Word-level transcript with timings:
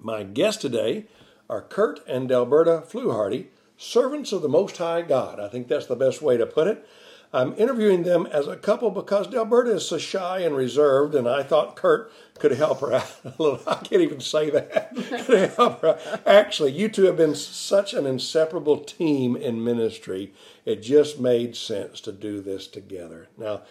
My 0.00 0.22
guests 0.24 0.60
today 0.60 1.06
are 1.48 1.62
Kurt 1.62 2.00
and 2.08 2.28
Delberta 2.28 2.84
Fluharty, 2.84 3.46
servants 3.76 4.32
of 4.32 4.42
the 4.42 4.48
Most 4.48 4.78
High 4.78 5.02
God. 5.02 5.38
I 5.38 5.46
think 5.46 5.68
that's 5.68 5.86
the 5.86 5.94
best 5.94 6.20
way 6.20 6.36
to 6.36 6.44
put 6.44 6.66
it. 6.66 6.84
I'm 7.32 7.54
interviewing 7.56 8.02
them 8.02 8.26
as 8.26 8.48
a 8.48 8.56
couple 8.56 8.90
because 8.90 9.28
Delberta 9.28 9.76
is 9.76 9.86
so 9.86 9.98
shy 9.98 10.40
and 10.40 10.56
reserved, 10.56 11.14
and 11.14 11.28
I 11.28 11.44
thought 11.44 11.76
Kurt 11.76 12.10
could 12.38 12.50
help 12.52 12.80
her 12.80 12.94
out 12.94 13.20
a 13.24 13.32
little. 13.38 13.60
I 13.68 13.76
can't 13.76 14.02
even 14.02 14.20
say 14.20 14.50
that. 14.50 14.96
could 15.26 15.50
help 15.50 15.80
her. 15.82 16.20
Actually, 16.26 16.72
you 16.72 16.88
two 16.88 17.04
have 17.04 17.16
been 17.16 17.36
such 17.36 17.94
an 17.94 18.04
inseparable 18.04 18.78
team 18.78 19.36
in 19.36 19.62
ministry. 19.62 20.32
It 20.64 20.82
just 20.82 21.20
made 21.20 21.54
sense 21.54 22.00
to 22.00 22.12
do 22.12 22.40
this 22.40 22.66
together. 22.66 23.28
Now, 23.38 23.62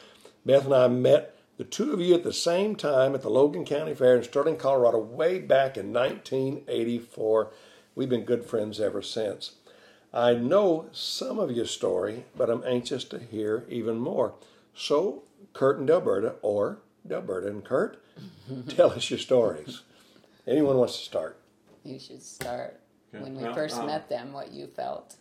Beth 0.46 0.66
and 0.66 0.74
I 0.74 0.88
met 0.88 1.36
the 1.58 1.66
two 1.66 1.92
of 1.92 2.00
you 2.00 2.16
at 2.16 2.24
the 2.24 2.32
same 2.32 2.78
time 2.78 3.14
at 3.14 3.22
the 3.22 3.30
Logan 3.30 3.66
County 3.66 3.94
Fair 3.94 4.16
in 4.16 4.24
Sterling, 4.24 4.56
Colorado, 4.56 5.00
way 5.00 5.40
back 5.40 5.76
in 5.76 5.92
1984. 5.92 7.52
We've 7.94 8.08
been 8.08 8.24
good 8.24 8.46
friends 8.46 8.80
ever 8.80 9.02
since. 9.02 9.56
I 10.14 10.34
know 10.34 10.88
some 10.92 11.38
of 11.40 11.52
your 11.52 11.66
story, 11.66 12.26
but 12.36 12.50
I'm 12.50 12.64
anxious 12.66 13.04
to 13.06 13.20
hear 13.20 13.66
even 13.70 14.00
more. 14.00 14.34
So, 14.74 15.24
Kurt 15.54 15.78
and 15.78 15.88
Delberta, 15.88 16.36
or 16.42 16.80
Delberta 17.08 17.48
and 17.48 17.64
Kurt, 17.64 18.02
tell 18.70 18.92
us 18.92 19.10
your 19.10 19.20
stories. 19.20 19.82
Anyone 20.48 20.78
wants 20.78 20.98
to 20.98 21.04
start? 21.04 21.40
You 21.84 22.00
should 22.00 22.24
start 22.24 22.80
Okay, 23.14 23.24
when 23.24 23.36
we 23.36 23.44
well, 23.44 23.54
first 23.54 23.78
um, 23.78 23.88
met 23.88 24.10
them, 24.10 24.34
what 24.34 24.52
you 24.52 24.68
felt. 24.68 25.16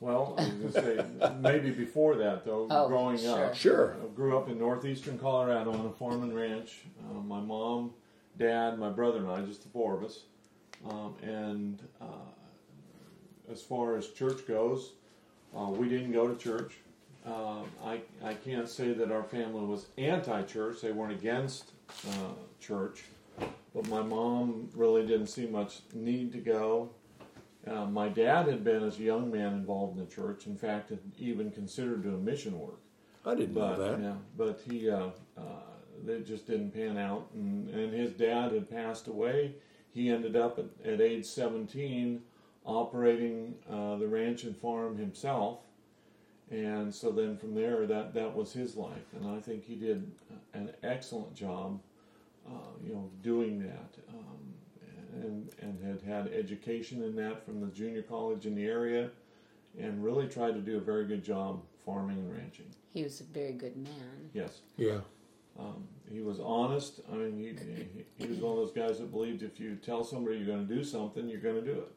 Well, 0.00 0.34
I 0.38 0.42
was 0.42 0.52
going 0.52 0.72
to 0.72 0.82
say 1.20 1.34
maybe 1.40 1.70
before 1.70 2.16
that 2.16 2.44
though. 2.44 2.66
Oh, 2.70 2.88
growing 2.88 3.18
sure. 3.18 3.46
up, 3.46 3.54
Sure. 3.54 3.96
I 4.02 4.06
grew 4.14 4.36
up 4.36 4.48
in 4.48 4.58
northeastern 4.58 5.18
Colorado 5.18 5.72
on 5.72 5.86
a 5.86 5.92
farm 5.92 6.22
and 6.22 6.34
ranch. 6.34 6.82
Uh, 7.08 7.14
my 7.20 7.40
mom, 7.40 7.92
dad, 8.38 8.78
my 8.78 8.90
brother, 8.90 9.18
and 9.18 9.28
I, 9.28 9.40
just 9.42 9.62
the 9.62 9.68
four 9.68 9.96
of 9.96 10.04
us. 10.04 10.20
Um, 10.88 11.14
and 11.22 11.82
uh, 12.00 12.04
as 13.50 13.62
far 13.62 13.96
as 13.96 14.08
church 14.08 14.46
goes, 14.46 14.92
uh, 15.56 15.66
we 15.70 15.88
didn't 15.88 16.12
go 16.12 16.26
to 16.28 16.36
church. 16.36 16.74
Um, 17.26 17.64
I 17.84 18.00
I 18.22 18.34
can't 18.34 18.68
say 18.68 18.92
that 18.92 19.10
our 19.10 19.22
family 19.22 19.64
was 19.64 19.86
anti-church. 19.96 20.80
They 20.82 20.92
weren't 20.92 21.12
against 21.12 21.70
uh, 22.08 22.32
church, 22.60 23.04
but 23.74 23.88
my 23.88 24.02
mom 24.02 24.68
really 24.74 25.06
didn't 25.06 25.28
see 25.28 25.46
much 25.46 25.80
need 25.94 26.32
to 26.32 26.38
go. 26.38 26.90
Uh, 27.66 27.86
my 27.86 28.08
dad 28.08 28.46
had 28.46 28.62
been, 28.62 28.82
as 28.82 28.98
a 28.98 29.02
young 29.02 29.30
man, 29.32 29.54
involved 29.54 29.98
in 29.98 30.04
the 30.04 30.10
church. 30.14 30.46
In 30.46 30.54
fact, 30.54 30.90
had 30.90 30.98
even 31.18 31.50
considered 31.50 32.02
doing 32.02 32.22
mission 32.22 32.58
work. 32.58 32.78
I 33.24 33.34
didn't 33.34 33.54
know 33.54 33.74
But 33.74 33.76
that. 33.78 34.00
yeah, 34.02 34.14
but 34.36 34.60
he, 34.68 34.90
uh, 34.90 35.06
uh, 35.38 35.42
it 36.06 36.26
just 36.26 36.46
didn't 36.46 36.72
pan 36.72 36.98
out. 36.98 37.26
And, 37.32 37.70
and 37.70 37.90
his 37.94 38.12
dad 38.12 38.52
had 38.52 38.68
passed 38.68 39.06
away. 39.06 39.54
He 39.94 40.10
ended 40.10 40.36
up 40.36 40.58
at, 40.58 40.66
at 40.86 41.00
age 41.00 41.24
17 41.24 42.20
operating 42.64 43.54
uh, 43.70 43.96
the 43.96 44.06
ranch 44.06 44.44
and 44.44 44.56
farm 44.56 44.96
himself. 44.96 45.60
And 46.50 46.94
so 46.94 47.10
then 47.10 47.36
from 47.36 47.54
there, 47.54 47.86
that, 47.86 48.14
that 48.14 48.34
was 48.34 48.52
his 48.52 48.76
life. 48.76 49.12
And 49.14 49.26
I 49.26 49.40
think 49.40 49.64
he 49.64 49.74
did 49.74 50.10
an 50.52 50.70
excellent 50.82 51.34
job, 51.34 51.80
uh, 52.46 52.72
you 52.84 52.94
know, 52.94 53.10
doing 53.22 53.60
that. 53.60 53.94
Um, 54.08 54.54
and, 55.14 55.48
and 55.60 55.78
had 55.84 56.02
had 56.02 56.32
education 56.32 57.02
in 57.02 57.14
that 57.16 57.44
from 57.44 57.60
the 57.60 57.68
junior 57.68 58.02
college 58.02 58.46
in 58.46 58.54
the 58.54 58.64
area 58.64 59.10
and 59.78 60.02
really 60.04 60.26
tried 60.26 60.54
to 60.54 60.60
do 60.60 60.76
a 60.76 60.80
very 60.80 61.06
good 61.06 61.24
job 61.24 61.62
farming 61.84 62.18
and 62.18 62.32
ranching. 62.32 62.66
He 62.92 63.02
was 63.02 63.20
a 63.20 63.24
very 63.24 63.52
good 63.52 63.76
man. 63.76 64.30
Yes. 64.32 64.60
Yeah. 64.76 65.00
Um, 65.58 65.84
he 66.10 66.20
was 66.20 66.40
honest. 66.40 67.00
I 67.12 67.16
mean, 67.16 67.36
he, 67.36 67.46
he, 67.46 68.04
he 68.16 68.26
was 68.28 68.38
one 68.38 68.52
of 68.52 68.58
those 68.58 68.72
guys 68.72 68.98
that 68.98 69.10
believed 69.10 69.42
if 69.42 69.60
you 69.60 69.76
tell 69.76 70.02
somebody 70.02 70.38
you're 70.38 70.46
going 70.46 70.66
to 70.66 70.74
do 70.74 70.82
something, 70.82 71.28
you're 71.28 71.40
going 71.40 71.56
to 71.56 71.74
do 71.74 71.78
it. 71.78 71.92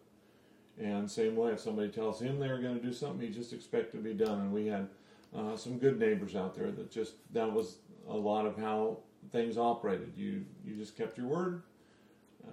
And 0.80 1.10
same 1.10 1.36
way, 1.36 1.52
if 1.52 1.60
somebody 1.60 1.90
tells 1.90 2.22
him 2.22 2.40
they're 2.40 2.62
going 2.62 2.80
to 2.80 2.86
do 2.86 2.94
something, 2.94 3.20
he 3.28 3.34
just 3.34 3.52
expect 3.52 3.92
to 3.94 3.98
be 3.98 4.14
done. 4.14 4.42
And 4.42 4.54
we 4.54 4.68
had 4.68 4.88
uh, 5.36 5.58
some 5.58 5.80
good 5.80 6.00
neighbors 6.00 6.36
out 6.36 6.56
there 6.56 6.72
that 6.72 6.92
just 6.92 7.14
that 7.34 7.52
was 7.52 7.78
a 8.08 8.16
lot 8.16 8.46
of 8.46 8.58
how 8.58 9.00
things 9.32 9.58
operated. 9.58 10.14
You 10.16 10.46
you 10.64 10.76
just 10.76 10.96
kept 10.96 11.18
your 11.18 11.28
word, 11.28 11.64
uh, 12.48 12.52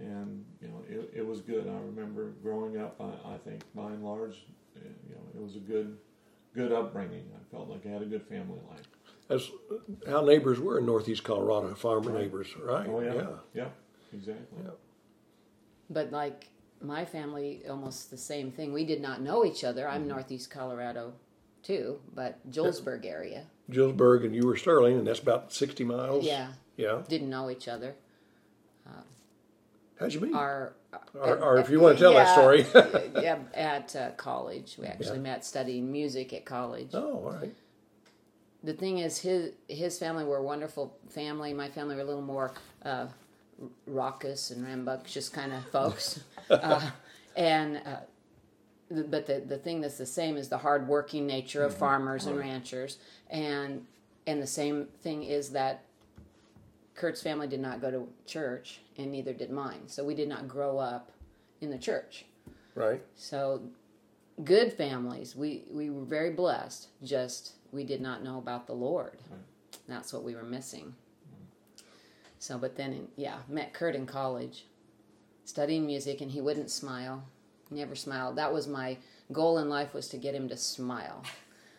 and 0.00 0.44
you 0.60 0.68
know 0.68 0.82
it, 0.88 1.10
it 1.20 1.26
was 1.26 1.40
good. 1.40 1.66
I 1.66 1.78
remember 1.86 2.30
growing 2.42 2.78
up. 2.78 3.00
I, 3.00 3.34
I 3.34 3.38
think 3.38 3.62
by 3.74 3.86
and 3.86 4.04
large, 4.04 4.44
uh, 4.76 4.80
you 5.08 5.14
know, 5.14 5.22
it 5.34 5.42
was 5.42 5.56
a 5.56 5.60
good 5.60 5.96
good 6.54 6.72
upbringing. 6.72 7.24
I 7.34 7.54
felt 7.54 7.70
like 7.70 7.86
I 7.86 7.88
had 7.88 8.02
a 8.02 8.06
good 8.06 8.22
family 8.26 8.58
life. 8.70 8.86
That's 9.28 9.50
how 10.06 10.22
neighbors 10.24 10.60
were 10.60 10.78
in 10.78 10.84
Northeast 10.84 11.24
Colorado, 11.24 11.74
farmer 11.74 12.10
Right. 12.10 12.22
neighbors, 12.24 12.48
right? 12.62 12.86
Oh 12.86 13.00
yeah, 13.00 13.28
yeah, 13.54 13.68
exactly. 14.12 14.58
Yeah. 14.62 14.70
But 15.88 16.12
like 16.12 16.48
my 16.84 17.04
family, 17.04 17.62
almost 17.68 18.10
the 18.10 18.16
same 18.18 18.50
thing. 18.50 18.72
We 18.72 18.84
did 18.84 19.00
not 19.00 19.20
know 19.20 19.44
each 19.44 19.64
other. 19.64 19.84
Mm-hmm. 19.84 19.94
I'm 19.94 20.08
Northeast 20.08 20.50
Colorado 20.50 21.12
too, 21.62 22.00
but 22.14 22.38
Julesburg 22.50 23.06
area. 23.06 23.44
Julesburg, 23.70 24.24
and 24.24 24.34
you 24.34 24.46
were 24.46 24.56
Sterling, 24.56 24.98
and 24.98 25.06
that's 25.06 25.20
about 25.20 25.52
60 25.52 25.84
miles. 25.84 26.24
Yeah, 26.24 26.48
Yeah. 26.76 27.02
didn't 27.08 27.30
know 27.30 27.50
each 27.50 27.68
other. 27.68 27.94
How'd 29.98 30.14
you 30.14 30.20
meet? 30.20 30.34
Our 30.34 30.72
or, 31.14 31.38
or 31.38 31.58
if 31.58 31.70
you 31.70 31.78
want 31.78 31.96
to 31.96 32.02
tell 32.02 32.14
that 32.14 32.32
story. 32.32 32.66
yeah, 33.22 33.38
at 33.54 33.94
uh, 33.94 34.10
college, 34.12 34.76
we 34.78 34.86
actually 34.86 35.20
met 35.20 35.44
studying 35.44 35.92
music 35.92 36.32
at 36.32 36.44
college. 36.44 36.90
oh, 36.92 37.12
all 37.24 37.30
right. 37.30 37.54
the 38.64 38.72
thing 38.72 38.98
is 38.98 39.18
his 39.18 39.52
his 39.68 39.98
family 39.98 40.24
were 40.24 40.38
a 40.38 40.42
wonderful 40.42 40.96
family 41.08 41.54
my 41.54 41.68
family 41.70 41.94
were 41.94 42.00
a 42.00 42.04
little 42.04 42.20
more 42.20 42.52
uh, 42.84 43.06
raucous 43.86 44.50
and 44.50 44.64
rambunctious 44.64 45.28
kind 45.28 45.52
of 45.52 45.64
folks 45.70 46.20
uh, 46.50 46.90
and 47.36 47.76
uh, 47.86 47.96
the, 48.90 49.04
but 49.04 49.26
the, 49.26 49.40
the 49.40 49.58
thing 49.58 49.80
that's 49.80 49.98
the 49.98 50.06
same 50.06 50.36
is 50.36 50.48
the 50.48 50.58
hardworking 50.58 51.26
nature 51.26 51.64
of 51.64 51.74
farmers 51.74 52.26
and 52.26 52.38
ranchers 52.38 52.98
and 53.30 53.86
and 54.26 54.42
the 54.42 54.46
same 54.46 54.86
thing 55.02 55.22
is 55.22 55.50
that 55.50 55.84
kurt's 56.94 57.22
family 57.22 57.46
did 57.46 57.60
not 57.60 57.80
go 57.80 57.90
to 57.90 58.08
church 58.26 58.80
and 58.98 59.10
neither 59.10 59.32
did 59.32 59.50
mine 59.50 59.82
so 59.86 60.04
we 60.04 60.14
did 60.14 60.28
not 60.28 60.46
grow 60.48 60.78
up 60.78 61.10
in 61.60 61.70
the 61.70 61.78
church 61.78 62.24
Right. 62.74 63.02
so 63.16 63.62
good 64.44 64.72
families. 64.72 65.36
We 65.36 65.64
we 65.70 65.90
were 65.90 66.04
very 66.06 66.30
blessed. 66.30 66.88
Just 67.04 67.52
we 67.70 67.84
did 67.84 68.00
not 68.00 68.24
know 68.24 68.38
about 68.38 68.66
the 68.66 68.72
Lord. 68.72 69.18
That's 69.86 70.10
what 70.10 70.24
we 70.24 70.34
were 70.34 70.42
missing. 70.42 70.94
So, 72.42 72.58
but 72.58 72.74
then, 72.74 72.92
in, 72.92 73.08
yeah, 73.14 73.36
met 73.48 73.72
Kurt 73.72 73.94
in 73.94 74.04
college, 74.04 74.66
studying 75.44 75.86
music, 75.86 76.20
and 76.20 76.28
he 76.28 76.40
wouldn't 76.40 76.72
smile. 76.72 77.22
Never 77.70 77.94
smiled. 77.94 78.34
That 78.34 78.52
was 78.52 78.66
my 78.66 78.96
goal 79.30 79.58
in 79.58 79.68
life 79.68 79.94
was 79.94 80.08
to 80.08 80.16
get 80.16 80.34
him 80.34 80.48
to 80.48 80.56
smile. 80.56 81.22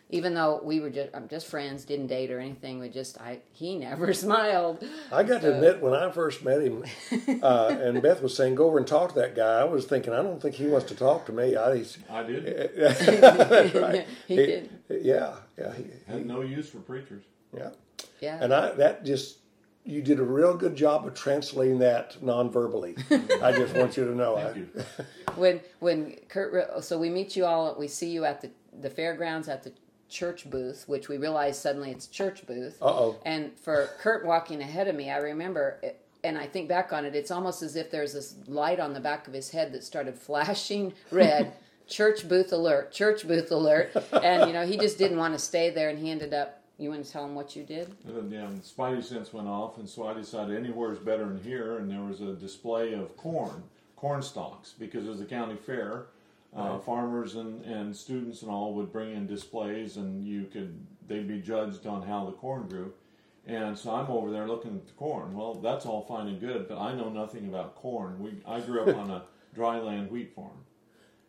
Even 0.08 0.32
though 0.32 0.62
we 0.64 0.80
were 0.80 0.88
just 0.88 1.10
I'm 1.14 1.28
just 1.28 1.48
friends, 1.48 1.84
didn't 1.84 2.06
date 2.06 2.30
or 2.30 2.40
anything. 2.40 2.78
We 2.78 2.88
just 2.88 3.20
I 3.20 3.40
he 3.52 3.76
never 3.76 4.14
smiled. 4.24 4.82
I 5.12 5.22
got 5.22 5.42
to 5.42 5.54
admit, 5.54 5.82
when 5.82 5.92
I 5.92 6.10
first 6.10 6.42
met 6.42 6.62
him, 6.62 6.82
uh, 7.42 7.76
and 7.78 8.00
Beth 8.00 8.22
was 8.22 8.34
saying, 8.34 8.54
"Go 8.54 8.64
over 8.64 8.78
and 8.78 8.86
talk 8.86 9.12
to 9.12 9.20
that 9.20 9.36
guy," 9.36 9.60
I 9.60 9.64
was 9.64 9.84
thinking, 9.84 10.14
"I 10.14 10.22
don't 10.22 10.40
think 10.40 10.54
he 10.54 10.66
wants 10.66 10.86
to 10.86 10.94
talk 10.94 11.26
to 11.26 11.32
me." 11.32 11.56
I, 11.56 11.76
he's, 11.76 11.98
I 12.08 12.22
did. 12.22 13.74
right. 13.74 14.06
He 14.26 14.36
did. 14.36 14.70
Yeah, 14.88 15.34
yeah, 15.58 15.74
he, 15.74 15.84
Had 16.10 16.24
no 16.24 16.40
use 16.40 16.70
for 16.70 16.78
preachers. 16.78 17.24
yeah. 17.54 17.68
Yeah. 18.22 18.38
And 18.40 18.54
I 18.54 18.72
that 18.72 19.04
just 19.04 19.43
you 19.84 20.00
did 20.00 20.18
a 20.18 20.24
real 20.24 20.54
good 20.54 20.74
job 20.74 21.06
of 21.06 21.14
translating 21.14 21.78
that 21.80 22.22
non-verbally. 22.22 22.96
I 23.10 23.52
just 23.52 23.74
want 23.76 23.96
you 23.96 24.04
to 24.04 24.14
know. 24.14 24.36
Thank 24.36 24.56
I, 24.56 24.58
you. 24.58 25.04
when 25.36 25.60
when 25.80 26.16
Kurt 26.28 26.82
so 26.82 26.98
we 26.98 27.10
meet 27.10 27.36
you 27.36 27.44
all 27.44 27.74
we 27.78 27.88
see 27.88 28.10
you 28.10 28.24
at 28.24 28.40
the 28.40 28.50
the 28.80 28.90
fairgrounds 28.90 29.48
at 29.48 29.62
the 29.62 29.72
church 30.08 30.48
booth 30.48 30.84
which 30.86 31.08
we 31.08 31.16
realize 31.16 31.58
suddenly 31.58 31.90
it's 31.90 32.06
church 32.06 32.46
booth 32.46 32.76
Uh-oh. 32.80 33.16
and 33.24 33.58
for 33.58 33.88
Kurt 33.98 34.24
walking 34.24 34.60
ahead 34.60 34.86
of 34.86 34.94
me 34.94 35.10
I 35.10 35.16
remember 35.16 35.78
it, 35.82 36.00
and 36.22 36.38
I 36.38 36.46
think 36.46 36.68
back 36.68 36.92
on 36.92 37.04
it 37.04 37.14
it's 37.14 37.30
almost 37.30 37.62
as 37.62 37.74
if 37.74 37.90
there's 37.90 38.12
this 38.12 38.36
light 38.46 38.80
on 38.80 38.92
the 38.92 39.00
back 39.00 39.26
of 39.26 39.34
his 39.34 39.50
head 39.50 39.72
that 39.72 39.82
started 39.82 40.16
flashing 40.16 40.92
red 41.10 41.54
church 41.88 42.28
booth 42.28 42.52
alert 42.52 42.92
church 42.92 43.26
booth 43.26 43.50
alert 43.50 43.90
and 44.22 44.46
you 44.46 44.52
know 44.52 44.66
he 44.66 44.76
just 44.76 44.98
didn't 44.98 45.18
want 45.18 45.34
to 45.34 45.38
stay 45.38 45.70
there 45.70 45.88
and 45.88 45.98
he 45.98 46.10
ended 46.10 46.32
up 46.32 46.63
you 46.78 46.90
want 46.90 47.04
to 47.04 47.10
tell 47.10 47.22
them 47.22 47.34
what 47.34 47.54
you 47.54 47.62
did 47.62 47.94
And 48.06 48.16
then, 48.16 48.30
yeah, 48.30 48.46
and 48.46 48.62
Spidey 48.62 49.02
sense 49.02 49.32
went 49.32 49.48
off, 49.48 49.78
and 49.78 49.88
so 49.88 50.06
I 50.06 50.14
decided 50.14 50.56
anywhere 50.56 50.92
is 50.92 50.98
better 50.98 51.24
than 51.24 51.40
here. 51.42 51.78
And 51.78 51.90
there 51.90 52.02
was 52.02 52.20
a 52.20 52.32
display 52.34 52.94
of 52.94 53.16
corn, 53.16 53.62
corn 53.96 54.22
stalks, 54.22 54.74
because 54.78 55.06
it 55.06 55.08
was 55.08 55.20
a 55.20 55.26
county 55.26 55.56
fair. 55.56 56.06
Uh, 56.56 56.78
farmers 56.78 57.34
and, 57.34 57.64
and 57.64 57.96
students 57.96 58.42
and 58.42 58.50
all 58.50 58.74
would 58.74 58.92
bring 58.92 59.12
in 59.12 59.26
displays, 59.26 59.96
and 59.96 60.24
you 60.24 60.44
could 60.44 60.72
they'd 61.08 61.26
be 61.26 61.40
judged 61.40 61.84
on 61.84 62.00
how 62.02 62.24
the 62.24 62.32
corn 62.32 62.68
grew. 62.68 62.92
And 63.46 63.76
so 63.76 63.92
I'm 63.92 64.06
over 64.06 64.30
there 64.30 64.46
looking 64.46 64.76
at 64.76 64.86
the 64.86 64.92
corn. 64.92 65.34
Well, 65.34 65.54
that's 65.54 65.84
all 65.84 66.02
fine 66.02 66.28
and 66.28 66.40
good, 66.40 66.68
but 66.68 66.78
I 66.78 66.94
know 66.94 67.10
nothing 67.10 67.48
about 67.48 67.74
corn. 67.74 68.20
We 68.20 68.34
I 68.46 68.60
grew 68.60 68.82
up 68.82 68.96
on 69.02 69.10
a 69.10 69.24
dryland 69.56 70.10
wheat 70.10 70.32
farm, 70.34 70.63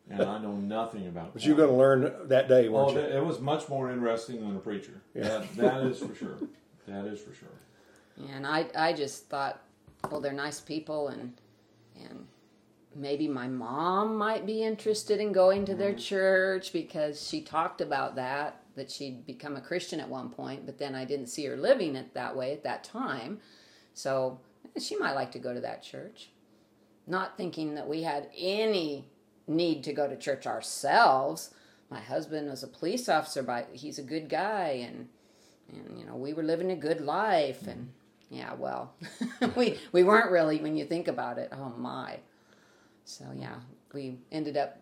and 0.10 0.22
I 0.22 0.38
know 0.40 0.54
nothing 0.54 1.07
about. 1.07 1.34
But 1.34 1.46
you're 1.46 1.56
going 1.56 1.69
to 1.69 1.75
learn 1.75 2.28
that 2.28 2.48
day, 2.48 2.69
Well, 2.69 2.86
weren't 2.86 2.98
you? 2.98 3.02
th- 3.04 3.16
it 3.16 3.25
was 3.25 3.40
much 3.40 3.68
more 3.69 3.92
interesting 3.92 4.42
than 4.42 4.56
a 4.56 4.60
preacher. 4.60 5.02
That, 5.16 5.52
that 5.56 5.84
is 5.84 6.00
for 6.00 6.13
sure. 6.16 6.38
That 6.88 7.06
is 7.06 7.19
for 7.19 7.34
sure. 7.34 7.50
And 8.31 8.46
I, 8.46 8.68
I 8.78 8.94
just 8.94 9.28
thought, 9.28 9.62
well, 10.10 10.22
they're 10.22 10.34
nice 10.34 10.62
people, 10.62 11.07
and 11.10 11.34
and 11.96 12.28
maybe 12.96 13.28
my 13.28 13.48
mom 13.48 14.16
might 14.16 14.46
be 14.46 14.63
interested 14.63 15.19
in 15.19 15.31
going 15.31 15.66
to 15.66 15.75
their 15.75 15.92
mm-hmm. 15.92 16.00
church 16.00 16.72
because 16.72 17.28
she 17.28 17.42
talked 17.42 17.81
about 17.81 18.16
that 18.16 18.62
that 18.75 18.92
she'd 18.92 19.25
become 19.25 19.56
a 19.56 19.62
Christian 19.62 20.00
at 20.00 20.10
one 20.10 20.30
point, 20.30 20.66
but 20.66 20.78
then 20.78 20.96
I 20.96 21.06
didn't 21.06 21.28
see 21.28 21.46
her 21.46 21.56
living 21.56 21.96
it 21.96 22.13
that 22.13 22.36
way 22.36 22.51
at 22.51 22.63
that 22.63 22.84
time. 22.84 23.40
So 23.94 24.40
eh, 24.75 24.80
she 24.80 24.98
might 24.98 25.13
like 25.13 25.31
to 25.31 25.40
go 25.40 25.54
to 25.54 25.62
that 25.62 25.81
church. 25.81 26.30
Not 27.08 27.38
thinking 27.38 27.75
that 27.75 27.88
we 27.88 28.04
had 28.04 28.30
any 28.38 29.08
need 29.47 29.83
to 29.83 29.94
go 29.94 30.07
to 30.07 30.15
church 30.18 30.45
ourselves. 30.47 31.51
My 31.89 32.00
husband 32.00 32.50
was 32.50 32.63
a 32.63 32.68
police 32.68 33.07
officer, 33.07 33.44
but 33.44 33.69
he's 33.74 34.00
a 34.00 34.03
good 34.03 34.27
guy, 34.30 34.86
and 34.88 35.07
and 35.71 36.00
you 36.00 36.06
know 36.06 36.15
we 36.15 36.33
were 36.33 36.44
living 36.44 36.71
a 36.71 36.75
good 36.75 37.01
life, 37.01 37.68
and 37.68 37.92
yeah, 38.30 38.53
well, 38.56 38.94
we 39.56 39.77
we 39.92 40.03
weren't 40.03 40.31
really 40.31 40.59
when 40.59 40.75
you 40.77 40.86
think 40.86 41.07
about 41.07 41.38
it. 41.38 41.51
Oh 41.53 41.74
my! 41.77 42.18
So 43.03 43.25
yeah, 43.36 43.56
we 43.94 44.18
ended 44.31 44.57
up 44.57 44.80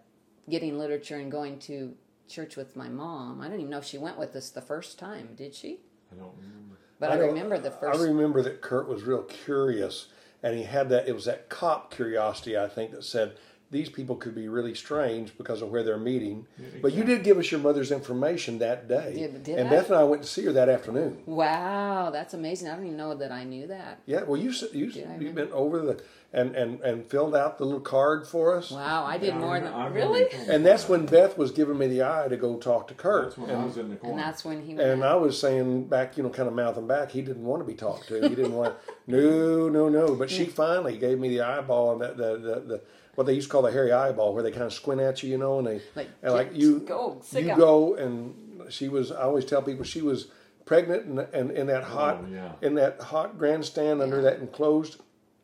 getting 0.50 0.78
literature 0.78 1.18
and 1.18 1.32
going 1.32 1.60
to 1.60 1.94
church 2.28 2.56
with 2.56 2.76
my 2.76 2.90
mom. 2.90 3.42
I 3.42 3.48
don't 3.48 3.60
even 3.60 3.70
know 3.70 3.78
if 3.80 3.86
she 3.86 3.98
went 3.98 4.18
with 4.18 4.36
us 4.36 4.50
the 4.50 4.62
first 4.62 4.98
time. 4.98 5.30
Did 5.36 5.54
she? 5.54 5.80
I 6.12 6.16
don't 6.16 6.34
remember. 6.38 6.78
But 7.00 7.12
I, 7.12 7.18
don't- 7.18 7.28
remember 7.28 7.58
the 7.60 7.72
first. 7.72 8.00
I 8.00 8.04
remember 8.04 8.42
that 8.42 8.62
Kurt 8.62 8.88
was 8.88 9.04
real 9.04 9.24
curious, 9.24 10.08
and 10.42 10.58
he 10.58 10.64
had 10.64 10.88
that. 10.90 11.08
It 11.08 11.14
was 11.14 11.26
that 11.26 11.50
cop 11.50 11.94
curiosity, 11.94 12.58
I 12.58 12.70
think, 12.70 12.92
that 12.92 13.04
said 13.04 13.36
these 13.74 13.90
people 13.90 14.16
could 14.16 14.34
be 14.36 14.48
really 14.48 14.74
strange 14.74 15.38
because 15.38 15.62
of 15.62 15.70
where 15.70 15.84
they're 15.84 15.98
meeting. 15.98 16.48
But 16.82 16.94
you 16.94 17.04
did 17.04 17.24
give 17.24 17.38
us 17.38 17.52
your 17.52 17.60
mother's 17.60 17.92
information 17.92 18.60
that 18.60 18.88
day, 18.88 19.14
Did- 19.16 19.44
did 19.44 19.60
and 19.60 19.68
I? 19.68 19.72
Beth 19.72 19.88
and 19.90 19.98
I 20.00 20.04
went 20.06 20.22
to 20.22 20.28
see 20.30 20.46
her 20.46 20.54
that 20.54 20.70
afternoon. 20.70 21.24
Wow, 21.26 22.10
that's 22.12 22.34
amazing! 22.34 22.70
I 22.70 22.76
don't 22.76 22.86
even 22.86 22.98
know 22.98 23.16
that 23.16 23.32
I 23.32 23.44
knew 23.44 23.68
that. 23.68 24.00
Yeah, 24.06 24.24
well, 24.24 24.40
you 24.40 24.52
s- 24.52 24.64
you 24.72 24.86
you 24.86 25.04
remember? 25.04 25.32
been 25.46 25.52
over 25.52 25.80
the 25.82 26.02
and 26.32 26.56
and 26.56 26.80
and 26.82 27.06
filled 27.06 27.36
out 27.36 27.58
the 27.58 27.66
little 27.66 27.80
card 27.82 28.26
for 28.28 28.56
us. 28.56 28.72
Wow, 28.72 29.04
I 29.06 29.18
did 29.18 29.28
Yeah, 29.28 29.36
I 29.36 29.40
more 29.40 29.54
remember- 29.56 29.72
than 29.72 29.80
I 29.82 29.88
remember 29.88 30.08
really. 30.14 30.20
you 30.24 30.30
told 30.30 30.48
me 30.48 30.56
And 30.56 30.66
that's 30.66 30.88
when 30.90 31.06
Beth 31.06 31.38
was 31.38 31.52
giving 31.52 31.78
me 31.78 31.88
the 31.88 32.04
eye 32.04 32.28
to 32.30 32.38
go 32.38 32.58
talk 32.58 32.88
to 32.88 32.94
Kurt. 32.94 33.26
That's 33.26 33.38
when 33.38 33.52
I 33.52 33.66
was 33.66 33.78
in 33.78 33.90
the 33.90 33.96
corner. 33.98 34.14
And 34.16 34.24
that's 34.24 34.44
when 34.46 34.62
he. 34.62 34.72
And 34.72 34.80
went. 35.02 35.04
I 35.04 35.16
was 35.16 35.38
saying 35.40 35.86
back, 35.88 36.16
you 36.18 36.24
know, 36.24 36.30
kind 36.30 36.48
of 36.48 36.54
mouthing 36.56 36.88
back, 36.88 37.12
he 37.12 37.22
didn't 37.22 37.44
want 37.46 37.62
to 37.62 37.66
be 37.68 37.76
talked 37.76 38.08
to. 38.10 38.16
He 38.28 38.36
didn't 38.36 38.54
want, 38.54 38.76
no, 39.08 39.70
no, 39.70 39.90
no. 39.90 40.16
But 40.16 40.30
she 40.32 40.46
finally 40.46 40.98
gave 40.98 41.20
me 41.20 41.30
the 41.30 41.42
eyeball 41.42 41.92
and 41.94 42.02
the, 42.02 42.08
the, 42.24 42.38
the, 42.38 42.60
the 42.62 42.82
what 43.16 43.28
they 43.28 43.34
used 43.34 43.48
to 43.48 43.52
call 43.52 43.62
the 43.62 43.72
hairy 43.72 43.92
eyeball, 43.92 44.34
where 44.34 44.44
they 44.44 44.52
kind 44.52 44.64
of 44.64 44.74
squint 44.74 45.02
at 45.02 45.22
you, 45.24 45.30
you 45.30 45.38
know, 45.38 45.60
and 45.60 45.68
they, 45.68 45.82
Like, 45.96 46.10
and 46.22 46.34
like 46.34 46.52
you, 46.54 46.80
go, 46.80 47.20
sit 47.24 47.44
you 47.44 47.50
down. 47.50 47.60
go, 47.60 47.96
and 47.96 48.72
she 48.72 48.90
was. 48.90 49.12
I 49.12 49.22
always 49.24 49.46
tell 49.46 49.62
people 49.62 49.84
she 49.84 50.02
was 50.02 50.28
pregnant 50.66 51.06
and, 51.06 51.20
and 51.20 51.52
in 51.52 51.68
that 51.68 51.84
oh, 51.84 51.86
hot, 51.86 52.22
Oh, 52.24 52.28
yeah. 52.32 52.52
in 52.62 52.76
that 52.76 53.00
hot 53.00 53.38
grandstand 53.38 54.02
under 54.02 54.22
that 54.22 54.40
enclosed. 54.40 55.02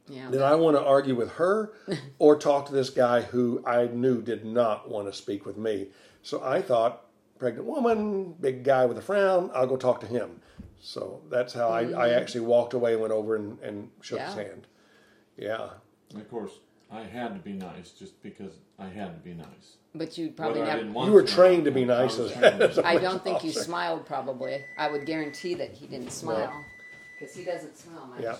yeah, 0.08 0.30
Did 0.32 0.42
I 0.42 0.56
want 0.56 0.78
to 0.78 0.84
argue 0.84 1.16
with 1.16 1.32
her 1.34 1.74
or 2.20 2.38
talk 2.38 2.68
to 2.68 2.74
this 2.74 2.90
guy 2.90 3.22
who 3.22 3.64
I 3.66 3.88
knew 3.88 4.22
did 4.22 4.46
not 4.46 4.90
want 4.90 5.08
to 5.08 5.14
speak 5.14 5.46
with 5.46 5.58
me? 5.58 5.90
So 6.24 6.44
I 6.44 6.62
thought, 6.62 7.06
pregnant 7.38 7.68
woman, 7.68 8.34
big 8.40 8.64
guy 8.64 8.86
with 8.86 8.98
a 8.98 9.02
frown, 9.02 9.52
I'll 9.54 9.68
go 9.68 9.78
talk 9.78 10.00
to 10.02 10.08
him. 10.08 10.42
So 10.82 11.22
that's 11.30 11.54
how 11.54 11.70
I, 11.70 11.82
I 11.82 11.84
mm-hmm. 11.84 12.20
actually 12.20 12.42
walked 12.42 12.74
away 12.74 12.94
and 12.94 13.02
went 13.02 13.14
over 13.14 13.36
and, 13.36 13.60
and 13.60 13.90
shook 14.02 14.20
his 14.20 14.34
hand. 14.34 14.68
Yeah. 15.38 15.70
And 16.12 16.22
of 16.22 16.30
course, 16.30 16.52
I 16.92 17.02
had 17.02 17.34
to 17.36 17.40
be 17.40 17.54
nice 17.54 17.92
just 17.92 18.22
because 18.24 18.54
I 18.80 18.88
had 18.88 19.14
to 19.14 19.20
be 19.24 19.34
nice. 19.36 19.76
but 19.94 20.18
you 20.18 20.30
probably 20.32 20.60
Whether 20.62 20.72
I 20.72 20.74
never. 20.74 20.80
didn't 20.84 20.94
want 20.96 21.08
You 21.08 21.14
were 21.14 21.24
to 21.24 21.32
or 21.32 21.36
trained 21.36 21.64
not, 21.64 21.70
to 21.70 21.72
be 21.72 21.82
I 21.84 21.86
nice 21.86 22.18
was 22.18 22.32
as- 22.32 22.38
trained 22.38 22.62
as 22.64 22.76
be 22.78 22.82
a- 22.82 22.86
I 22.86 22.98
don't 22.98 23.24
think 23.24 23.44
you 23.44 23.50
officer. 23.50 23.64
smiled. 23.66 24.06
Probably, 24.06 24.64
I 24.78 24.90
would 24.90 25.06
guarantee 25.06 25.54
that 25.56 25.72
he 25.72 25.86
didn't 25.88 26.12
smile 26.12 26.54
because 27.20 27.36
he 27.36 27.44
doesn't 27.44 27.78
smile 27.78 28.08
much. 28.08 28.22
Yeah. 28.24 28.38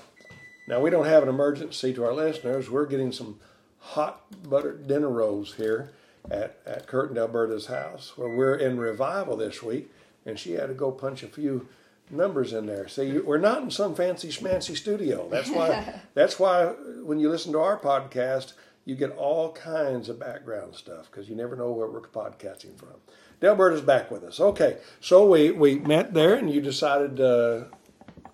Now 0.68 0.80
we 0.80 0.90
don't 0.90 1.06
have 1.06 1.24
an 1.24 1.30
emergency 1.30 1.94
to 1.94 2.04
our 2.06 2.14
listeners. 2.14 2.70
We're 2.70 2.86
getting 2.86 3.12
some 3.12 3.40
hot 3.80 4.24
buttered 4.50 4.88
dinner 4.88 5.10
rolls 5.10 5.56
here 5.56 5.92
at, 6.30 6.58
at 6.66 6.86
Kurt 6.88 7.10
and 7.10 7.18
Delberta's 7.18 7.68
house 7.68 8.18
where 8.18 8.30
we're 8.36 8.56
in 8.56 8.80
revival 8.80 9.36
this 9.38 9.64
week 9.64 9.92
and 10.26 10.38
she 10.38 10.52
had 10.54 10.68
to 10.68 10.74
go 10.74 10.92
punch 10.92 11.24
a 11.24 11.28
few 11.28 11.68
numbers 12.10 12.54
in 12.54 12.66
there. 12.66 12.88
See, 12.88 13.20
we're 13.20 13.38
not 13.38 13.62
in 13.64 13.72
some 13.72 13.96
fancy 13.96 14.30
schmancy 14.30 14.76
studio. 14.76 15.28
That's 15.30 15.50
why 15.50 16.02
that's 16.14 16.40
why 16.40 16.66
when 17.04 17.20
you 17.20 17.30
listen 17.30 17.52
to 17.54 17.60
our 17.60 17.78
podcast, 17.78 18.54
you 18.86 18.96
get 18.96 19.12
all 19.12 19.52
kinds 19.54 20.10
of 20.10 20.20
background 20.20 20.76
stuff 20.76 21.10
because 21.12 21.30
you 21.30 21.36
never 21.36 21.56
know 21.56 21.72
where 21.72 21.88
we're 21.88 22.02
podcasting 22.02 22.78
from. 22.78 22.96
Delberta 23.42 23.76
is 23.76 23.82
back 23.82 24.12
with 24.12 24.24
us. 24.24 24.40
Okay, 24.40 24.78
so 25.00 25.26
we, 25.30 25.52
we 25.52 25.76
met 25.76 26.14
there 26.14 26.36
and 26.36 26.52
you 26.52 26.62
decided 26.62 27.18
to 27.18 27.68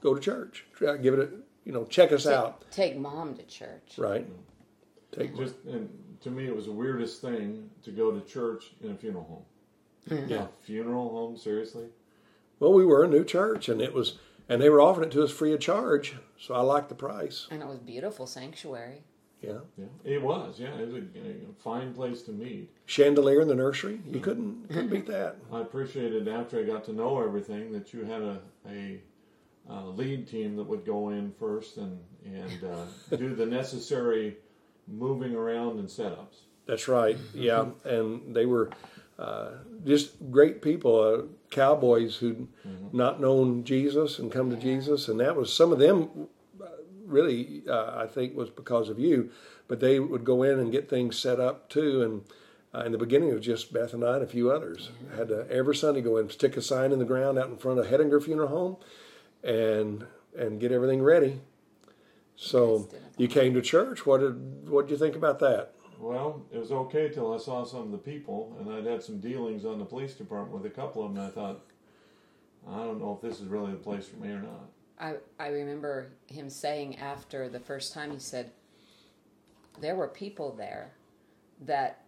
go 0.02 0.16
to 0.16 0.22
church. 0.22 0.66
Give 0.80 1.14
it 1.14 1.20
a, 1.20 1.30
you 1.64 1.72
know, 1.72 1.86
check 1.86 2.12
us 2.12 2.26
out. 2.26 2.64
Take 2.72 2.98
mom 2.98 3.36
to 3.36 3.44
church. 3.44 3.98
Right. 3.98 4.28
Take 5.12 5.36
Just 5.38 5.56
and 5.66 5.90
to 6.22 6.32
me, 6.32 6.48
it 6.48 6.56
was 6.56 6.66
the 6.66 6.72
weirdest 6.72 7.22
thing 7.22 7.70
to 7.84 7.92
go 7.92 8.12
to 8.12 8.22
church 8.26 8.72
in 8.82 8.92
a 8.92 8.96
funeral 8.96 9.24
home. 9.24 10.28
Yeah. 10.28 10.44
A 10.44 10.48
funeral 10.64 11.10
home, 11.10 11.38
seriously? 11.38 11.86
Well, 12.60 12.74
we 12.74 12.86
were 12.86 13.04
a 13.04 13.08
new 13.08 13.24
church, 13.24 13.68
and 13.70 13.82
it 13.82 13.94
was, 13.94 14.18
and 14.48 14.62
they 14.62 14.70
were 14.70 14.82
offering 14.82 15.10
it 15.10 15.12
to 15.14 15.24
us 15.24 15.32
free 15.32 15.54
of 15.54 15.60
charge. 15.60 16.16
So 16.40 16.54
I 16.56 16.62
liked 16.62 16.90
the 16.90 16.96
price. 16.96 17.48
And 17.52 17.62
it 17.62 17.68
was 17.68 17.80
beautiful 17.80 18.28
sanctuary. 18.28 19.04
Yeah, 19.42 19.60
Yeah, 19.78 19.86
it 20.04 20.22
was. 20.22 20.60
Yeah, 20.60 20.74
it 20.76 20.88
was 20.88 20.96
a, 20.96 21.00
a 21.00 21.54
fine 21.64 21.94
place 21.94 22.24
to 22.24 22.32
meet. 22.32 22.72
chandelier 22.86 23.42
in 23.42 23.48
the 23.48 23.54
nursery. 23.56 24.02
You 24.10 24.20
couldn't 24.20 24.70
couldn't 24.70 24.90
beat 24.90 25.06
that. 25.08 25.36
I 25.52 25.62
appreciated 25.62 26.28
after 26.28 26.58
I 26.60 26.64
got 26.64 26.84
to 26.86 26.94
know 26.94 27.22
everything 27.22 27.72
that 27.74 27.94
you 27.94 28.06
had 28.06 28.22
a, 28.24 28.40
a, 28.68 29.00
uh 29.70 29.86
lead 29.88 30.28
team 30.28 30.56
that 30.56 30.64
would 30.64 30.84
go 30.86 31.10
in 31.10 31.32
first 31.38 31.78
and 31.78 32.00
and 32.26 32.64
uh, 32.64 32.86
do 33.18 33.36
the 33.36 33.46
necessary 33.46 34.38
moving 34.88 35.36
around 35.36 35.78
and 35.80 35.88
setups. 35.90 36.46
That's 36.66 36.88
right. 36.88 37.18
Yeah, 37.36 37.66
and 37.84 38.36
they 38.36 38.48
were 38.48 38.72
uh, 39.18 39.52
just 39.86 40.30
great 40.32 40.62
people, 40.62 41.00
uh, 41.02 41.22
cowboys 41.50 42.18
who'd 42.18 42.48
not 42.92 43.22
known 43.22 43.64
Jesus 43.64 44.20
and 44.20 44.32
come 44.32 44.50
to 44.50 44.58
Jesus, 44.58 45.08
and 45.08 45.20
that 45.20 45.36
was 45.36 45.54
some 45.54 45.72
of 45.72 45.80
them. 45.80 46.28
uh, 46.62 46.68
Really, 47.06 47.62
uh, 47.70 48.02
I 48.04 48.08
think 48.08 48.36
was 48.36 48.50
because 48.50 48.90
of 48.90 48.98
you, 49.00 49.30
but 49.68 49.80
they 49.80 50.00
would 50.00 50.24
go 50.26 50.42
in 50.42 50.60
and 50.60 50.72
get 50.72 50.90
things 50.90 51.18
set 51.20 51.40
up 51.40 51.70
too. 51.70 52.02
And 52.02 52.24
uh, 52.74 52.84
in 52.86 52.92
the 52.92 52.98
beginning, 52.98 53.30
it 53.30 53.36
was 53.36 53.46
just 53.46 53.72
Beth 53.72 53.94
and 53.94 54.04
I 54.04 54.16
and 54.16 54.24
a 54.24 54.28
few 54.28 54.52
others. 54.52 54.90
Had 55.16 55.28
to 55.28 55.46
every 55.50 55.76
Sunday 55.76 56.02
go 56.02 56.18
in, 56.18 56.30
stick 56.32 56.58
a 56.58 56.64
sign 56.64 56.92
in 56.92 56.98
the 56.98 57.06
ground 57.06 57.38
out 57.38 57.50
in 57.50 57.58
front 57.58 57.80
of 57.80 57.86
Hedinger 57.86 58.22
Funeral 58.24 58.50
Home, 58.50 58.78
and 59.44 60.08
and 60.36 60.60
get 60.60 60.72
everything 60.72 61.04
ready. 61.04 61.42
So 62.36 62.90
you 63.18 63.28
came 63.28 63.54
to 63.54 63.62
church. 63.62 64.06
What 64.06 64.22
did 64.22 64.68
what 64.68 64.88
did 64.88 64.94
you 64.94 64.98
think 64.98 65.16
about 65.16 65.38
that? 65.40 65.75
Well, 66.00 66.42
it 66.52 66.58
was 66.58 66.72
okay 66.72 67.10
till 67.10 67.34
I 67.34 67.38
saw 67.38 67.64
some 67.64 67.82
of 67.82 67.92
the 67.92 67.98
people, 67.98 68.56
and 68.60 68.70
I'd 68.74 68.86
had 68.86 69.04
some 69.04 69.20
dealings 69.20 69.66
on 69.66 69.80
the 69.80 69.86
police 69.86 70.14
department 70.14 70.62
with 70.62 70.72
a 70.72 70.76
couple 70.76 71.04
of 71.04 71.14
them. 71.14 71.24
And 71.24 71.32
I 71.32 71.34
thought, 71.34 71.62
I 72.70 72.78
don't 72.78 73.00
know 73.00 73.14
if 73.14 73.28
this 73.28 73.40
is 73.40 73.48
really 73.48 73.72
the 73.72 73.78
place 73.78 74.08
for 74.08 74.18
me 74.18 74.30
or 74.30 74.42
not. 74.42 74.70
I, 75.00 75.16
I 75.40 75.50
remember 75.50 76.12
him 76.28 76.50
saying 76.50 76.98
after 76.98 77.50
the 77.50 77.60
first 77.60 77.94
time, 77.94 78.12
he 78.12 78.20
said, 78.20 78.52
there 79.80 79.96
were 79.96 80.08
people 80.08 80.54
there 80.54 80.94
that 81.66 82.04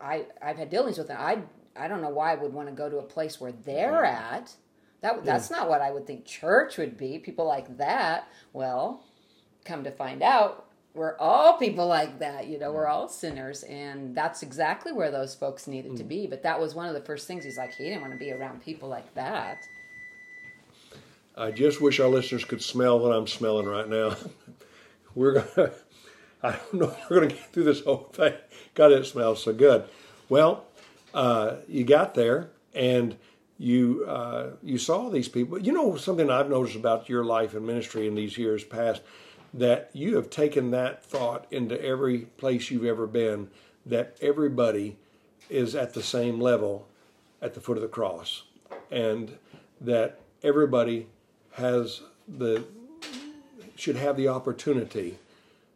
I, 0.00 0.26
I've 0.42 0.56
had 0.56 0.70
dealings 0.70 0.98
with. 0.98 1.10
And 1.10 1.18
I, 1.18 1.42
I 1.76 1.88
don't 1.88 2.00
know 2.00 2.10
why 2.10 2.32
I 2.32 2.36
would 2.36 2.52
want 2.52 2.68
to 2.68 2.74
go 2.74 2.88
to 2.88 2.98
a 2.98 3.02
place 3.02 3.40
where 3.40 3.52
they're 3.52 4.04
at. 4.04 4.54
That, 5.00 5.24
that's 5.24 5.50
not 5.50 5.68
what 5.68 5.82
I 5.82 5.90
would 5.90 6.06
think 6.06 6.24
church 6.24 6.78
would 6.78 6.96
be. 6.96 7.18
People 7.18 7.46
like 7.46 7.76
that. 7.76 8.28
Well, 8.54 9.04
come 9.64 9.84
to 9.84 9.90
find 9.90 10.22
out, 10.22 10.63
we're 10.94 11.16
all 11.18 11.58
people 11.58 11.88
like 11.88 12.20
that. 12.20 12.46
You 12.46 12.58
know, 12.58 12.72
we're 12.72 12.86
all 12.86 13.08
sinners. 13.08 13.64
And 13.64 14.14
that's 14.14 14.42
exactly 14.42 14.92
where 14.92 15.10
those 15.10 15.34
folks 15.34 15.66
needed 15.66 15.96
to 15.96 16.04
be. 16.04 16.26
But 16.26 16.44
that 16.44 16.60
was 16.60 16.74
one 16.74 16.86
of 16.86 16.94
the 16.94 17.00
first 17.00 17.26
things. 17.26 17.44
He's 17.44 17.58
like, 17.58 17.74
he 17.74 17.84
didn't 17.84 18.00
want 18.00 18.12
to 18.12 18.18
be 18.18 18.30
around 18.32 18.62
people 18.62 18.88
like 18.88 19.12
that. 19.14 19.66
I 21.36 21.50
just 21.50 21.80
wish 21.80 21.98
our 21.98 22.08
listeners 22.08 22.44
could 22.44 22.62
smell 22.62 23.00
what 23.00 23.12
I'm 23.12 23.26
smelling 23.26 23.66
right 23.66 23.88
now. 23.88 24.16
We're 25.16 25.42
gonna. 25.42 25.72
I 26.44 26.52
don't 26.52 26.74
know. 26.74 26.90
if 26.90 27.10
We're 27.10 27.20
gonna 27.20 27.32
get 27.32 27.52
through 27.52 27.64
this 27.64 27.82
whole 27.82 28.08
thing. 28.12 28.34
God, 28.74 28.92
it 28.92 29.04
smells 29.06 29.42
so 29.42 29.52
good. 29.52 29.84
Well, 30.28 30.64
uh, 31.12 31.56
you 31.66 31.84
got 31.84 32.14
there 32.14 32.50
and 32.72 33.16
you 33.58 34.04
uh, 34.06 34.50
you 34.62 34.78
saw 34.78 35.08
these 35.10 35.28
people. 35.28 35.58
You 35.58 35.72
know 35.72 35.96
something 35.96 36.30
I've 36.30 36.50
noticed 36.50 36.76
about 36.76 37.08
your 37.08 37.24
life 37.24 37.54
and 37.54 37.66
ministry 37.66 38.06
in 38.06 38.14
these 38.14 38.38
years 38.38 38.62
past 38.62 39.02
that 39.54 39.88
you 39.92 40.16
have 40.16 40.28
taken 40.28 40.72
that 40.72 41.04
thought 41.04 41.46
into 41.50 41.80
every 41.82 42.18
place 42.18 42.70
you've 42.70 42.84
ever 42.84 43.06
been. 43.06 43.48
That 43.86 44.16
everybody 44.20 44.96
is 45.48 45.74
at 45.74 45.94
the 45.94 46.02
same 46.02 46.40
level 46.40 46.88
at 47.40 47.54
the 47.54 47.60
foot 47.60 47.76
of 47.76 47.82
the 47.82 47.88
cross, 47.88 48.44
and 48.90 49.36
that 49.80 50.18
everybody 50.42 51.06
has 51.52 52.00
the 52.26 52.64
should 53.76 53.96
have 53.96 54.16
the 54.16 54.28
opportunity 54.28 55.18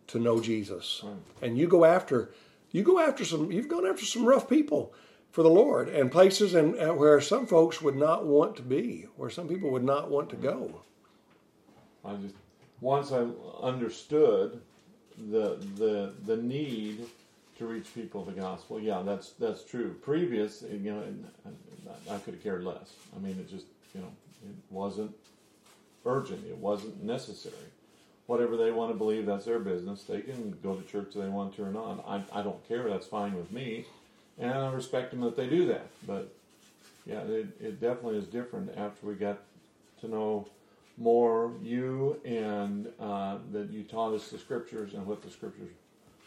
to 0.07 0.19
know 0.19 0.41
Jesus. 0.41 1.01
Hmm. 1.05 1.19
And 1.43 1.59
you 1.59 1.69
go 1.69 1.85
after 1.85 2.31
you 2.73 2.83
go 2.83 2.99
after 2.99 3.25
some 3.25 3.53
you've 3.53 3.69
gone 3.69 3.87
after 3.87 4.05
some 4.05 4.25
rough 4.25 4.49
people 4.49 4.93
for 5.31 5.43
the 5.43 5.51
Lord 5.51 5.89
and 5.89 6.11
places 6.11 6.55
and 6.55 6.75
where 6.97 7.21
some 7.21 7.47
folks 7.47 7.83
would 7.83 7.97
not 7.97 8.27
want 8.27 8.57
to 8.57 8.63
be, 8.63 9.07
where 9.17 9.31
some 9.31 9.47
people 9.47 9.71
would 9.71 9.85
not 9.85 10.11
want 10.11 10.31
to 10.31 10.37
go. 10.37 10.81
I 12.05 12.15
just 12.15 12.35
once 12.81 13.13
I 13.13 13.27
understood 13.63 14.61
the 15.31 15.59
the 15.77 16.13
the 16.27 16.37
need 16.37 17.07
to 17.59 17.67
reach 17.67 17.93
people 17.95 18.25
the 18.25 18.33
gospel. 18.33 18.81
Yeah, 18.81 19.03
that's 19.05 19.31
that's 19.33 19.65
true. 19.65 19.95
Previous, 20.03 20.63
you 20.63 20.93
know, 20.93 21.03
I 22.11 22.19
could 22.19 22.35
have 22.35 22.43
cared 22.43 22.65
less. 22.65 22.93
I 23.15 23.19
mean, 23.19 23.33
it 23.39 23.51
just 23.51 23.67
you 23.95 24.01
know, 24.01 24.13
it 24.49 24.55
wasn't 24.71 25.15
urgent. 26.07 26.45
It 26.47 26.57
wasn't 26.57 27.03
necessary. 27.03 27.55
Whatever 28.27 28.57
they 28.57 28.71
want 28.71 28.93
to 28.93 28.99
believe, 28.99 29.25
that's 29.27 29.47
their 29.47 29.59
business. 29.59 30.05
They 30.05 30.21
can 30.21 30.57
go 30.63 30.75
to 30.75 30.87
church 30.87 31.09
if 31.09 31.15
they 31.15 31.29
want 31.29 31.57
to 31.57 31.65
or 31.65 31.71
not. 31.71 32.05
I, 32.07 32.41
I 32.41 32.43
don't 32.43 32.67
care. 32.69 32.89
That's 32.89 33.07
fine 33.07 33.35
with 33.35 33.51
me, 33.51 33.87
and 34.39 34.53
I 34.53 34.71
respect 34.71 35.11
them 35.11 35.21
that 35.23 35.37
they 35.37 35.49
do 35.49 35.67
that. 35.67 35.87
But 36.07 36.33
yeah, 37.07 37.21
it, 37.23 37.47
it 37.61 37.81
definitely 37.81 38.19
is 38.19 38.27
different 38.27 38.77
after 38.77 39.07
we 39.07 39.15
got 39.15 39.39
to 40.03 40.09
know 40.09 40.47
more 40.99 41.53
you 41.63 42.21
and 42.25 42.89
uh, 43.01 43.39
that 43.53 43.71
you 43.71 43.85
taught 43.85 44.15
us 44.15 44.29
the 44.29 44.39
scriptures 44.39 44.95
and 44.95 45.07
what 45.07 45.23
the 45.23 45.31
scriptures 45.31 45.71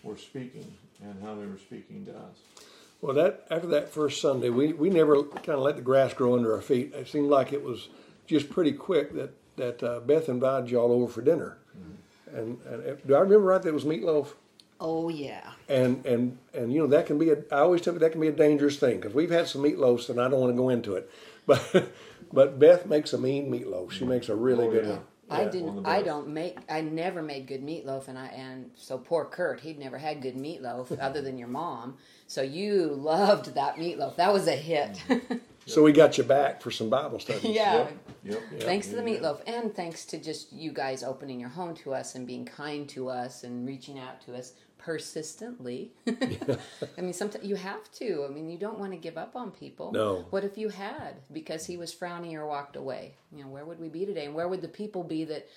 were 0.04 0.18
speaking 0.18 0.66
and 1.04 1.22
how 1.22 1.36
they 1.36 1.46
were 1.46 1.58
speaking 1.58 2.06
to 2.06 2.12
us. 2.12 2.66
Well, 3.02 3.16
that 3.16 3.48
after 3.50 3.68
that 3.68 3.90
first 3.90 4.22
Sunday, 4.22 4.50
we, 4.50 4.74
we 4.74 4.90
never 4.90 5.24
kind 5.24 5.50
of 5.50 5.60
let 5.60 5.76
the 5.76 5.82
grass 5.82 6.14
grow 6.14 6.36
under 6.36 6.54
our 6.54 6.62
feet. 6.62 6.94
It 6.94 7.08
seemed 7.08 7.30
like 7.30 7.52
it 7.52 7.64
was 7.64 7.90
just 8.28 8.50
pretty 8.50 8.74
quick 8.74 9.14
that 9.16 9.34
that 9.58 9.84
uh, 9.84 10.00
Beth 10.00 10.30
invited 10.30 10.72
you 10.72 10.80
all 10.80 10.92
over 10.92 11.12
for 11.12 11.22
dinner. 11.22 11.58
Mm-hmm. 11.78 12.38
And, 12.38 12.62
and 12.62 12.98
do 13.06 13.16
I 13.16 13.20
remember 13.20 13.48
right? 13.48 13.62
That 13.62 13.70
it 13.70 13.74
was 13.74 13.84
meatloaf. 13.84 14.34
Oh 14.80 15.10
yeah. 15.10 15.52
And 15.68 16.06
and 16.06 16.38
and 16.54 16.72
you 16.72 16.80
know 16.80 16.88
that 16.88 17.06
can 17.06 17.18
be 17.18 17.30
a. 17.32 17.38
I 17.52 17.60
always 17.60 17.82
tell 17.82 17.94
you 17.94 18.00
that 18.00 18.12
can 18.12 18.22
be 18.22 18.28
a 18.28 18.32
dangerous 18.32 18.78
thing 18.78 18.98
because 18.98 19.14
we've 19.14 19.30
had 19.30 19.48
some 19.48 19.62
meatloafs 19.64 20.10
and 20.10 20.20
I 20.20 20.30
don't 20.30 20.40
want 20.40 20.54
to 20.54 20.58
go 20.58 20.70
into 20.70 20.96
it, 20.96 21.10
but 21.46 21.92
but 22.34 22.60
Beth 22.60 22.86
makes 22.86 23.14
a 23.14 23.18
mean 23.18 23.52
meatloaf. 23.52 23.92
She 23.92 24.06
makes 24.06 24.30
a 24.30 24.36
really 24.36 24.68
Oh, 24.68 24.72
good 24.72 24.86
yeah. 24.86 24.92
one. 24.92 25.02
I 25.30 25.44
Yeah. 25.44 25.50
didn't. 25.50 25.86
I 25.86 26.02
don't 26.02 26.28
make. 26.28 26.58
I 26.70 26.82
never 26.82 27.22
made 27.22 27.48
good 27.48 27.62
meatloaf, 27.64 28.08
and 28.10 28.18
I 28.18 28.28
and 28.28 28.72
so 28.76 28.98
poor 28.98 29.24
Kurt. 29.26 29.62
He'd 29.62 29.80
never 29.80 29.98
had 29.98 30.22
good 30.22 30.36
meatloaf 30.36 30.98
other 31.02 31.22
than 31.22 31.38
your 31.38 31.48
mom. 31.48 31.98
So 32.28 32.42
you 32.42 32.88
loved 32.88 33.56
that 33.56 33.76
meatloaf. 33.78 34.18
That 34.18 34.34
was 34.34 34.48
a 34.48 34.56
hit. 34.56 35.02
So 35.68 35.84
we 35.84 35.92
got 35.92 36.18
you 36.18 36.24
back 36.24 36.60
for 36.60 36.72
some 36.72 36.90
Bible 36.90 37.20
studies. 37.20 37.44
yeah. 37.44 37.86
Yep. 38.24 38.42
Thanks 38.62 38.88
to 38.88 38.96
the 38.96 39.04
meatloaf, 39.04 39.42
and 39.46 39.74
thanks 39.76 40.06
to 40.08 40.18
just 40.18 40.52
you 40.52 40.72
guys 40.72 41.04
opening 41.04 41.40
your 41.40 41.50
home 41.50 41.76
to 41.76 41.94
us 41.94 42.16
and 42.16 42.26
being 42.26 42.46
kind 42.46 42.90
to 42.90 43.10
us 43.10 43.44
and 43.44 43.68
reaching 43.68 44.00
out 44.00 44.20
to 44.26 44.34
us 44.36 44.54
persistently. 44.84 45.92
I 46.08 47.02
mean, 47.02 47.14
sometimes 47.14 47.46
you 47.46 47.56
have 47.56 47.92
to. 47.94 48.26
I 48.28 48.34
mean, 48.34 48.50
you 48.50 48.58
don't 48.58 48.80
want 48.80 48.92
to 48.92 48.98
give 48.98 49.18
up 49.18 49.36
on 49.36 49.52
people. 49.52 49.92
No. 49.92 50.26
What 50.32 50.44
if 50.44 50.58
you 50.58 50.70
had 50.70 51.16
because 51.32 51.66
he 51.66 51.78
was 51.78 51.94
frowning 51.94 52.36
or 52.36 52.48
walked 52.48 52.76
away? 52.76 53.16
You 53.32 53.44
know, 53.44 53.50
where 53.50 53.66
would 53.66 53.80
we 53.80 53.90
be 53.90 54.06
today? 54.06 54.26
And 54.26 54.36
where 54.36 54.48
would 54.48 54.62
the 54.62 54.68
people 54.68 55.04
be 55.04 55.24
that 55.26 55.48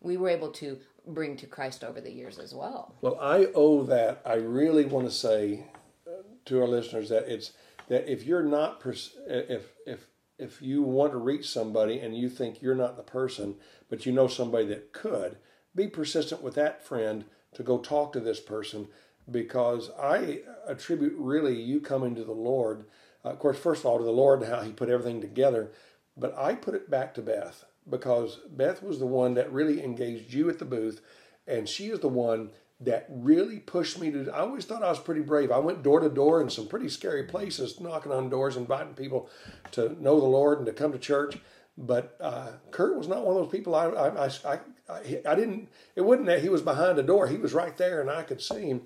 we 0.00 0.16
were 0.16 0.30
able 0.30 0.50
to 0.52 0.78
bring 1.06 1.36
to 1.36 1.46
Christ 1.46 1.84
over 1.84 2.00
the 2.00 2.10
years 2.10 2.38
as 2.38 2.54
well? 2.54 2.94
Well, 3.02 3.18
I 3.20 3.48
owe 3.54 3.82
that. 3.84 4.22
I 4.24 4.34
really 4.34 4.86
want 4.86 5.06
to 5.06 5.14
say 5.14 5.66
uh, 6.06 6.22
to 6.46 6.62
our 6.62 6.68
listeners 6.68 7.10
that 7.10 7.32
it's 7.32 7.52
that 7.88 8.10
if 8.10 8.24
you're 8.24 8.42
not 8.42 8.80
pers- 8.80 9.16
if 9.26 9.72
if 9.86 10.06
if 10.38 10.62
you 10.62 10.82
want 10.82 11.12
to 11.12 11.18
reach 11.18 11.50
somebody 11.50 11.98
and 11.98 12.16
you 12.16 12.30
think 12.30 12.62
you're 12.62 12.74
not 12.74 12.96
the 12.96 13.02
person, 13.02 13.56
but 13.90 14.06
you 14.06 14.12
know 14.12 14.26
somebody 14.26 14.64
that 14.68 14.94
could, 14.94 15.36
be 15.74 15.86
persistent 15.86 16.42
with 16.42 16.54
that 16.54 16.82
friend 16.82 17.26
to 17.54 17.62
go 17.62 17.78
talk 17.78 18.12
to 18.12 18.20
this 18.20 18.40
person 18.40 18.88
because 19.30 19.90
I 20.00 20.40
attribute 20.66 21.14
really 21.16 21.60
you 21.60 21.80
coming 21.80 22.14
to 22.14 22.24
the 22.24 22.32
Lord. 22.32 22.84
Uh, 23.24 23.30
of 23.30 23.38
course, 23.38 23.58
first 23.58 23.80
of 23.80 23.86
all, 23.86 23.98
to 23.98 24.04
the 24.04 24.10
Lord 24.10 24.44
how 24.44 24.62
He 24.62 24.72
put 24.72 24.88
everything 24.88 25.20
together, 25.20 25.70
but 26.16 26.36
I 26.36 26.54
put 26.54 26.74
it 26.74 26.90
back 26.90 27.14
to 27.14 27.22
Beth 27.22 27.64
because 27.88 28.38
Beth 28.50 28.82
was 28.82 28.98
the 28.98 29.06
one 29.06 29.34
that 29.34 29.52
really 29.52 29.82
engaged 29.82 30.32
you 30.32 30.48
at 30.48 30.58
the 30.58 30.64
booth, 30.64 31.00
and 31.46 31.68
she 31.68 31.86
is 31.86 32.00
the 32.00 32.08
one 32.08 32.50
that 32.80 33.06
really 33.10 33.58
pushed 33.58 34.00
me 34.00 34.10
to. 34.10 34.30
I 34.30 34.40
always 34.40 34.64
thought 34.64 34.82
I 34.82 34.88
was 34.88 34.98
pretty 34.98 35.20
brave. 35.20 35.50
I 35.50 35.58
went 35.58 35.82
door 35.82 36.00
to 36.00 36.08
door 36.08 36.40
in 36.40 36.48
some 36.48 36.66
pretty 36.66 36.88
scary 36.88 37.24
places, 37.24 37.78
knocking 37.78 38.12
on 38.12 38.30
doors, 38.30 38.56
inviting 38.56 38.94
people 38.94 39.28
to 39.72 40.02
know 40.02 40.18
the 40.18 40.26
Lord 40.26 40.58
and 40.58 40.66
to 40.66 40.72
come 40.72 40.92
to 40.92 40.98
church. 40.98 41.36
But 41.76 42.16
uh, 42.20 42.52
Kurt 42.70 42.96
was 42.96 43.08
not 43.08 43.24
one 43.24 43.36
of 43.36 43.42
those 43.42 43.52
people. 43.52 43.74
I, 43.74 43.86
I, 43.86 44.30
I, 44.44 44.60
I, 44.90 45.22
I 45.26 45.34
didn't. 45.34 45.68
It 45.96 46.02
wasn't 46.02 46.26
that 46.26 46.42
he 46.42 46.48
was 46.48 46.62
behind 46.62 46.98
a 46.98 47.02
door. 47.02 47.26
He 47.28 47.36
was 47.36 47.52
right 47.52 47.76
there, 47.76 48.00
and 48.00 48.10
I 48.10 48.22
could 48.22 48.42
see 48.42 48.68
him. 48.68 48.82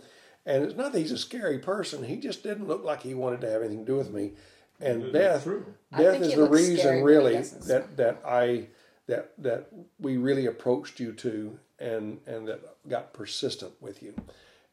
And 0.47 0.65
it's 0.65 0.77
not 0.77 0.93
that 0.93 0.99
he's 0.99 1.13
a 1.13 1.19
scary 1.19 1.59
person. 1.59 2.05
He 2.05 2.17
just 2.17 2.43
didn't 2.43 2.69
look 2.69 2.85
like 2.85 3.03
he 3.03 3.15
wanted 3.15 3.41
to 3.43 3.51
have 3.51 3.63
anything 3.63 3.87
to 3.87 3.93
do 3.93 3.97
with 3.97 4.13
me. 4.13 4.33
And 4.81 5.13
Beth, 5.13 5.45
true. 5.45 5.65
I 5.93 5.99
Beth 5.99 6.21
is 6.21 6.35
the 6.35 6.49
reason, 6.49 6.77
scary, 6.79 7.03
really, 7.03 7.39
that 7.67 7.97
that 7.97 8.21
I 8.27 8.67
that 9.07 9.33
that 9.39 9.69
we 9.99 10.17
really 10.17 10.47
approached 10.47 11.01
you 11.01 11.13
to, 11.13 11.59
and 11.79 12.21
and 12.27 12.49
that 12.49 12.61
got 12.89 13.13
persistent 13.13 13.73
with 13.81 14.03
you. 14.03 14.15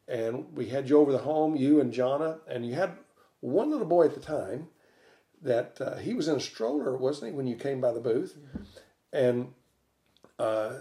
And 0.07 0.53
we 0.53 0.67
had 0.67 0.89
you 0.89 0.97
over 0.97 1.11
the 1.11 1.19
home, 1.19 1.55
you 1.55 1.79
and 1.79 1.93
Jonna, 1.93 2.39
and 2.47 2.65
you 2.65 2.73
had 2.73 2.97
one 3.39 3.71
little 3.71 3.87
boy 3.87 4.05
at 4.05 4.13
the 4.13 4.19
time 4.19 4.67
that 5.41 5.79
uh, 5.79 5.95
he 5.97 6.13
was 6.13 6.27
in 6.27 6.35
a 6.35 6.39
stroller, 6.39 6.95
wasn't 6.97 7.31
he, 7.31 7.37
when 7.37 7.47
you 7.47 7.55
came 7.55 7.79
by 7.79 7.91
the 7.91 7.99
booth? 7.99 8.37
And 9.13 9.53
uh, 10.37 10.79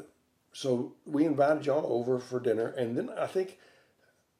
so 0.52 0.92
we 1.06 1.24
invited 1.24 1.66
y'all 1.66 1.92
over 1.92 2.18
for 2.18 2.40
dinner, 2.40 2.68
and 2.68 2.96
then 2.96 3.10
I 3.18 3.26
think 3.26 3.58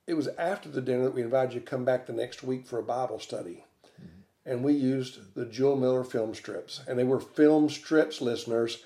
it 0.06 0.14
was 0.14 0.28
after 0.38 0.68
the 0.68 0.80
dinner 0.80 1.04
that 1.04 1.14
we 1.14 1.22
invited 1.22 1.54
you 1.54 1.60
to 1.60 1.66
come 1.66 1.84
back 1.84 2.06
the 2.06 2.12
next 2.12 2.42
week 2.42 2.66
for 2.66 2.78
a 2.78 2.82
Bible 2.82 3.20
study. 3.20 3.64
Mm-hmm. 3.86 4.50
And 4.50 4.64
we 4.64 4.72
used 4.72 5.34
the 5.34 5.46
Jule 5.46 5.76
Miller 5.76 6.04
film 6.04 6.34
strips, 6.34 6.82
and 6.88 6.98
they 6.98 7.04
were 7.04 7.20
film 7.20 7.68
strips, 7.68 8.20
listeners. 8.20 8.84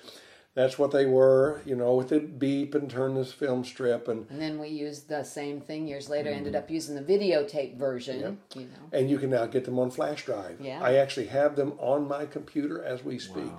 That's 0.53 0.79
what 0.79 0.91
they 0.91 1.05
were, 1.05 1.61
you 1.65 1.75
know, 1.75 1.95
with 1.95 2.13
it 2.13 2.39
beep 2.39 2.75
and 2.75 2.89
turn 2.89 3.15
this 3.15 3.33
film 3.33 3.65
strip, 3.65 4.07
and 4.07 4.25
And 4.29 4.39
then 4.39 4.57
we 4.57 4.69
used 4.69 5.09
the 5.09 5.23
same 5.23 5.59
thing 5.59 5.85
years 5.85 6.07
later. 6.07 6.29
Ended 6.29 6.53
mm-hmm. 6.53 6.63
up 6.63 6.71
using 6.71 6.95
the 6.95 7.01
videotape 7.01 7.75
version. 7.77 8.39
You 8.55 8.61
know. 8.61 8.67
and 8.93 9.09
you 9.09 9.17
can 9.17 9.31
now 9.31 9.47
get 9.47 9.65
them 9.65 9.77
on 9.79 9.91
flash 9.91 10.23
drive. 10.23 10.61
Yeah. 10.61 10.81
I 10.81 10.95
actually 10.95 11.25
have 11.27 11.57
them 11.57 11.73
on 11.77 12.07
my 12.07 12.25
computer 12.25 12.81
as 12.81 13.03
we 13.03 13.19
speak, 13.19 13.51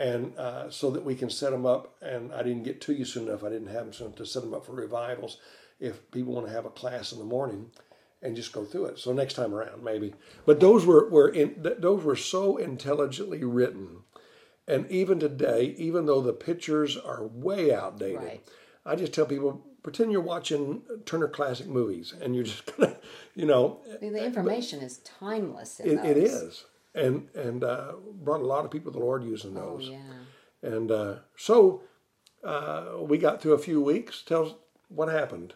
and 0.00 0.36
uh, 0.38 0.70
so 0.70 0.90
that 0.90 1.04
we 1.04 1.14
can 1.14 1.28
set 1.28 1.50
them 1.50 1.66
up. 1.66 1.94
And 2.00 2.32
I 2.32 2.42
didn't 2.42 2.64
get 2.64 2.80
to 2.82 2.94
you 2.94 3.04
soon 3.04 3.28
enough. 3.28 3.44
I 3.44 3.50
didn't 3.50 3.68
have 3.68 3.84
them 3.84 3.92
soon 3.92 4.12
to 4.14 4.24
set 4.26 4.42
them 4.42 4.54
up 4.54 4.64
for 4.64 4.72
revivals. 4.72 5.36
If 5.78 6.10
people 6.10 6.34
want 6.34 6.46
to 6.46 6.52
have 6.52 6.64
a 6.66 6.70
class 6.70 7.12
in 7.12 7.18
the 7.18 7.24
morning, 7.24 7.70
and 8.22 8.36
just 8.36 8.52
go 8.52 8.64
through 8.64 8.86
it. 8.86 8.98
So 8.98 9.12
next 9.12 9.34
time 9.34 9.54
around, 9.54 9.82
maybe. 9.82 10.14
But 10.46 10.60
those 10.60 10.84
were 10.84 11.08
were 11.08 11.28
in, 11.28 11.62
th- 11.62 11.78
those 11.78 12.04
were 12.04 12.16
so 12.16 12.56
intelligently 12.56 13.44
written, 13.44 13.98
and 14.68 14.90
even 14.90 15.18
today, 15.20 15.74
even 15.78 16.06
though 16.06 16.20
the 16.20 16.32
pictures 16.32 16.96
are 16.96 17.24
way 17.26 17.72
outdated, 17.72 18.22
Right. 18.22 18.44
I 18.84 18.96
just 18.96 19.12
tell 19.14 19.26
people 19.26 19.66
pretend 19.82 20.12
you're 20.12 20.20
watching 20.20 20.82
Turner 21.06 21.28
Classic 21.28 21.66
Movies, 21.66 22.12
and 22.20 22.34
you're 22.34 22.44
just 22.44 22.66
gonna, 22.76 22.96
you 23.34 23.46
know, 23.46 23.80
The, 24.00 24.24
information 24.24 24.80
is 24.80 24.98
timeless. 24.98 25.80
In 25.80 25.98
it, 25.98 26.04
it 26.04 26.16
is, 26.18 26.64
and 26.94 27.28
and 27.34 27.62
uh, 27.64 27.92
brought 28.22 28.40
a 28.40 28.46
lot 28.46 28.64
of 28.64 28.70
people 28.70 28.92
to 28.92 28.98
the 28.98 29.04
Lord 29.04 29.24
using 29.24 29.56
Oh 29.56 29.76
those. 29.78 29.88
yeah. 29.88 29.98
And 30.62 30.90
uh, 30.90 31.14
so 31.36 31.82
uh, 32.44 32.96
we 33.00 33.18
got 33.18 33.40
through 33.40 33.52
a 33.54 33.58
few 33.58 33.80
weeks. 33.80 34.22
Tell 34.22 34.46
us 34.46 34.54
what 34.88 35.08
happened 35.08 35.54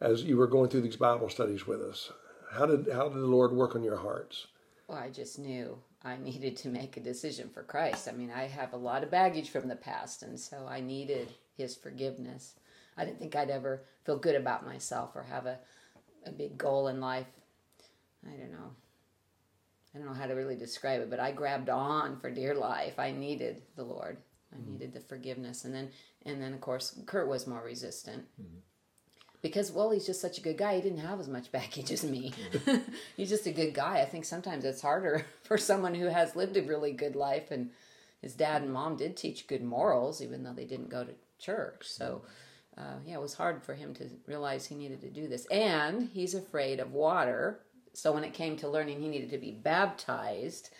as 0.00 0.22
you 0.22 0.36
were 0.36 0.46
going 0.46 0.68
through 0.70 0.82
these 0.82 0.96
Bible 0.96 1.28
studies 1.28 1.66
with 1.66 1.80
us. 1.80 2.12
How 2.52 2.66
did 2.66 2.88
how 2.92 3.08
did 3.08 3.18
the 3.20 3.26
Lord 3.26 3.52
work 3.52 3.74
on 3.74 3.82
your 3.82 3.96
hearts? 3.96 4.46
Well, 4.86 4.98
I 4.98 5.10
just 5.10 5.38
knew 5.38 5.78
I 6.04 6.16
needed 6.18 6.56
to 6.58 6.68
make 6.68 6.96
a 6.96 7.00
decision 7.00 7.48
for 7.48 7.62
Christ. 7.62 8.06
I 8.08 8.12
mean, 8.12 8.30
I 8.30 8.44
have 8.46 8.74
a 8.74 8.76
lot 8.76 9.02
of 9.02 9.10
baggage 9.10 9.48
from 9.50 9.66
the 9.68 9.76
past, 9.76 10.22
and 10.22 10.38
so 10.38 10.66
I 10.68 10.80
needed 10.80 11.28
His 11.56 11.74
forgiveness. 11.74 12.54
I 12.96 13.04
didn't 13.04 13.18
think 13.18 13.34
I'd 13.34 13.50
ever 13.50 13.82
feel 14.04 14.18
good 14.18 14.36
about 14.36 14.64
myself 14.66 15.16
or 15.16 15.22
have 15.24 15.46
a, 15.46 15.58
a 16.26 16.30
big 16.30 16.56
goal 16.58 16.88
in 16.88 17.00
life. 17.00 17.26
I 18.26 18.36
don't 18.36 18.52
know. 18.52 18.70
I 19.94 19.98
don't 19.98 20.08
know 20.08 20.14
how 20.14 20.26
to 20.26 20.34
really 20.34 20.56
describe 20.56 21.00
it, 21.00 21.10
but 21.10 21.20
I 21.20 21.30
grabbed 21.30 21.68
on 21.68 22.18
for 22.18 22.30
dear 22.30 22.54
life. 22.54 22.98
I 22.98 23.12
needed 23.12 23.62
the 23.76 23.84
Lord. 23.84 24.16
I 24.52 24.56
mm-hmm. 24.56 24.72
needed 24.72 24.92
the 24.92 25.00
forgiveness, 25.00 25.64
and 25.64 25.74
then 25.74 25.90
and 26.24 26.42
then 26.42 26.52
of 26.52 26.60
course 26.60 26.98
Kurt 27.06 27.28
was 27.28 27.46
more 27.46 27.62
resistant. 27.62 28.24
Mm-hmm. 28.40 28.58
Because 29.42 29.70
well 29.70 29.90
he's 29.90 30.06
just 30.06 30.20
such 30.20 30.38
a 30.38 30.40
good 30.40 30.58
guy. 30.58 30.76
He 30.76 30.82
didn't 30.82 30.98
have 30.98 31.20
as 31.20 31.28
much 31.28 31.52
baggage 31.52 31.92
as 31.92 32.02
me. 32.02 32.32
Mm-hmm. 32.52 32.92
He's 33.16 33.28
just 33.28 33.46
a 33.46 33.52
good 33.52 33.74
guy. 33.74 34.00
I 34.00 34.06
think 34.06 34.24
sometimes 34.24 34.64
it's 34.64 34.80
harder 34.80 35.26
for 35.42 35.58
someone 35.58 35.94
who 35.94 36.06
has 36.06 36.34
lived 36.34 36.56
a 36.56 36.62
really 36.62 36.92
good 36.92 37.14
life 37.14 37.50
and 37.50 37.70
his 38.22 38.34
dad 38.34 38.62
and 38.62 38.72
mom 38.72 38.96
did 38.96 39.18
teach 39.18 39.46
good 39.46 39.62
morals 39.62 40.22
even 40.22 40.42
though 40.42 40.54
they 40.54 40.64
didn't 40.64 40.88
go 40.88 41.04
to 41.04 41.12
church. 41.38 41.82
So 41.82 42.22
uh, 42.78 42.96
yeah 43.04 43.16
it 43.16 43.20
was 43.20 43.34
hard 43.34 43.62
for 43.62 43.74
him 43.74 43.92
to 43.94 44.08
realize 44.26 44.64
he 44.64 44.74
needed 44.74 45.02
to 45.02 45.10
do 45.10 45.28
this. 45.28 45.44
And 45.50 46.08
he's 46.14 46.34
afraid 46.34 46.80
of 46.80 46.92
water 46.92 47.60
so 47.94 48.12
when 48.12 48.24
it 48.24 48.34
came 48.34 48.56
to 48.56 48.68
learning 48.68 49.00
he 49.00 49.08
needed 49.08 49.30
to 49.30 49.38
be 49.38 49.52
baptized 49.52 50.70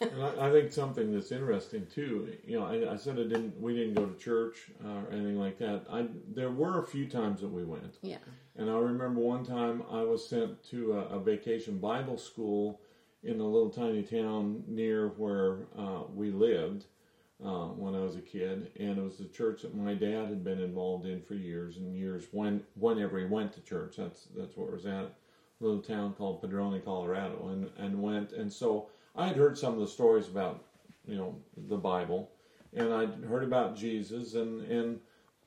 And 0.00 0.22
I, 0.22 0.48
I 0.48 0.50
think 0.50 0.72
something 0.72 1.12
that's 1.14 1.30
interesting 1.32 1.86
too. 1.86 2.36
You 2.44 2.58
know, 2.58 2.66
I, 2.66 2.92
I 2.92 2.96
said 2.96 3.14
I 3.18 3.22
didn't. 3.22 3.58
We 3.60 3.74
didn't 3.74 3.94
go 3.94 4.06
to 4.06 4.18
church 4.18 4.70
uh, 4.84 4.88
or 4.88 5.12
anything 5.12 5.38
like 5.38 5.56
that. 5.58 5.84
I 5.90 6.06
there 6.34 6.50
were 6.50 6.80
a 6.82 6.86
few 6.86 7.06
times 7.06 7.40
that 7.40 7.48
we 7.48 7.64
went, 7.64 7.98
Yeah. 8.02 8.18
and 8.56 8.68
I 8.68 8.74
remember 8.74 9.20
one 9.20 9.44
time 9.46 9.82
I 9.90 10.02
was 10.02 10.26
sent 10.28 10.62
to 10.70 10.94
a, 10.94 11.16
a 11.16 11.20
vacation 11.20 11.78
Bible 11.78 12.18
school 12.18 12.80
in 13.22 13.40
a 13.40 13.44
little 13.46 13.70
tiny 13.70 14.02
town 14.02 14.64
near 14.66 15.08
where 15.10 15.68
uh, 15.78 16.02
we 16.12 16.30
lived 16.30 16.84
uh, 17.42 17.66
when 17.68 17.94
I 17.94 18.00
was 18.00 18.16
a 18.16 18.20
kid, 18.20 18.72
and 18.78 18.98
it 18.98 19.02
was 19.02 19.16
the 19.16 19.26
church 19.28 19.62
that 19.62 19.74
my 19.76 19.94
dad 19.94 20.28
had 20.28 20.42
been 20.44 20.60
involved 20.60 21.06
in 21.06 21.22
for 21.22 21.34
years 21.34 21.76
and 21.76 21.94
years. 21.96 22.24
When 22.32 22.62
whenever 22.74 23.18
he 23.18 23.26
went 23.26 23.52
to 23.54 23.60
church, 23.60 23.94
that's 23.96 24.26
that's 24.36 24.56
where 24.56 24.68
it 24.70 24.74
was 24.74 24.86
at. 24.86 25.14
A 25.64 25.66
little 25.66 25.82
town 25.82 26.12
called 26.12 26.42
Padroni, 26.42 26.84
Colorado, 26.84 27.48
and 27.48 27.70
and 27.78 28.02
went, 28.02 28.32
and 28.32 28.52
so 28.52 28.90
I 29.16 29.26
had 29.28 29.36
heard 29.36 29.56
some 29.56 29.72
of 29.72 29.80
the 29.80 29.88
stories 29.88 30.28
about 30.28 30.62
you 31.06 31.16
know 31.16 31.36
the 31.56 31.78
Bible, 31.78 32.30
and 32.74 32.92
I'd 32.92 33.24
heard 33.26 33.44
about 33.44 33.74
Jesus, 33.74 34.34
and 34.34 34.60
and 34.70 35.00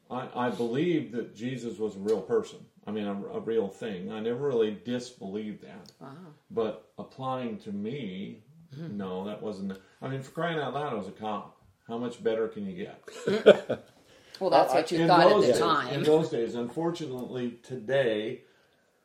I, 0.09 0.27
I 0.35 0.49
believed 0.49 1.11
that 1.13 1.35
Jesus 1.35 1.77
was 1.77 1.95
a 1.95 1.99
real 1.99 2.21
person. 2.21 2.57
I 2.87 2.91
mean, 2.91 3.05
a, 3.05 3.11
a 3.11 3.39
real 3.41 3.67
thing. 3.67 4.11
I 4.11 4.19
never 4.19 4.47
really 4.47 4.79
disbelieved 4.83 5.61
that. 5.61 5.91
Wow. 6.01 6.09
But 6.49 6.89
applying 6.97 7.59
to 7.59 7.71
me, 7.71 8.39
hmm. 8.75 8.97
no, 8.97 9.23
that 9.25 9.43
wasn't. 9.43 9.77
I 10.01 10.07
mean, 10.07 10.23
for 10.23 10.31
crying 10.31 10.57
out 10.57 10.73
loud, 10.73 10.93
I 10.93 10.95
was 10.95 11.07
a 11.07 11.11
cop. 11.11 11.61
How 11.87 11.99
much 11.99 12.23
better 12.23 12.47
can 12.47 12.65
you 12.65 12.85
get? 12.85 13.85
Well, 14.39 14.51
that's 14.51 14.71
what 14.71 14.91
you 14.91 14.99
In 14.99 15.07
thought 15.07 15.21
at 15.21 15.29
those 15.29 15.47
the 15.47 15.53
days- 15.53 15.93
In 15.93 16.03
those 16.13 16.29
days, 16.29 16.53
unfortunately, 16.53 17.57
today, 17.63 18.41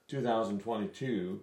2022, 0.09 1.41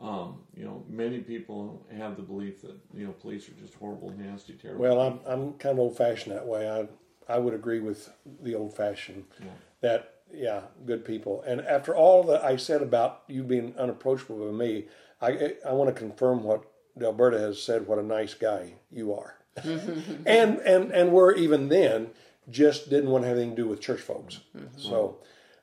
um, 0.00 0.40
you 0.54 0.64
know, 0.64 0.84
many 0.88 1.20
people 1.20 1.86
have 1.96 2.16
the 2.16 2.22
belief 2.22 2.60
that 2.62 2.76
you 2.94 3.06
know 3.06 3.12
police 3.12 3.48
are 3.48 3.52
just 3.52 3.74
horrible, 3.74 4.10
nasty, 4.10 4.52
terrible. 4.54 4.82
Well, 4.82 5.00
I'm 5.00 5.20
I'm 5.26 5.52
kind 5.54 5.72
of 5.72 5.78
old 5.78 5.96
fashioned 5.96 6.34
that 6.34 6.46
way. 6.46 6.68
I 6.68 6.86
I 7.32 7.38
would 7.38 7.54
agree 7.54 7.80
with 7.80 8.10
the 8.42 8.54
old 8.54 8.76
fashioned 8.76 9.24
that 9.80 10.14
yeah, 10.32 10.62
good 10.84 11.04
people. 11.04 11.42
And 11.46 11.60
after 11.62 11.94
all 11.94 12.22
that 12.24 12.44
I 12.44 12.56
said 12.56 12.82
about 12.82 13.22
you 13.28 13.42
being 13.42 13.74
unapproachable 13.78 14.36
with 14.36 14.54
me, 14.54 14.86
I 15.20 15.54
I 15.64 15.72
want 15.72 15.94
to 15.94 15.98
confirm 15.98 16.42
what 16.42 16.64
Delberta 16.98 17.38
has 17.40 17.62
said. 17.62 17.86
What 17.86 17.98
a 17.98 18.02
nice 18.02 18.34
guy 18.34 18.74
you 18.90 19.14
are, 19.14 19.36
and 19.64 20.58
and 20.58 20.90
and 20.92 21.12
we're 21.12 21.32
even 21.32 21.68
then 21.68 22.08
just 22.50 22.90
didn't 22.90 23.10
want 23.10 23.24
to 23.24 23.28
have 23.28 23.38
anything 23.38 23.56
to 23.56 23.62
do 23.62 23.68
with 23.68 23.80
church 23.80 24.00
folks. 24.00 24.40
So, 24.76 25.18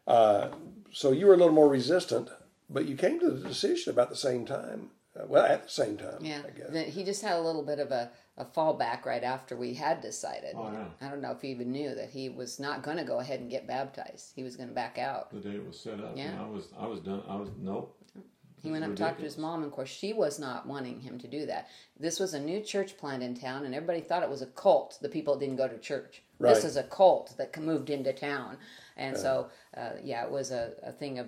uh, 0.06 0.50
so 0.94 1.12
you 1.12 1.26
were 1.28 1.34
a 1.34 1.38
little 1.38 1.54
more 1.54 1.68
resistant, 1.68 2.30
but 2.70 2.86
you 2.86 2.96
came 2.96 3.20
to 3.20 3.30
the 3.32 3.48
decision 3.48 3.92
about 3.92 4.10
the 4.10 4.16
same 4.16 4.46
time. 4.46 4.92
Uh, 5.16 5.26
well, 5.28 5.46
at 5.46 5.64
the 5.66 5.70
same 5.70 5.96
time, 5.96 6.18
Yeah, 6.22 6.42
I 6.44 6.50
guess. 6.58 6.94
He 6.96 7.04
just 7.04 7.22
had 7.22 7.36
a 7.38 7.42
little 7.42 7.62
bit 7.64 7.78
of 7.78 7.92
a, 7.92 8.10
a 8.36 8.46
fallback 8.46 9.06
right 9.06 9.24
after 9.24 9.56
we 9.56 9.76
had 9.76 10.02
decided. 10.02 10.56
Oh, 10.56 10.72
yeah. 10.72 10.86
I 11.06 11.10
don't 11.12 11.22
know 11.22 11.30
if 11.32 11.42
he 11.42 11.50
even 11.50 11.72
knew 11.72 11.94
that 11.94 12.10
he 12.10 12.30
was 12.30 12.60
not 12.60 12.82
going 12.82 12.98
to 12.98 13.04
go 13.04 13.20
ahead 13.20 13.40
and 13.40 13.48
get 13.48 13.68
baptized. 13.68 14.32
He 14.36 14.42
was 14.42 14.56
going 14.56 14.70
to 14.70 14.74
back 14.76 14.98
out. 14.98 15.30
the 15.32 15.40
day 15.40 15.56
it 15.58 15.68
was 15.68 15.80
set 15.80 16.00
up, 16.00 16.12
and 16.12 16.18
Yeah. 16.18 16.42
I 16.44 16.48
was 16.50 16.70
I 16.80 16.88
was 16.88 17.00
done. 17.02 17.22
I 17.28 17.36
was 17.36 17.50
nope. 17.60 17.96
He 18.64 18.72
went 18.72 18.86
up 18.86 18.90
and 18.92 18.98
talked 18.98 19.18
to 19.18 19.26
his 19.26 19.38
mom, 19.38 19.56
and 19.56 19.66
of 19.66 19.74
course, 19.74 19.90
she 19.90 20.14
was 20.14 20.40
not 20.40 20.66
wanting 20.66 21.02
him 21.02 21.20
to 21.20 21.28
do 21.28 21.46
that. 21.48 21.68
This 22.00 22.18
was 22.18 22.34
a 22.34 22.40
new 22.40 22.62
church 22.62 22.98
plant 22.98 23.22
in 23.22 23.36
town, 23.36 23.66
and 23.66 23.76
everybody 23.76 24.00
thought 24.00 24.24
it 24.24 24.30
was 24.30 24.42
a 24.42 24.48
cult. 24.48 24.98
The 25.02 25.10
people 25.10 25.38
didn't 25.38 25.58
go 25.58 25.68
to 25.68 25.78
church. 25.78 26.24
Right. 26.40 26.56
This 26.56 26.64
is 26.64 26.78
a 26.78 26.84
cult 26.84 27.36
that 27.38 27.62
moved 27.62 27.90
into 27.90 28.14
town, 28.14 28.58
and 28.96 29.18
so 29.18 29.50
uh, 29.76 29.92
yeah, 30.02 30.24
it 30.24 30.32
was 30.32 30.52
a, 30.52 30.72
a 30.82 30.94
thing 30.94 31.20
of 31.20 31.28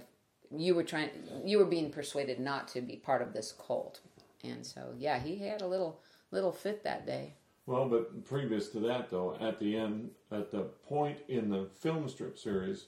you 0.49 0.75
were 0.75 0.83
trying, 0.83 1.09
you 1.43 1.57
were 1.57 1.65
being 1.65 1.91
persuaded 1.91 2.39
not 2.39 2.69
to 2.69 2.81
be 2.81 2.95
part 2.95 3.21
of 3.21 3.33
this 3.33 3.53
cult, 3.67 3.99
and 4.45 4.65
so 4.65 4.93
yeah, 4.97 5.19
he 5.19 5.37
had 5.37 5.61
a 5.61 5.67
little 5.67 5.99
little 6.31 6.53
fit 6.53 6.85
that 6.85 7.05
day. 7.05 7.33
Well, 7.65 7.89
but 7.89 8.23
previous 8.23 8.69
to 8.69 8.79
that, 8.81 9.09
though, 9.09 9.35
at 9.41 9.59
the 9.59 9.75
end, 9.75 10.11
at 10.31 10.51
the 10.51 10.61
point 10.87 11.17
in 11.27 11.49
the 11.49 11.67
film 11.79 12.07
strip 12.07 12.37
series 12.37 12.85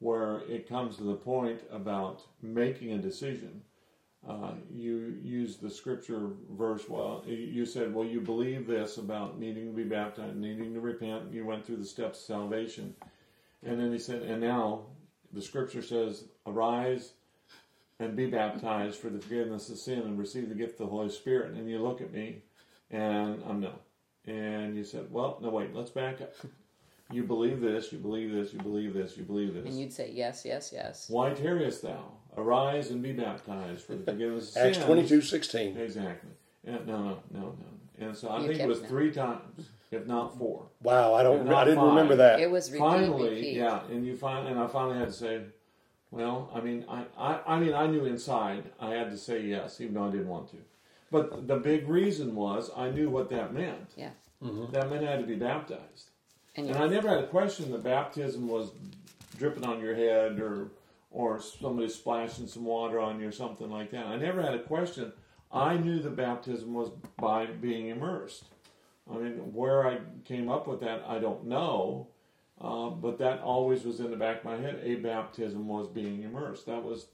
where 0.00 0.40
it 0.48 0.68
comes 0.68 0.96
to 0.96 1.04
the 1.04 1.14
point 1.14 1.60
about 1.70 2.22
making 2.42 2.92
a 2.92 2.98
decision, 2.98 3.62
uh, 4.28 4.52
you 4.72 5.18
use 5.22 5.56
the 5.56 5.70
scripture 5.70 6.30
verse. 6.50 6.88
Well, 6.88 7.24
you 7.26 7.66
said, 7.66 7.94
"Well, 7.94 8.06
you 8.06 8.20
believe 8.20 8.66
this 8.66 8.96
about 8.96 9.38
needing 9.38 9.66
to 9.66 9.76
be 9.76 9.84
baptized, 9.84 10.36
needing 10.36 10.74
to 10.74 10.80
repent." 10.80 11.32
You 11.32 11.44
went 11.44 11.64
through 11.66 11.76
the 11.76 11.84
steps 11.84 12.20
of 12.20 12.24
salvation, 12.24 12.94
and 13.62 13.78
then 13.78 13.92
he 13.92 13.98
said, 13.98 14.22
"And 14.22 14.40
now 14.40 14.86
the 15.32 15.42
scripture 15.42 15.82
says, 15.82 16.24
arise." 16.46 17.12
And 18.00 18.16
be 18.16 18.26
baptized 18.26 18.98
for 18.98 19.08
the 19.08 19.20
forgiveness 19.20 19.70
of 19.70 19.78
sin 19.78 20.00
and 20.00 20.18
receive 20.18 20.48
the 20.48 20.54
gift 20.56 20.72
of 20.72 20.78
the 20.78 20.86
Holy 20.86 21.10
Spirit. 21.10 21.52
And 21.52 21.70
you 21.70 21.80
look 21.80 22.00
at 22.00 22.12
me, 22.12 22.42
and 22.90 23.40
I'm 23.48 23.60
no. 23.60 23.78
And 24.26 24.76
you 24.76 24.82
said, 24.82 25.12
well, 25.12 25.38
no, 25.40 25.50
wait, 25.50 25.72
let's 25.72 25.90
back 25.90 26.20
up. 26.20 26.34
You 27.12 27.22
believe 27.22 27.60
this, 27.60 27.92
you 27.92 27.98
believe 27.98 28.32
this, 28.32 28.52
you 28.52 28.58
believe 28.58 28.94
this, 28.94 29.16
you 29.16 29.22
believe 29.22 29.54
this. 29.54 29.66
And 29.66 29.78
you'd 29.78 29.92
say 29.92 30.10
yes, 30.10 30.44
yes, 30.44 30.70
yes. 30.72 31.06
Why 31.08 31.30
tarriest 31.34 31.82
thou? 31.82 32.12
Arise 32.36 32.90
and 32.90 33.02
be 33.02 33.12
baptized 33.12 33.84
for 33.84 33.94
the 33.94 34.04
forgiveness 34.04 34.48
of 34.48 34.52
sins. 34.54 34.66
Acts 34.66 34.76
sins. 34.78 34.86
twenty 34.86 35.06
two 35.08 35.20
sixteen. 35.20 35.76
Exactly. 35.76 36.30
And, 36.66 36.86
no, 36.86 36.98
no, 36.98 37.18
no, 37.32 37.40
no. 37.40 38.06
And 38.06 38.16
so 38.16 38.28
I 38.28 38.38
You 38.40 38.42
think 38.46 38.54
it 38.54 38.58
kept 38.58 38.68
was 38.68 38.80
them. 38.80 38.88
three 38.88 39.12
times, 39.12 39.68
if 39.92 40.06
not 40.06 40.36
four. 40.36 40.66
Wow, 40.82 41.14
I 41.14 41.22
don't. 41.22 41.44
Not 41.46 41.54
I 41.54 41.64
didn't 41.64 41.78
five. 41.80 41.88
remember 41.90 42.16
that. 42.16 42.40
It 42.40 42.50
was 42.50 42.70
repeat, 42.70 42.80
finally, 42.80 43.28
repeat. 43.30 43.56
yeah, 43.56 43.82
and 43.90 44.04
you 44.06 44.16
find, 44.16 44.48
and 44.48 44.58
I 44.58 44.66
finally 44.66 44.98
had 44.98 45.08
to 45.08 45.12
say, 45.12 45.42
well, 46.10 46.50
I 46.54 46.60
mean, 46.60 46.84
I, 46.88 47.04
I, 47.16 47.40
I 47.54 47.58
mean, 47.60 47.72
I 47.74 47.86
knew 47.86 48.04
inside 48.04 48.64
I 48.80 48.90
had 48.94 49.10
to 49.10 49.16
say 49.18 49.42
yes, 49.42 49.80
even 49.80 49.94
though 49.94 50.08
I 50.08 50.10
didn't 50.10 50.28
want 50.28 50.50
to. 50.50 50.56
But 51.12 51.46
the 51.46 51.56
big 51.56 51.88
reason 51.88 52.34
was 52.34 52.70
I 52.76 52.90
knew 52.90 53.08
what 53.10 53.30
that 53.30 53.54
meant. 53.54 53.92
Yeah. 53.96 54.10
Mm-hmm. 54.42 54.72
That 54.72 54.90
meant 54.90 55.04
I 55.06 55.10
had 55.12 55.20
to 55.20 55.26
be 55.26 55.36
baptized. 55.36 56.10
And 56.56 56.66
And 56.66 56.76
you, 56.76 56.82
I 56.82 56.88
never 56.88 57.08
had 57.08 57.18
a 57.18 57.26
question 57.28 57.70
that 57.72 57.84
baptism 57.84 58.48
was 58.48 58.72
dripping 59.38 59.64
on 59.64 59.80
your 59.80 59.94
head 59.94 60.40
or 60.40 60.68
or 61.14 61.40
somebody 61.40 61.88
splashing 61.88 62.48
some 62.48 62.64
water 62.64 62.98
on 62.98 63.20
you 63.20 63.28
or 63.28 63.32
something 63.32 63.70
like 63.70 63.92
that. 63.92 64.04
I 64.04 64.16
never 64.16 64.42
had 64.42 64.54
a 64.54 64.62
question. 64.62 65.12
I 65.50 65.76
knew 65.76 66.00
the 66.00 66.10
baptism 66.10 66.74
was 66.74 66.90
by 67.16 67.46
being 67.46 67.88
immersed. 67.88 68.46
I 69.08 69.18
mean, 69.18 69.32
where 69.54 69.86
I 69.86 69.98
came 70.24 70.50
up 70.50 70.66
with 70.66 70.80
that, 70.80 71.04
I 71.06 71.20
don't 71.20 71.46
know. 71.46 72.08
Uh, 72.60 72.90
but 72.90 73.18
that 73.18 73.40
always 73.42 73.84
was 73.84 74.00
in 74.00 74.10
the 74.10 74.16
back 74.16 74.38
of 74.38 74.44
my 74.44 74.56
head. 74.56 74.80
A 74.82 74.96
baptism 74.96 75.68
was 75.68 75.86
being 75.86 76.24
immersed. 76.24 76.66
That 76.66 76.82
was, 76.82 77.06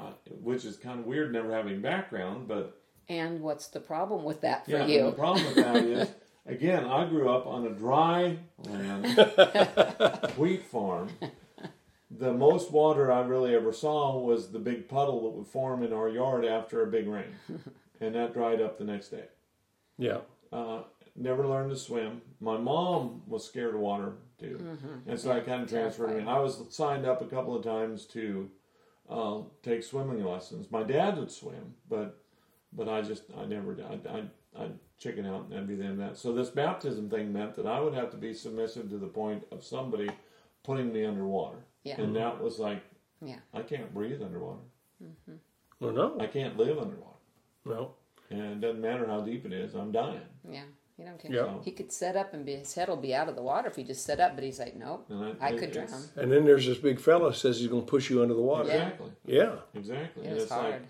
uh, 0.00 0.12
which 0.42 0.64
is 0.64 0.76
kind 0.76 0.98
of 0.98 1.06
weird, 1.06 1.32
never 1.32 1.52
having 1.52 1.80
background. 1.80 2.48
But 2.48 2.76
and 3.08 3.40
what's 3.40 3.68
the 3.68 3.80
problem 3.80 4.24
with 4.24 4.40
that 4.40 4.64
for 4.64 4.72
yeah, 4.72 4.86
you? 4.86 5.04
the 5.04 5.12
problem 5.12 5.46
with 5.46 5.56
that 5.56 5.76
is, 5.76 6.08
again, 6.46 6.84
I 6.84 7.08
grew 7.08 7.28
up 7.28 7.46
on 7.46 7.66
a 7.66 7.70
dry 7.70 8.36
land, 8.64 9.06
wheat 10.36 10.64
farm. 10.64 11.10
The 12.18 12.32
most 12.32 12.70
water 12.70 13.10
I 13.10 13.20
really 13.22 13.54
ever 13.54 13.72
saw 13.72 14.18
was 14.18 14.50
the 14.50 14.58
big 14.58 14.88
puddle 14.88 15.22
that 15.24 15.36
would 15.36 15.46
form 15.46 15.82
in 15.82 15.92
our 15.92 16.08
yard 16.08 16.44
after 16.44 16.82
a 16.82 16.86
big 16.86 17.08
rain, 17.08 17.34
and 18.00 18.14
that 18.14 18.32
dried 18.32 18.60
up 18.60 18.78
the 18.78 18.84
next 18.84 19.08
day. 19.08 19.24
Yeah. 19.98 20.18
Uh, 20.52 20.82
never 21.16 21.46
learned 21.46 21.70
to 21.70 21.76
swim. 21.76 22.22
My 22.40 22.56
mom 22.56 23.22
was 23.26 23.44
scared 23.44 23.74
of 23.74 23.80
water 23.80 24.12
too, 24.38 24.78
and 25.06 25.18
so 25.18 25.32
I 25.32 25.40
kind 25.40 25.62
of 25.62 25.68
transferred 25.68 26.16
me. 26.16 26.24
I 26.28 26.38
was 26.38 26.62
signed 26.70 27.06
up 27.06 27.20
a 27.20 27.26
couple 27.26 27.56
of 27.56 27.64
times 27.64 28.04
to 28.06 28.50
uh, 29.08 29.40
take 29.62 29.82
swimming 29.82 30.24
lessons. 30.24 30.70
My 30.70 30.82
dad 30.82 31.18
would 31.18 31.30
swim, 31.30 31.74
but 31.88 32.20
but 32.72 32.88
I 32.88 33.02
just 33.02 33.24
I 33.36 33.44
never 33.44 33.76
I 33.82 34.08
I 34.08 34.62
I 34.64 34.68
chicken 34.98 35.26
out 35.26 35.46
and 35.46 35.54
everything 35.54 35.86
and 35.86 36.00
that. 36.00 36.16
So 36.16 36.32
this 36.32 36.50
baptism 36.50 37.10
thing 37.10 37.32
meant 37.32 37.56
that 37.56 37.66
I 37.66 37.80
would 37.80 37.94
have 37.94 38.10
to 38.12 38.16
be 38.16 38.34
submissive 38.34 38.88
to 38.90 38.98
the 38.98 39.06
point 39.06 39.44
of 39.50 39.64
somebody 39.64 40.08
putting 40.62 40.92
me 40.92 41.04
underwater, 41.04 41.58
Yeah. 41.84 42.00
and 42.00 42.16
that 42.16 42.42
was 42.42 42.58
like 42.58 42.82
Yeah. 43.22 43.38
I 43.52 43.62
can't 43.62 43.92
breathe 43.94 44.22
underwater. 44.22 44.60
Well, 45.80 45.92
no, 45.92 46.16
I 46.20 46.26
can't 46.26 46.56
live 46.56 46.78
underwater, 46.78 47.18
no. 47.66 47.90
and 48.30 48.40
it 48.40 48.60
doesn't 48.60 48.80
matter 48.80 49.06
how 49.06 49.20
deep 49.20 49.44
it 49.44 49.52
is. 49.52 49.74
I'm 49.74 49.92
dying. 49.92 50.20
Yeah. 50.48 50.62
You 50.96 51.04
don't 51.04 51.18
care. 51.18 51.32
Yeah. 51.32 51.54
He 51.64 51.72
could 51.72 51.90
set 51.92 52.14
up 52.16 52.32
and 52.34 52.46
be, 52.46 52.54
his 52.54 52.72
head 52.72 52.88
will 52.88 52.96
be 52.96 53.12
out 53.14 53.28
of 53.28 53.34
the 53.34 53.42
water 53.42 53.68
if 53.68 53.74
he 53.74 53.82
just 53.82 54.06
set 54.06 54.20
up, 54.20 54.36
but 54.36 54.44
he's 54.44 54.60
like, 54.60 54.76
nope, 54.76 55.04
And 55.08 55.36
I 55.40 55.56
could 55.56 55.72
drown. 55.72 55.88
And 56.16 56.30
then 56.30 56.44
there's 56.44 56.66
this 56.66 56.78
big 56.78 57.00
fella 57.00 57.34
says 57.34 57.58
he's 57.58 57.66
going 57.66 57.82
to 57.82 57.90
push 57.90 58.10
you 58.10 58.22
under 58.22 58.34
the 58.34 58.40
water. 58.40 58.68
Yeah. 58.68 58.76
Exactly. 58.76 59.10
Yeah. 59.26 59.56
Exactly. 59.74 60.22
Yeah, 60.22 60.28
and 60.28 60.36
it's 60.36 60.44
it's 60.44 60.52
hard. 60.52 60.72
like, 60.72 60.82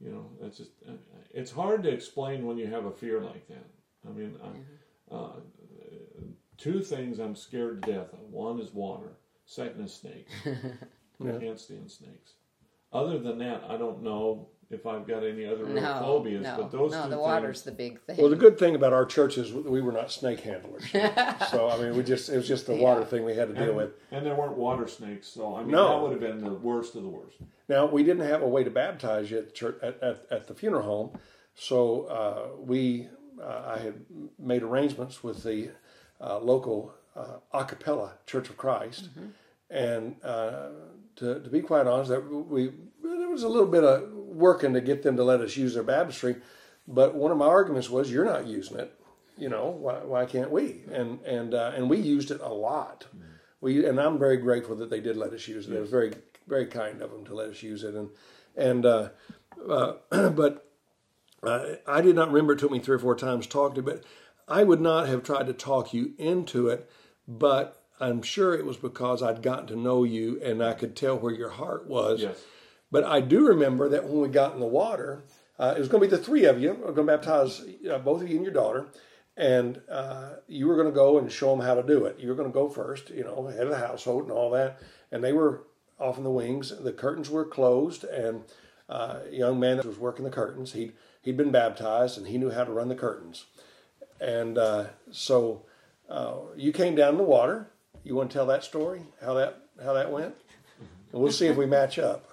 you 0.00 0.10
know, 0.12 0.26
it's 0.42 0.56
just, 0.56 0.70
uh, 0.88 0.92
it's 1.34 1.50
hard 1.50 1.82
to 1.82 1.90
explain 1.90 2.46
when 2.46 2.56
you 2.56 2.66
have 2.68 2.86
a 2.86 2.90
fear 2.90 3.20
like 3.20 3.46
that. 3.48 3.66
I 4.08 4.12
mean, 4.12 4.34
I, 4.42 5.14
uh, 5.14 5.32
two 6.56 6.80
things 6.80 7.18
I'm 7.18 7.36
scared 7.36 7.82
to 7.82 7.92
death 7.92 8.12
of. 8.14 8.20
One 8.30 8.60
is 8.60 8.72
water. 8.72 9.10
Second 9.52 9.84
is 9.84 9.92
snakes. 9.94 10.32
Yeah. 11.22 11.36
I 11.36 11.38
can't 11.38 11.60
stand 11.60 11.88
snakes. 11.88 12.32
Other 12.92 13.16
than 13.16 13.38
that, 13.38 13.62
I 13.68 13.76
don't 13.76 14.02
know 14.02 14.48
if 14.70 14.86
I've 14.86 15.06
got 15.06 15.22
any 15.22 15.46
other 15.46 15.64
real 15.66 15.80
no, 15.80 16.00
phobias. 16.00 16.42
no, 16.42 16.56
but 16.56 16.72
those 16.72 16.90
no. 16.90 17.04
two 17.04 17.10
The 17.10 17.14
things, 17.16 17.20
water's 17.22 17.62
the 17.62 17.70
big 17.70 18.00
thing. 18.00 18.16
Well, 18.16 18.28
the 18.28 18.34
good 18.34 18.58
thing 18.58 18.74
about 18.74 18.92
our 18.92 19.04
church 19.04 19.38
is 19.38 19.52
we 19.52 19.80
were 19.80 19.92
not 19.92 20.10
snake 20.10 20.40
handlers. 20.40 20.90
so 21.50 21.70
I 21.70 21.78
mean, 21.78 21.96
we 21.96 22.02
just 22.02 22.28
it 22.28 22.36
was 22.36 22.48
just 22.48 22.66
the 22.66 22.74
water 22.74 23.04
thing 23.04 23.24
we 23.24 23.36
had 23.36 23.54
to 23.54 23.64
deal 23.64 23.74
with. 23.74 23.92
and 24.10 24.26
there 24.26 24.34
weren't 24.34 24.56
water 24.56 24.88
snakes, 24.88 25.28
so 25.28 25.54
I 25.54 25.60
mean 25.60 25.70
No. 25.70 25.88
that 25.90 26.02
would 26.02 26.10
have 26.10 26.20
been 26.20 26.42
the 26.42 26.54
worst 26.58 26.96
of 26.96 27.04
the 27.04 27.08
worst. 27.08 27.36
Now 27.68 27.86
we 27.86 28.02
didn't 28.02 28.26
have 28.26 28.42
a 28.42 28.48
way 28.48 28.64
to 28.64 28.70
baptize 28.70 29.30
you 29.30 29.38
at 29.38 29.46
the 29.46 29.52
church 29.52 29.76
at, 29.80 30.02
at, 30.02 30.26
at 30.30 30.48
the 30.48 30.54
funeral 30.54 30.82
home, 30.82 31.10
so 31.54 32.06
uh, 32.06 32.56
we 32.58 33.06
uh, 33.40 33.74
I 33.76 33.78
had 33.78 33.94
made 34.40 34.64
arrangements 34.64 35.22
with 35.22 35.44
the 35.44 35.70
uh, 36.20 36.38
local 36.40 36.94
uh, 37.14 37.36
a 37.52 37.64
cappella 37.64 38.14
Church 38.26 38.48
of 38.48 38.56
Christ, 38.56 39.10
and 39.72 40.16
uh, 40.22 40.68
to, 41.16 41.40
to 41.40 41.50
be 41.50 41.62
quite 41.62 41.86
honest, 41.86 42.10
that 42.10 42.20
we 42.20 42.72
there 43.02 43.28
was 43.28 43.42
a 43.42 43.48
little 43.48 43.66
bit 43.66 43.82
of 43.82 44.12
working 44.12 44.74
to 44.74 44.80
get 44.80 45.02
them 45.02 45.16
to 45.16 45.24
let 45.24 45.40
us 45.40 45.56
use 45.56 45.74
their 45.74 45.82
baptistry, 45.82 46.36
but 46.86 47.14
one 47.14 47.32
of 47.32 47.38
my 47.38 47.46
arguments 47.46 47.88
was, 47.88 48.10
"You're 48.10 48.24
not 48.24 48.46
using 48.46 48.78
it, 48.78 48.94
you 49.38 49.48
know. 49.48 49.70
Why, 49.70 49.94
why 50.04 50.26
can't 50.26 50.50
we?" 50.50 50.82
And 50.92 51.20
and 51.24 51.54
uh, 51.54 51.72
and 51.74 51.88
we 51.88 51.98
used 51.98 52.30
it 52.30 52.40
a 52.42 52.52
lot. 52.52 53.06
We 53.60 53.86
and 53.86 53.98
I'm 53.98 54.18
very 54.18 54.36
grateful 54.36 54.76
that 54.76 54.90
they 54.90 55.00
did 55.00 55.16
let 55.16 55.32
us 55.32 55.48
use 55.48 55.66
it. 55.66 55.74
It 55.74 55.80
was 55.80 55.90
very 55.90 56.12
very 56.46 56.66
kind 56.66 57.00
of 57.00 57.10
them 57.10 57.24
to 57.26 57.34
let 57.34 57.48
us 57.48 57.62
use 57.62 57.82
it, 57.82 57.94
and 57.94 58.10
and 58.56 58.84
uh, 58.84 59.08
uh, 59.68 59.94
but 60.30 60.68
uh, 61.42 61.76
I 61.86 62.02
did 62.02 62.14
not 62.14 62.28
remember. 62.28 62.52
It 62.52 62.58
took 62.58 62.70
me 62.70 62.78
three 62.78 62.96
or 62.96 63.00
four 63.00 63.16
times 63.16 63.46
talking 63.46 63.76
to, 63.76 63.80
you, 63.80 63.96
but 63.96 64.04
I 64.46 64.64
would 64.64 64.82
not 64.82 65.08
have 65.08 65.22
tried 65.22 65.46
to 65.46 65.54
talk 65.54 65.94
you 65.94 66.12
into 66.18 66.68
it. 66.68 66.90
But 67.26 67.81
I'm 68.02 68.22
sure 68.22 68.54
it 68.54 68.66
was 68.66 68.76
because 68.76 69.22
I'd 69.22 69.42
gotten 69.42 69.66
to 69.68 69.76
know 69.76 70.04
you 70.04 70.40
and 70.42 70.62
I 70.62 70.74
could 70.74 70.96
tell 70.96 71.16
where 71.16 71.32
your 71.32 71.50
heart 71.50 71.86
was. 71.86 72.22
Yes. 72.22 72.42
But 72.90 73.04
I 73.04 73.20
do 73.20 73.46
remember 73.46 73.88
that 73.88 74.04
when 74.04 74.20
we 74.20 74.28
got 74.28 74.54
in 74.54 74.60
the 74.60 74.66
water, 74.66 75.24
uh, 75.58 75.74
it 75.76 75.78
was 75.78 75.88
going 75.88 76.02
to 76.02 76.08
be 76.08 76.16
the 76.16 76.22
three 76.22 76.44
of 76.44 76.60
you. 76.60 76.72
We're 76.72 76.92
going 76.92 77.06
to 77.06 77.16
baptize 77.16 77.62
uh, 77.90 77.98
both 77.98 78.20
of 78.20 78.28
you 78.28 78.36
and 78.36 78.44
your 78.44 78.52
daughter, 78.52 78.88
and 79.36 79.80
uh, 79.88 80.34
you 80.48 80.66
were 80.66 80.74
going 80.76 80.88
to 80.88 80.92
go 80.92 81.18
and 81.18 81.30
show 81.30 81.56
them 81.56 81.64
how 81.64 81.74
to 81.74 81.82
do 81.82 82.04
it. 82.04 82.18
You 82.18 82.28
were 82.28 82.34
going 82.34 82.50
to 82.50 82.52
go 82.52 82.68
first, 82.68 83.10
you 83.10 83.24
know, 83.24 83.46
head 83.46 83.64
of 83.64 83.70
the 83.70 83.78
household 83.78 84.24
and 84.24 84.32
all 84.32 84.50
that. 84.50 84.80
And 85.10 85.22
they 85.22 85.32
were 85.32 85.62
off 85.98 86.18
in 86.18 86.24
the 86.24 86.30
wings. 86.30 86.72
The 86.76 86.92
curtains 86.92 87.30
were 87.30 87.44
closed, 87.44 88.04
and 88.04 88.42
uh, 88.88 89.20
a 89.30 89.34
young 89.34 89.58
man 89.58 89.76
that 89.78 89.86
was 89.86 89.98
working 89.98 90.24
the 90.24 90.30
curtains, 90.30 90.72
he'd 90.72 90.92
he'd 91.22 91.36
been 91.36 91.52
baptized 91.52 92.18
and 92.18 92.26
he 92.26 92.36
knew 92.36 92.50
how 92.50 92.64
to 92.64 92.72
run 92.72 92.88
the 92.88 92.94
curtains. 92.94 93.46
And 94.20 94.58
uh, 94.58 94.86
so 95.10 95.62
uh, 96.08 96.36
you 96.56 96.72
came 96.72 96.94
down 96.94 97.10
in 97.10 97.18
the 97.18 97.22
water. 97.22 97.68
You 98.04 98.14
want 98.14 98.30
to 98.30 98.34
tell 98.34 98.46
that 98.46 98.64
story? 98.64 99.02
How 99.20 99.34
that 99.34 99.62
how 99.82 99.92
that 99.92 100.10
went? 100.10 100.34
And 101.12 101.22
we'll 101.22 101.32
see 101.32 101.46
if 101.46 101.56
we 101.56 101.66
match 101.66 101.98
up. 101.98 102.28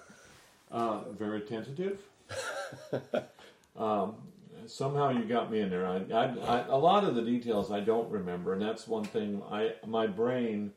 Uh, 0.71 1.01
very 1.17 1.41
tentative. 1.41 1.99
um, 3.77 4.15
somehow 4.67 5.09
you 5.09 5.25
got 5.25 5.51
me 5.51 5.61
in 5.61 5.69
there. 5.69 5.85
I, 5.85 5.97
I, 6.11 6.25
I, 6.25 6.67
a 6.67 6.77
lot 6.77 7.03
of 7.03 7.15
the 7.15 7.21
details 7.21 7.71
I 7.71 7.79
don't 7.79 8.09
remember, 8.09 8.53
and 8.53 8.61
that's 8.61 8.87
one 8.87 9.03
thing. 9.03 9.41
I 9.51 9.73
my 9.85 10.07
brain 10.07 10.71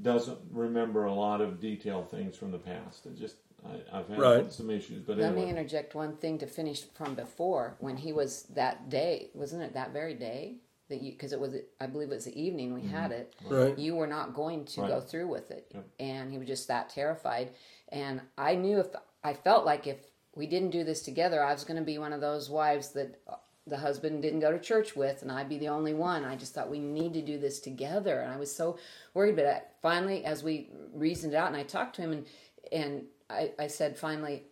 doesn't 0.00 0.38
remember 0.50 1.04
a 1.04 1.14
lot 1.14 1.40
of 1.40 1.60
detailed 1.60 2.10
things 2.10 2.36
from 2.36 2.50
the 2.50 2.58
past. 2.58 3.06
It 3.06 3.18
just 3.18 3.36
I, 3.64 3.98
I've 3.98 4.08
had 4.08 4.18
Right. 4.18 4.52
some 4.52 4.70
issues, 4.70 5.00
but 5.00 5.18
Let 5.18 5.34
me 5.34 5.48
interject 5.48 5.94
one 5.94 6.16
thing 6.16 6.38
to 6.38 6.46
finish 6.46 6.84
from 6.94 7.14
before 7.14 7.76
when 7.80 7.96
he 7.96 8.12
was 8.12 8.42
that 8.54 8.88
day. 8.90 9.30
Wasn't 9.34 9.62
it 9.62 9.74
that 9.74 9.92
very 9.92 10.14
day 10.14 10.56
that 10.88 11.02
you? 11.02 11.12
Because 11.12 11.32
it 11.32 11.40
was, 11.40 11.54
I 11.80 11.86
believe 11.86 12.10
it 12.10 12.14
was 12.14 12.24
the 12.24 12.40
evening 12.40 12.72
we 12.74 12.82
had 12.82 13.12
it. 13.12 13.34
Right. 13.44 13.76
You 13.78 13.94
were 13.96 14.06
not 14.06 14.34
going 14.34 14.64
to 14.66 14.82
Right. 14.82 14.88
go 14.88 15.00
through 15.00 15.28
with 15.28 15.50
it, 15.50 15.70
Yep. 15.74 15.84
and 16.00 16.30
he 16.32 16.38
was 16.38 16.46
just 16.46 16.68
that 16.68 16.88
terrified. 16.90 17.50
And 17.88 18.20
I 18.38 18.54
knew 18.54 18.78
if 18.80 18.88
I 19.24 19.34
felt 19.34 19.64
like 19.66 19.86
if 19.86 19.98
we 20.34 20.46
didn't 20.46 20.70
do 20.70 20.84
this 20.84 21.02
together, 21.02 21.42
I 21.42 21.52
was 21.52 21.64
going 21.64 21.78
to 21.78 21.84
be 21.84 21.98
one 21.98 22.12
of 22.12 22.20
those 22.20 22.50
wives 22.50 22.90
that 22.90 23.20
uh, 23.26 23.36
the 23.66 23.78
husband 23.78 24.22
didn't 24.22 24.40
go 24.40 24.52
to 24.52 24.58
church 24.60 24.94
with, 24.94 25.22
and 25.22 25.32
I'd 25.32 25.48
be 25.48 25.58
the 25.58 25.68
only 25.68 25.94
one. 25.94 26.24
I 26.24 26.36
just 26.36 26.54
thought 26.54 26.70
we 26.70 26.78
need 26.78 27.14
to 27.14 27.22
do 27.22 27.38
this 27.38 27.58
together, 27.58 28.20
and 28.20 28.30
I 28.32 28.36
was 28.36 28.54
so 28.54 28.78
worried. 29.14 29.34
But 29.36 29.46
I, 29.46 29.62
finally, 29.82 30.24
as 30.24 30.44
we 30.44 30.70
reasoned 30.94 31.32
it 31.32 31.36
out, 31.36 31.48
and 31.48 31.56
I 31.56 31.62
talked 31.64 31.96
to 31.96 32.02
him, 32.02 32.12
and 32.12 32.26
and 32.72 33.04
I, 33.28 33.52
I 33.58 33.66
said 33.66 33.96
finally, 33.98 34.44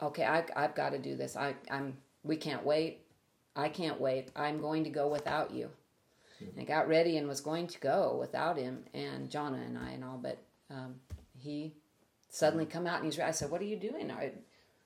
okay, 0.00 0.24
I, 0.24 0.44
I've 0.54 0.74
got 0.74 0.90
to 0.90 0.98
do 0.98 1.16
this. 1.16 1.36
I, 1.36 1.54
I'm. 1.70 1.96
We 2.22 2.36
can't 2.36 2.64
wait. 2.64 3.03
I 3.56 3.68
can't 3.68 4.00
wait. 4.00 4.30
I'm 4.34 4.60
going 4.60 4.84
to 4.84 4.90
go 4.90 5.08
without 5.08 5.52
you. 5.52 5.70
And 6.40 6.60
I 6.60 6.64
got 6.64 6.88
ready 6.88 7.16
and 7.16 7.28
was 7.28 7.40
going 7.40 7.68
to 7.68 7.80
go 7.80 8.16
without 8.20 8.58
him 8.58 8.84
and 8.92 9.30
Jonna 9.30 9.64
and 9.64 9.78
I 9.78 9.90
and 9.90 10.04
all, 10.04 10.18
but 10.18 10.38
um, 10.70 10.96
he 11.38 11.74
suddenly 12.28 12.66
come 12.66 12.86
out 12.86 12.96
and 12.96 13.06
he's. 13.06 13.18
I 13.18 13.30
said, 13.30 13.50
"What 13.50 13.60
are 13.60 13.66
you 13.66 13.76
doing? 13.76 14.10
I, 14.10 14.32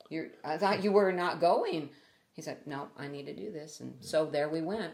you're. 0.09 0.29
I 0.45 0.59
thought 0.59 0.85
you 0.85 0.93
were 0.93 1.13
not 1.13 1.41
going." 1.41 1.91
He 2.33 2.43
said, 2.43 2.59
"No, 2.67 2.89
I 2.97 3.09
need 3.09 3.27
to 3.27 3.35
do 3.35 3.51
this." 3.51 3.81
And 3.81 3.95
so 4.01 4.27
there 4.27 4.49
we 4.49 4.61
went. 4.61 4.93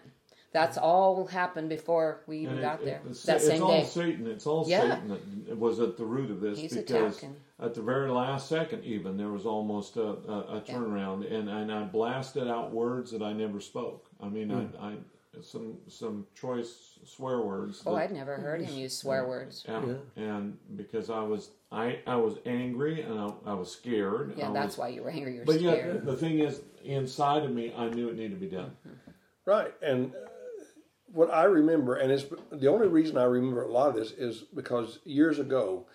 That's 0.54 0.78
all 0.78 1.26
happened 1.26 1.68
before 1.68 2.20
we 2.28 2.38
even 2.38 2.58
it- 2.58 2.62
got 2.62 2.80
it- 2.80 2.84
there. 2.84 3.00
it's, 3.10 3.24
that 3.24 3.36
it's 3.38 3.46
same 3.46 3.60
all 3.64 3.70
day. 3.80 3.84
Satan. 3.84 4.26
It's 4.28 4.46
all 4.46 4.64
Yeah. 4.68 4.82
Satan 4.94 5.08
that 5.48 5.58
was 5.58 5.80
at 5.80 5.96
the 5.96 6.04
root 6.04 6.30
of 6.30 6.40
this 6.40 6.60
He's 6.60 6.76
because 6.76 7.18
attacking. 7.18 7.34
at 7.58 7.74
the 7.74 7.82
very 7.82 8.08
last 8.08 8.48
second, 8.48 8.84
even 8.84 9.16
there 9.16 9.30
was 9.30 9.46
almost 9.46 9.96
a, 9.96 10.02
a, 10.04 10.56
a 10.58 10.60
turnaround, 10.60 11.30
and, 11.30 11.48
and 11.48 11.72
I 11.72 11.82
blasted 11.82 12.46
out 12.46 12.70
words 12.72 13.10
that 13.10 13.20
I 13.20 13.32
never 13.32 13.58
spoke. 13.60 14.06
I 14.22 14.28
mean, 14.28 14.48
Hmm. 14.50 14.76
I, 14.80 14.90
I 14.90 14.94
some 15.42 15.78
some 15.88 16.24
choice 16.36 17.00
swear 17.04 17.40
words. 17.40 17.82
Oh, 17.84 17.96
that- 17.96 18.02
I'd 18.04 18.12
never 18.12 18.36
heard 18.36 18.60
him 18.62 18.72
use 18.78 18.96
swear 18.96 19.26
words. 19.26 19.64
yeah, 19.68 19.82
and 20.14 20.56
because 20.76 21.10
I 21.10 21.20
was 21.24 21.50
I 21.72 21.98
I 22.06 22.14
was 22.14 22.36
angry 22.46 23.02
and 23.02 23.18
I, 23.18 23.32
I 23.46 23.54
was 23.54 23.72
scared. 23.72 24.34
Yeah, 24.36 24.50
I 24.50 24.52
that's 24.52 24.76
was, 24.76 24.78
why 24.78 24.88
you 24.90 25.02
were 25.02 25.10
angry. 25.10 25.34
You're 25.34 25.44
But 25.44 25.56
scared. 25.56 25.94
yet 25.96 26.06
the 26.06 26.16
thing 26.16 26.38
is, 26.38 26.60
inside 26.84 27.42
of 27.42 27.50
me, 27.50 27.74
I 27.76 27.88
knew 27.88 28.08
it 28.08 28.14
needed 28.16 28.38
to 28.38 28.46
be 28.48 28.54
done. 28.54 28.70
Right, 29.46 29.74
and 29.82 30.12
what 31.14 31.32
I 31.32 31.44
remember, 31.44 31.94
and 31.94 32.10
it's 32.10 32.26
the 32.50 32.66
only 32.66 32.88
reason 32.88 33.16
I 33.16 33.24
remember 33.24 33.62
a 33.62 33.70
lot 33.70 33.88
of 33.88 33.94
this 33.94 34.10
is 34.10 34.42
because 34.54 34.98
years 35.04 35.38
ago, 35.38 35.86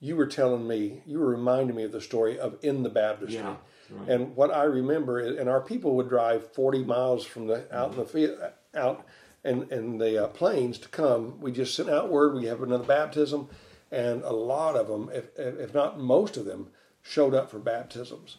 you 0.00 0.14
were 0.14 0.26
telling 0.26 0.68
me, 0.68 1.02
you 1.04 1.18
were 1.18 1.26
reminding 1.26 1.74
me 1.74 1.82
of 1.82 1.90
the 1.90 2.00
story 2.00 2.38
of 2.38 2.56
in 2.62 2.84
the 2.84 2.88
baptistry. 2.88 3.38
Yeah, 3.38 3.56
right. 3.90 4.08
And 4.08 4.36
what 4.36 4.52
I 4.54 4.62
remember, 4.62 5.18
is, 5.18 5.36
and 5.36 5.48
our 5.48 5.60
people 5.60 5.96
would 5.96 6.08
drive 6.08 6.52
forty 6.52 6.84
miles 6.84 7.26
from 7.26 7.48
the 7.48 7.66
out 7.76 7.90
in 7.90 7.96
the 7.96 8.04
field, 8.04 8.38
out 8.74 9.04
in 9.44 9.66
in 9.72 9.98
the 9.98 10.24
uh, 10.24 10.28
plains 10.28 10.78
to 10.78 10.88
come. 10.88 11.40
We 11.40 11.50
just 11.50 11.74
sent 11.74 11.90
out 11.90 12.08
word 12.08 12.34
we 12.34 12.46
have 12.46 12.62
another 12.62 12.84
baptism, 12.84 13.48
and 13.90 14.22
a 14.22 14.32
lot 14.32 14.76
of 14.76 14.86
them, 14.86 15.10
if 15.12 15.36
if 15.36 15.58
if 15.58 15.74
not 15.74 15.98
most 15.98 16.36
of 16.36 16.44
them, 16.44 16.68
showed 17.02 17.34
up 17.34 17.50
for 17.50 17.58
baptisms, 17.58 18.36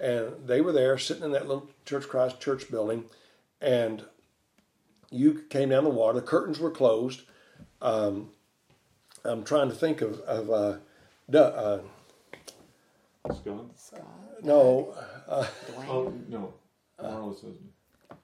and 0.00 0.32
they 0.44 0.60
were 0.60 0.72
there 0.72 0.98
sitting 0.98 1.22
in 1.22 1.30
that 1.30 1.46
little 1.46 1.70
Church 1.84 2.08
Christ 2.08 2.40
church 2.40 2.68
building, 2.68 3.04
and 3.60 4.04
you 5.10 5.44
came 5.50 5.68
down 5.70 5.84
the 5.84 5.90
water. 5.90 6.20
The 6.20 6.26
curtains 6.26 6.58
were 6.58 6.70
closed. 6.70 7.22
Um, 7.80 8.30
I'm 9.24 9.44
trying 9.44 9.68
to 9.68 9.74
think 9.74 10.00
of 10.00 10.20
of 10.20 10.50
uh, 10.50 10.78
du- 11.30 11.42
uh, 11.44 11.80
It's 13.28 13.40
gone. 13.40 13.70
no 14.42 14.94
Dwayne. 15.28 15.88
Oh 15.88 16.12
no, 16.28 16.54
Marla 17.02 17.34
says 17.40 17.56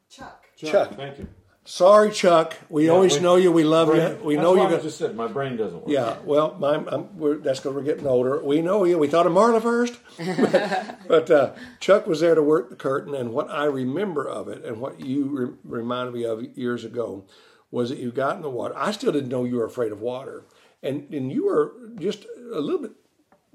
Chuck. 0.09 0.45
Chuck. 0.57 0.95
Thank 0.97 1.18
you. 1.18 1.29
Sorry, 1.64 2.11
Chuck. 2.11 2.57
We 2.68 2.87
Yeah, 2.87 2.92
always 2.92 3.14
we- 3.14 3.20
know 3.20 3.37
you. 3.37 3.53
We 3.53 3.62
love 3.62 3.88
Brain- 3.88 4.01
you. 4.18 4.25
We 4.25 4.35
that's 4.35 4.42
know 4.42 4.51
why 4.55 4.62
you. 4.62 4.66
I 4.66 4.70
Got, 4.72 4.83
just 4.83 4.98
said 4.98 5.14
my 5.14 5.29
brain 5.29 5.57
doesn't 5.57 5.79
work. 5.83 5.88
yeah. 5.88 6.16
Well, 6.25 6.57
my, 6.59 6.75
I'm, 6.75 7.16
we're, 7.16 7.37
that's 7.37 7.61
because 7.61 7.75
we're 7.77 7.83
getting 7.83 8.07
older. 8.07 8.42
We 8.42 8.62
know 8.62 8.83
you. 8.83 8.98
We 8.98 9.07
thought 9.07 9.27
of 9.27 9.33
Marla 9.33 9.62
first, 9.62 9.94
but, 10.18 10.98
but 11.09 11.31
uh, 11.31 11.53
Chuck 11.79 12.07
was 12.09 12.18
there 12.20 12.35
to 12.35 12.42
work 12.42 12.70
the 12.70 12.75
curtain. 12.77 13.14
And 13.14 13.33
what 13.33 13.48
I 13.48 13.64
remember 13.66 14.29
of 14.29 14.48
it, 14.48 14.64
and 14.64 14.81
what 14.81 14.98
you 15.01 15.25
re- 15.27 15.55
reminded 15.62 16.14
me 16.14 16.25
of 16.25 16.42
years 16.59 16.85
ago, 16.85 17.27
was 17.70 17.90
that 17.90 17.98
you 17.98 18.11
got 18.11 18.35
in 18.37 18.42
the 18.42 18.51
water. 18.51 18.75
I 18.77 18.90
still 18.90 19.12
didn't 19.12 19.29
know 19.29 19.44
you 19.44 19.57
were 19.57 19.64
afraid 19.64 19.92
of 19.92 20.01
water, 20.01 20.44
and 20.83 21.14
and 21.14 21.31
you 21.31 21.46
were 21.46 21.75
just 22.01 22.27
a 22.53 22.59
little 22.61 22.83
bit 22.83 22.92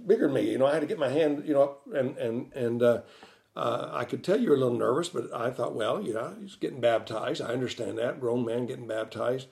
bigger 0.06 0.28
than 0.28 0.34
me. 0.36 0.50
You 0.50 0.58
know, 0.60 0.66
I 0.66 0.74
had 0.74 0.80
to 0.80 0.88
get 0.88 0.98
my 0.98 1.10
hand, 1.10 1.44
you 1.46 1.54
know, 1.54 1.62
up 1.64 1.82
and 1.94 2.18
and 2.18 2.54
and 2.54 2.82
uh, 2.82 3.02
uh, 3.58 3.90
I 3.92 4.06
could 4.06 4.24
tell 4.24 4.40
you 4.40 4.50
were 4.50 4.56
a 4.56 4.60
little 4.60 4.78
nervous, 4.78 5.10
but 5.10 5.34
I 5.34 5.50
thought, 5.50 5.74
well, 5.74 6.02
you 6.02 6.14
know, 6.14 6.36
he's 6.40 6.56
getting 6.56 6.80
baptized. 6.80 7.42
I 7.42 7.48
understand 7.48 7.98
that 7.98 8.20
grown 8.20 8.46
man 8.46 8.68
getting 8.68 8.88
baptized. 8.88 9.48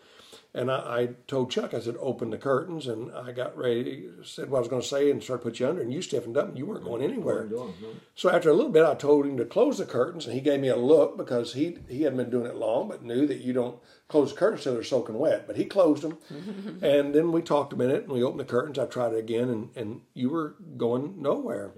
And 0.54 0.72
I, 0.72 0.76
I 0.76 1.10
told 1.28 1.52
Chuck, 1.52 1.74
I 1.74 1.82
said, 1.82 1.98
open 2.00 2.30
the 2.30 2.38
curtains, 2.38 2.88
and 2.88 3.12
I 3.12 3.34
got 3.34 3.58
ready, 3.58 4.08
said 4.24 4.50
what 4.50 4.60
I 4.60 4.62
was 4.62 4.70
going 4.70 4.82
to 4.84 4.88
say, 4.88 5.12
and 5.12 5.22
started 5.22 5.44
to 5.44 5.50
put 5.50 5.60
you 5.60 5.68
under, 5.68 5.82
and 5.82 5.92
you 5.92 6.02
stiffened 6.02 6.38
up, 6.38 6.48
and 6.48 6.58
you 6.58 6.66
weren't 6.66 6.86
going 6.86 7.02
anywhere. 7.02 7.48
Where 7.48 7.64
I'm 7.64 7.74
no. 7.82 7.90
So 8.16 8.30
after 8.30 8.50
a 8.50 8.54
little 8.54 8.72
bit, 8.72 8.86
I 8.86 8.96
told 8.96 9.26
him 9.26 9.36
to 9.38 9.44
close 9.44 9.80
the 9.80 9.86
curtains, 9.86 10.26
and 10.26 10.34
he 10.34 10.40
gave 10.40 10.62
me 10.62 10.70
a 10.70 10.78
look 10.78 11.18
because 11.18 11.54
he 11.54 11.80
he 11.90 12.04
hadn't 12.04 12.18
been 12.18 12.30
doing 12.30 12.46
it 12.46 12.56
long, 12.56 12.88
but 12.88 13.04
knew 13.04 13.28
that 13.28 13.42
you 13.42 13.52
don't 13.52 13.80
close 14.08 14.32
the 14.32 14.40
curtains 14.40 14.64
till 14.64 14.76
they're 14.76 14.84
soaking 14.84 15.20
wet. 15.20 15.46
But 15.46 15.58
he 15.58 15.66
closed 15.66 16.04
them, 16.04 16.20
and 16.82 17.14
then 17.14 17.34
we 17.34 17.42
talked 17.42 17.74
a 17.74 17.76
minute, 17.76 18.04
and 18.04 18.14
we 18.14 18.24
opened 18.24 18.40
the 18.40 18.46
curtains. 18.46 18.80
I 18.80 18.86
tried 18.86 19.12
it 19.14 19.20
again, 19.20 19.50
and 19.50 19.70
and 19.76 20.02
you 20.14 20.30
were 20.30 20.56
going 20.78 21.22
nowhere, 21.22 21.74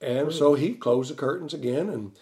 and 0.00 0.32
so 0.32 0.54
he 0.54 0.74
closed 0.74 1.10
the 1.10 1.14
curtains 1.14 1.54
again, 1.54 1.88
and 1.88 2.12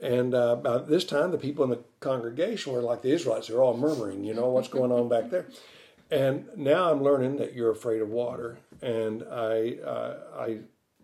and 0.00 0.34
uh, 0.34 0.56
by 0.56 0.78
this 0.78 1.04
time, 1.04 1.30
the 1.30 1.38
people 1.38 1.64
in 1.64 1.70
the 1.70 1.82
congregation 2.00 2.72
were 2.72 2.80
like 2.80 3.02
the 3.02 3.12
Israelites; 3.12 3.48
they're 3.48 3.62
all 3.62 3.76
murmuring, 3.76 4.24
you 4.24 4.34
know, 4.34 4.48
what's 4.48 4.68
going 4.68 4.92
on 4.92 5.08
back 5.08 5.30
there. 5.30 5.46
And 6.10 6.48
now 6.56 6.92
I'm 6.92 7.02
learning 7.02 7.36
that 7.38 7.54
you're 7.54 7.70
afraid 7.70 8.00
of 8.00 8.08
water, 8.10 8.58
and 8.80 9.24
I 9.30 9.76
uh, 9.84 10.16
I 10.38 10.58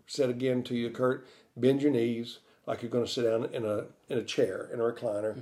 said 0.06 0.30
again 0.30 0.62
to 0.64 0.74
you, 0.74 0.90
Kurt, 0.90 1.26
bend 1.56 1.82
your 1.82 1.90
knees 1.90 2.38
like 2.66 2.82
you're 2.82 2.90
going 2.90 3.04
to 3.04 3.10
sit 3.10 3.24
down 3.24 3.46
in 3.52 3.64
a 3.64 3.86
in 4.08 4.18
a 4.18 4.24
chair 4.24 4.68
in 4.72 4.80
a 4.80 4.82
recliner. 4.82 5.40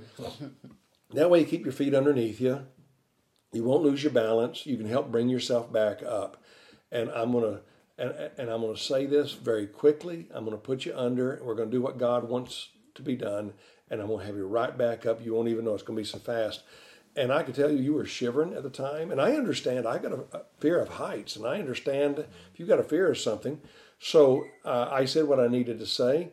that 1.13 1.29
way, 1.29 1.41
you 1.41 1.45
keep 1.45 1.63
your 1.63 1.73
feet 1.73 1.93
underneath 1.93 2.41
you. 2.41 2.65
You 3.53 3.63
won't 3.63 3.83
lose 3.83 4.01
your 4.01 4.13
balance. 4.13 4.65
You 4.65 4.77
can 4.77 4.87
help 4.87 5.11
bring 5.11 5.29
yourself 5.29 5.71
back 5.71 6.01
up. 6.03 6.41
And 6.91 7.09
I'm 7.11 7.31
going 7.31 7.43
to 7.43 7.61
and, 8.01 8.31
and 8.37 8.49
I'm 8.49 8.61
going 8.61 8.75
to 8.75 8.81
say 8.81 9.05
this 9.05 9.33
very 9.33 9.67
quickly. 9.67 10.27
I'm 10.33 10.43
going 10.43 10.57
to 10.57 10.61
put 10.61 10.85
you 10.85 10.93
under. 10.97 11.39
We're 11.43 11.53
going 11.53 11.69
to 11.69 11.77
do 11.77 11.81
what 11.81 11.99
God 11.99 12.27
wants 12.27 12.69
to 12.95 13.03
be 13.03 13.15
done. 13.15 13.53
and 13.91 14.01
I'm 14.01 14.07
going 14.07 14.21
to 14.21 14.25
have 14.25 14.35
you 14.35 14.47
right 14.47 14.75
back 14.75 15.05
up. 15.05 15.23
You 15.23 15.35
won't 15.35 15.49
even 15.49 15.65
know 15.65 15.75
it's 15.75 15.83
going 15.83 15.97
to 15.97 16.01
be 16.01 16.07
so 16.07 16.17
fast. 16.17 16.63
And 17.15 17.31
I 17.31 17.43
could 17.43 17.53
tell 17.53 17.69
you, 17.69 17.77
you 17.77 17.93
were 17.93 18.05
shivering 18.05 18.53
at 18.53 18.63
the 18.63 18.69
time. 18.69 19.11
And 19.11 19.21
I 19.21 19.33
understand, 19.33 19.85
I 19.85 19.99
got 19.99 20.13
a, 20.13 20.41
fear 20.59 20.79
of 20.79 20.89
heights, 20.89 21.35
and 21.35 21.45
I 21.45 21.59
understand 21.59 22.19
if 22.19 22.59
you've 22.59 22.69
got 22.69 22.79
a 22.79 22.83
fear 22.83 23.11
of 23.11 23.17
something. 23.17 23.61
So 23.99 24.45
uh, 24.65 24.87
I 24.89 25.05
said 25.05 25.25
what 25.25 25.39
I 25.39 25.47
needed 25.47 25.77
to 25.79 25.85
say. 25.85 26.31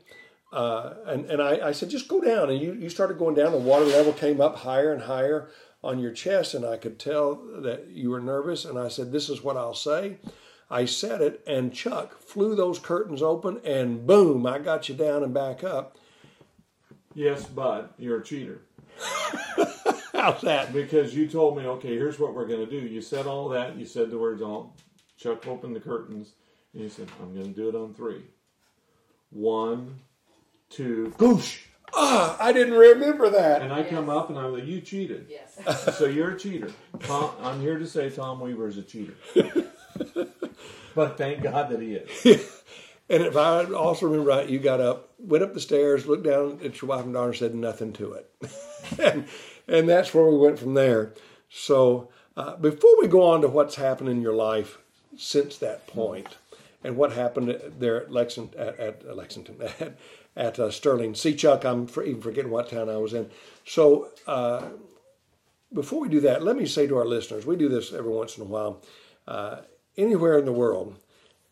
Uh, 0.50 0.94
and 1.04 1.26
and 1.26 1.42
I, 1.42 1.68
I 1.68 1.72
said, 1.72 1.90
just 1.90 2.09
go 2.09 2.20
down. 2.20 2.48
And 2.48 2.61
you, 2.62 2.72
you 2.72 2.88
started 2.88 3.18
going 3.18 3.35
down. 3.35 3.52
The 3.52 3.59
water 3.59 3.85
level 3.85 4.14
came 4.14 4.40
up 4.40 4.57
higher 4.57 4.92
and 4.92 5.02
higher 5.02 5.50
on 5.85 5.98
your 5.98 6.12
chest. 6.12 6.54
And 6.54 6.64
I 6.64 6.78
could 6.78 6.98
tell 6.98 7.35
that 7.61 7.88
you 7.88 8.09
were 8.11 8.20
nervous. 8.20 8.64
And 8.64 8.78
I 8.78 8.88
said, 8.88 9.12
this 9.12 9.28
is 9.28 9.42
what 9.42 9.59
I'll 9.59 9.74
say. 9.74 10.16
I 10.70 10.85
said 10.85 11.22
it, 11.22 11.42
and 11.46 11.72
Chuck 11.72 12.20
flew 12.20 12.54
those 12.54 12.78
curtains 12.78 13.22
open, 13.22 13.61
and 13.64 14.07
boom, 14.07 14.46
I 14.46 14.59
got 14.59 14.88
you 14.88 14.94
down 14.94 15.22
and 15.22 15.33
back 15.33 15.64
up. 15.64 15.96
Yes, 17.14 17.46
but 17.46 17.94
you're 17.98 18.20
a 18.20 18.24
cheater. 18.24 18.61
How's 20.12 20.42
that? 20.42 20.72
Because 20.72 21.14
you 21.14 21.26
told 21.26 21.57
me, 21.57 21.64
okay, 21.64 21.94
here's 21.94 22.18
what 22.18 22.35
we're 22.35 22.46
going 22.46 22.64
to 22.64 22.70
do. 22.70 22.87
You 22.87 23.00
said 23.00 23.26
all 23.26 23.48
that. 23.50 23.76
You 23.76 23.87
said 23.87 24.11
the 24.11 24.18
words, 24.18 24.42
all. 24.42 24.76
Chuck 25.16 25.46
opened 25.46 25.74
the 25.74 25.81
curtains, 25.81 26.33
and 26.74 26.83
you 26.83 26.88
said, 26.88 27.09
I'm 27.20 27.35
going 27.35 27.52
to 27.54 27.61
do 27.61 27.68
it 27.68 27.74
on 27.74 27.94
three. 27.94 28.22
One, 29.31 30.00
two, 30.68 31.14
goosh. 31.16 31.61
Ah, 31.94 32.37
I 32.40 32.52
didn't 32.52 32.74
remember 32.74 33.31
that. 33.31 33.62
And 33.62 33.72
I 33.72 33.83
come 33.83 34.11
up 34.11 34.28
and 34.28 34.38
I'm 34.38 34.52
like, 34.52 34.66
you 34.66 34.81
cheated. 34.81 35.26
Yes. 35.31 35.96
So 35.96 36.04
you're 36.04 36.33
a 36.33 36.38
cheater. 36.38 36.70
Tom, 37.00 37.31
I'm 37.40 37.61
here 37.61 37.78
to 37.78 37.87
say 37.87 38.11
Tom 38.11 38.40
Weaver 38.40 38.68
is 38.68 38.76
a 38.76 38.83
cheater. 38.83 39.14
but 40.99 41.17
thank 41.17 41.45
God 41.45 41.71
that 41.71 41.81
he 41.81 41.95
is. 41.95 42.55
And 43.11 43.23
if 43.23 43.39
I 43.39 43.65
also 43.65 44.05
remember 44.05 44.29
right, 44.29 44.47
you 44.47 44.59
got 44.59 44.83
up, 44.83 45.15
went 45.19 45.43
up 45.43 45.55
the 45.55 45.61
stairs, 45.61 46.07
looked 46.07 46.25
down 46.25 46.61
at 46.63 46.83
your 46.83 46.91
wife 46.91 47.07
and 47.07 47.15
daughter, 47.15 47.33
said 47.33 47.55
nothing 47.55 47.95
to 47.95 48.13
it. 48.13 48.31
and, 48.99 49.27
and 49.67 49.89
that's 49.89 50.13
where 50.13 50.27
we 50.27 50.37
went 50.37 50.59
from 50.59 50.75
there. 50.75 51.15
So 51.49 52.11
uh, 52.37 52.57
before 52.57 53.01
we 53.01 53.09
go 53.09 53.23
on 53.23 53.41
to 53.41 53.49
what's 53.49 53.77
happened 53.77 54.11
in 54.11 54.21
your 54.21 54.35
life 54.35 54.77
since 55.17 55.57
that 55.57 55.87
point, 55.87 56.37
and 56.85 56.99
what 56.99 57.13
happened 57.13 57.59
there 57.79 58.03
at 58.03 58.13
Lexington, 58.13 58.61
at, 58.61 58.79
at 58.79 59.17
Lexington, 59.17 59.57
at, 59.81 59.97
at 60.37 60.59
uh, 60.59 60.71
Sterling. 60.71 61.15
See, 61.15 61.35
Chuck, 61.35 61.65
I'm 61.65 61.87
for, 61.87 62.05
even 62.05 62.21
forgetting 62.21 62.51
what 62.51 62.69
town 62.69 62.91
I 62.91 62.99
was 62.99 63.15
in. 63.15 63.31
So 63.65 64.11
uh, 64.27 64.69
before 65.73 66.01
we 66.01 66.11
do 66.11 66.21
that, 66.21 66.43
let 66.43 66.57
me 66.57 66.67
say 66.67 66.87
to 66.87 66.99
our 66.99 67.07
listeners, 67.07 67.47
we 67.47 67.57
do 67.57 67.71
this 67.71 67.95
every 67.95 68.13
once 68.13 68.37
in 68.37 68.43
a 68.43 68.47
while. 68.47 68.83
Uh, 69.27 69.63
anywhere 69.99 70.39
in 70.39 70.47
the 70.47 70.53
world, 70.53 70.97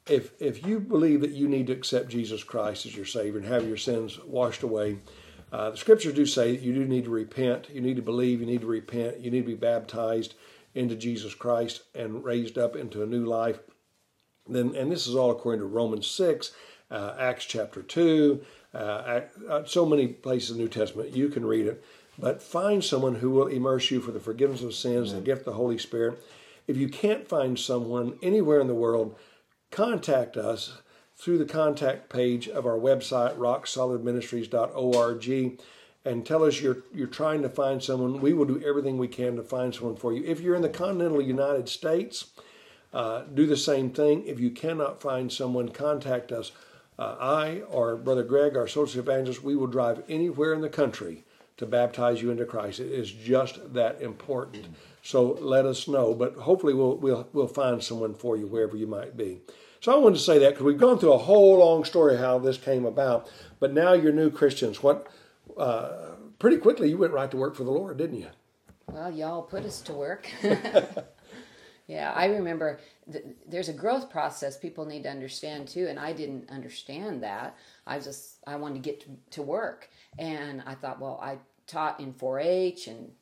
if 0.08 0.30
if 0.40 0.64
you 0.64 0.80
believe 0.80 1.20
that 1.20 1.32
you 1.32 1.48
need 1.48 1.66
to 1.66 1.72
accept 1.72 2.08
Jesus 2.08 2.44
Christ 2.44 2.86
as 2.86 2.96
your 2.96 3.04
Savior 3.04 3.40
and 3.40 3.48
have 3.48 3.66
your 3.66 3.76
sins 3.76 4.18
washed 4.24 4.62
away, 4.62 4.98
uh, 5.52 5.70
the 5.70 5.76
Scriptures 5.76 6.14
do 6.14 6.24
say 6.24 6.52
that 6.52 6.62
you 6.62 6.72
do 6.72 6.86
need 6.86 7.04
to 7.04 7.10
repent. 7.10 7.68
You 7.70 7.80
need 7.80 7.96
to 7.96 8.02
believe. 8.02 8.40
You 8.40 8.46
need 8.46 8.60
to 8.60 8.66
repent. 8.66 9.20
You 9.20 9.30
need 9.30 9.42
to 9.42 9.48
be 9.48 9.54
baptized 9.54 10.34
into 10.74 10.94
Jesus 10.94 11.34
Christ 11.34 11.82
and 11.94 12.24
raised 12.24 12.56
up 12.56 12.76
into 12.76 13.02
a 13.02 13.06
new 13.06 13.24
life. 13.24 13.58
Then, 14.48 14.76
and 14.76 14.92
this 14.92 15.06
is 15.06 15.16
all 15.16 15.32
according 15.32 15.60
to 15.60 15.66
Romans 15.66 16.06
six, 16.06 16.52
uh, 16.90 17.14
Acts 17.18 17.46
chapter 17.46 17.82
two, 17.82 18.44
uh, 18.72 19.22
so 19.64 19.84
many 19.84 20.06
places 20.06 20.50
in 20.50 20.58
the 20.58 20.62
New 20.62 20.68
Testament. 20.68 21.16
You 21.16 21.30
can 21.30 21.44
read 21.44 21.66
it, 21.66 21.84
but 22.16 22.42
find 22.42 22.84
someone 22.84 23.16
who 23.16 23.30
will 23.30 23.48
immerse 23.48 23.90
you 23.90 24.00
for 24.00 24.12
the 24.12 24.20
forgiveness 24.20 24.62
of 24.62 24.74
sins, 24.74 25.12
the 25.12 25.20
gift 25.20 25.40
of 25.40 25.46
the 25.46 25.52
Holy 25.54 25.78
Spirit. 25.78 26.22
If 26.66 26.76
you 26.76 26.88
can't 26.88 27.28
find 27.28 27.58
someone 27.58 28.18
anywhere 28.22 28.60
in 28.60 28.66
the 28.66 28.74
world, 28.74 29.16
contact 29.70 30.36
us 30.36 30.78
through 31.16 31.38
the 31.38 31.44
contact 31.44 32.10
page 32.10 32.48
of 32.48 32.66
our 32.66 32.78
website, 32.78 33.36
rocksolidministries.org, 33.36 35.60
and 36.04 36.26
tell 36.26 36.44
us 36.44 36.60
you're 36.60 36.78
you're 36.94 37.06
trying 37.06 37.42
to 37.42 37.48
find 37.48 37.82
someone. 37.82 38.20
We 38.20 38.32
will 38.32 38.44
do 38.44 38.62
everything 38.64 38.98
we 38.98 39.08
can 39.08 39.34
to 39.36 39.42
find 39.42 39.74
someone 39.74 39.96
for 39.96 40.12
you. 40.12 40.22
If 40.24 40.40
you're 40.40 40.54
in 40.54 40.62
the 40.62 40.68
continental 40.68 41.22
United 41.22 41.68
States, 41.68 42.32
uh, 42.92 43.22
do 43.22 43.46
the 43.46 43.56
same 43.56 43.90
thing. 43.90 44.24
If 44.26 44.38
you 44.38 44.50
cannot 44.50 45.00
find 45.00 45.32
someone, 45.32 45.70
contact 45.70 46.32
us. 46.32 46.52
Uh, 46.98 47.16
I 47.20 47.60
or 47.68 47.96
Brother 47.96 48.22
Greg, 48.22 48.56
our 48.56 48.64
associate 48.64 49.02
evangelist, 49.02 49.42
we 49.42 49.54
will 49.54 49.66
drive 49.66 50.02
anywhere 50.08 50.54
in 50.54 50.62
the 50.62 50.68
country 50.68 51.24
to 51.58 51.66
baptize 51.66 52.22
you 52.22 52.30
into 52.30 52.44
Christ. 52.44 52.80
It 52.80 52.90
is 52.90 53.10
just 53.10 53.74
that 53.74 54.00
important. 54.00 54.66
So 55.06 55.38
let 55.40 55.66
us 55.66 55.86
know. 55.86 56.14
But 56.14 56.34
hopefully 56.34 56.74
we'll 56.74 56.96
we'll 56.96 57.28
we'll 57.32 57.46
find 57.46 57.82
someone 57.82 58.14
for 58.14 58.36
you 58.36 58.48
wherever 58.48 58.76
you 58.76 58.88
might 58.88 59.16
be. 59.16 59.38
So 59.80 59.92
I 59.92 59.98
wanted 59.98 60.16
to 60.16 60.24
say 60.24 60.40
that 60.40 60.50
because 60.50 60.64
we've 60.64 60.78
gone 60.78 60.98
through 60.98 61.12
a 61.12 61.18
whole 61.18 61.58
long 61.58 61.84
story 61.84 62.16
how 62.16 62.40
this 62.40 62.58
came 62.58 62.84
about. 62.84 63.30
But 63.60 63.72
now 63.72 63.92
you're 63.92 64.12
new 64.12 64.30
Christians. 64.30 64.82
What? 64.82 65.06
Uh, 65.56 66.16
pretty 66.40 66.56
quickly 66.56 66.90
you 66.90 66.98
went 66.98 67.12
right 67.12 67.30
to 67.30 67.36
work 67.36 67.54
for 67.54 67.62
the 67.62 67.70
Lord, 67.70 67.98
didn't 67.98 68.18
you? 68.18 68.30
Well, 68.88 69.12
y'all 69.12 69.42
put 69.42 69.64
us 69.64 69.80
to 69.82 69.92
work. 69.92 70.28
yeah, 71.86 72.12
I 72.12 72.26
remember 72.26 72.80
th- 73.10 73.24
there's 73.46 73.68
a 73.68 73.72
growth 73.72 74.10
process 74.10 74.58
people 74.58 74.86
need 74.86 75.04
to 75.04 75.10
understand 75.10 75.68
too, 75.68 75.86
and 75.86 76.00
I 76.00 76.14
didn't 76.14 76.50
understand 76.50 77.22
that. 77.22 77.56
I 77.86 78.00
just 78.00 78.38
I 78.44 78.56
wanted 78.56 78.82
to 78.82 78.90
get 78.90 79.00
to, 79.02 79.10
to 79.36 79.42
work, 79.42 79.88
and 80.18 80.64
I 80.66 80.74
thought, 80.74 81.00
well, 81.00 81.20
I 81.22 81.38
taught 81.68 82.00
in 82.00 82.12
4-H 82.12 82.88
and 82.88 83.12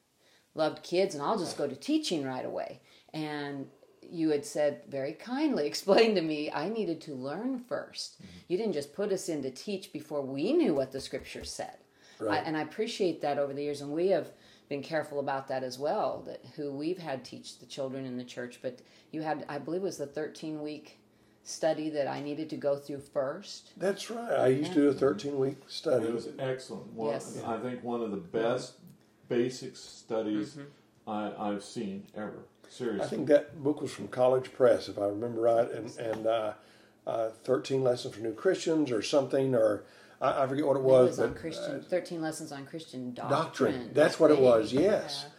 loved 0.55 0.83
kids, 0.83 1.15
and 1.15 1.23
I'll 1.23 1.39
just 1.39 1.59
go 1.59 1.67
to 1.67 1.77
teaching 1.77 2.25
right 2.25 2.45
away. 2.45 2.81
And 3.13 3.67
you 4.03 4.31
had 4.31 4.45
said 4.45 4.83
very 4.89 5.13
kindly, 5.13 5.67
explained 5.69 6.17
to 6.17 6.23
me 6.23 6.51
I 6.51 6.69
needed 6.69 7.01
to 7.03 7.15
learn 7.15 7.65
1st 7.69 7.71
mm-hmm. 7.71 8.27
You 8.49 8.57
didn't 8.57 8.75
just 8.75 8.95
put 8.95 9.13
us 9.13 9.29
in 9.29 9.43
to 9.43 9.51
teach 9.51 9.93
before 9.93 10.23
we 10.23 10.53
knew 10.53 10.75
what 10.75 10.93
the 10.93 11.01
scripture 11.01 11.45
said. 11.45 11.77
Right. 12.21 12.41
I, 12.41 12.45
and 12.45 12.57
I 12.57 12.63
appreciate 12.63 13.21
that 13.23 13.39
over 13.39 13.53
the 13.53 13.63
years, 13.63 13.81
and 13.81 13.91
we 13.91 14.09
have 14.09 14.29
been 14.69 14.83
careful 14.83 15.21
about 15.21 15.49
that 15.49 15.63
as 15.63 15.79
well. 15.79 16.23
That 16.27 16.45
who 16.57 16.73
we've 16.73 16.99
had 16.99 17.25
teach 17.25 17.59
the 17.59 17.67
children 17.67 18.07
in 18.07 18.17
the 18.17 18.25
church, 18.25 18.61
but 18.63 18.81
you 19.11 19.23
had, 19.23 19.45
I 19.49 19.59
believe, 19.59 19.83
it 19.83 19.85
was 19.85 19.99
the 19.99 20.07
thirteen 20.07 20.63
week 20.63 20.99
study 21.43 21.91
that 21.91 22.07
I 22.07 22.21
needed 22.21 22.49
to 22.51 22.57
go 22.57 22.77
through 22.77 23.01
first. 23.01 23.73
That's 23.77 24.11
right. 24.11 24.33
I 24.33 24.47
used 24.47 24.69
yeah. 24.69 24.75
to 24.75 24.81
do 24.83 24.89
a 24.89 24.95
thirteen 24.95 25.39
week 25.39 25.57
study. 25.67 26.07
It 26.07 26.15
was 26.15 26.29
excellent. 26.39 26.93
One, 26.93 27.11
yes. 27.11 27.43
I 27.45 27.59
think 27.59 27.83
one 27.83 28.01
of 28.01 28.13
the 28.13 28.17
best 28.17 28.75
basic 29.29 29.77
studies 29.77 30.57
mm-hmm. 30.57 31.11
I, 31.11 31.51
I've 31.51 31.65
seen 31.65 32.07
ever. 32.17 32.45
Seriously. 32.69 33.05
I 33.05 33.09
think 33.09 33.29
that 33.29 33.63
book 33.63 33.81
was 33.81 33.93
from 33.93 34.09
College 34.09 34.53
Press, 34.53 34.89
if 34.89 34.99
I 34.99 35.07
remember 35.07 35.43
right, 35.43 35.71
and 35.71 35.97
and 35.99 36.27
uh, 36.27 36.53
uh, 37.07 37.29
thirteen 37.45 37.83
lessons 37.85 38.15
for 38.15 38.21
new 38.21 38.33
Christians 38.33 38.91
or 38.91 39.03
something, 39.03 39.55
or 39.55 39.85
I, 40.21 40.43
I 40.43 40.47
forget 40.47 40.67
what 40.67 40.77
it 40.77 40.83
was. 40.83 41.05
It 41.05 41.09
was 41.09 41.17
but, 41.19 41.29
on 41.29 41.35
Christian, 41.35 41.77
uh, 41.77 41.83
thirteen 41.89 42.21
lessons 42.21 42.53
on 42.53 42.67
Christian 42.67 43.15
doctrine. 43.15 43.39
Doctrine. 43.39 43.91
That's 43.93 44.19
what 44.19 44.31
it 44.31 44.41
was. 44.41 44.73
Yes. 44.73 45.25
Yeah. 45.27 45.31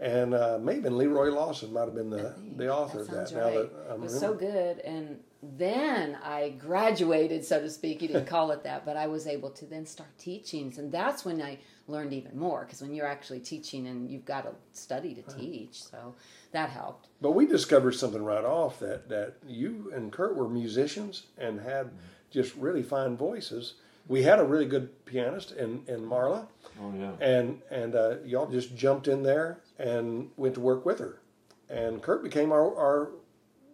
And 0.00 0.32
uh, 0.32 0.58
maybe 0.62 0.88
Leroy 0.88 1.30
Lawson 1.30 1.72
might 1.72 1.86
have 1.86 1.94
been 1.94 2.08
the, 2.08 2.32
the 2.56 2.72
author 2.72 3.02
that 3.02 3.22
of 3.22 3.30
that. 3.30 3.36
Right. 3.36 3.54
Now 3.54 3.60
that 3.62 3.94
it 3.94 4.00
was 4.00 4.18
so 4.18 4.32
good, 4.32 4.78
and 4.78 5.18
then 5.42 6.16
I 6.22 6.50
graduated, 6.50 7.44
so 7.44 7.60
to 7.60 7.68
speak. 7.68 8.02
You 8.02 8.08
didn't 8.08 8.26
call 8.28 8.52
it 8.52 8.62
that, 8.62 8.84
but 8.86 8.96
I 8.96 9.08
was 9.08 9.26
able 9.26 9.50
to 9.50 9.66
then 9.66 9.86
start 9.86 10.16
teachings, 10.16 10.78
and 10.78 10.92
that's 10.92 11.24
when 11.24 11.42
I 11.42 11.58
learned 11.88 12.12
even 12.12 12.38
more. 12.38 12.64
Because 12.64 12.82
when 12.82 12.94
you're 12.94 13.06
actually 13.06 13.40
teaching, 13.40 13.86
and 13.86 14.10
you've 14.10 14.24
got 14.24 14.42
to 14.42 14.52
study 14.72 15.14
to 15.14 15.22
teach, 15.36 15.82
so 15.82 16.14
that 16.52 16.70
helped. 16.70 17.08
But 17.20 17.32
we 17.32 17.46
discovered 17.46 17.92
something 17.92 18.24
right 18.24 18.44
off 18.44 18.78
that 18.80 19.08
that 19.08 19.34
you 19.46 19.90
and 19.94 20.12
Kurt 20.12 20.36
were 20.36 20.48
musicians 20.48 21.24
and 21.36 21.60
had 21.60 21.90
just 22.30 22.54
really 22.56 22.82
fine 22.82 23.16
voices. 23.16 23.74
We 24.06 24.22
had 24.22 24.38
a 24.38 24.44
really 24.44 24.66
good 24.66 25.04
pianist 25.04 25.52
in 25.52 25.82
in 25.86 26.00
Marla. 26.00 26.46
Oh 26.80 26.92
yeah. 26.98 27.12
And 27.20 27.62
and 27.70 27.94
uh, 27.94 28.16
y'all 28.24 28.50
just 28.50 28.76
jumped 28.76 29.08
in 29.08 29.22
there 29.22 29.60
and 29.78 30.30
went 30.36 30.54
to 30.54 30.60
work 30.60 30.84
with 30.84 30.98
her, 30.98 31.20
and 31.68 32.02
Kurt 32.02 32.22
became 32.22 32.52
our 32.52 32.76
our 32.76 33.10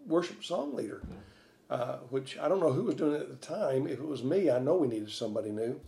worship 0.06 0.44
song 0.44 0.74
leader. 0.74 1.02
Uh, 1.70 1.96
which 2.10 2.38
I 2.38 2.46
don't 2.46 2.60
know 2.60 2.72
who 2.72 2.84
was 2.84 2.94
doing 2.94 3.14
it 3.14 3.22
at 3.22 3.30
the 3.30 3.36
time. 3.36 3.86
If 3.86 3.98
it 3.98 4.06
was 4.06 4.22
me, 4.22 4.50
I 4.50 4.58
know 4.58 4.76
we 4.76 4.86
needed 4.86 5.10
somebody 5.10 5.50
new. 5.50 5.80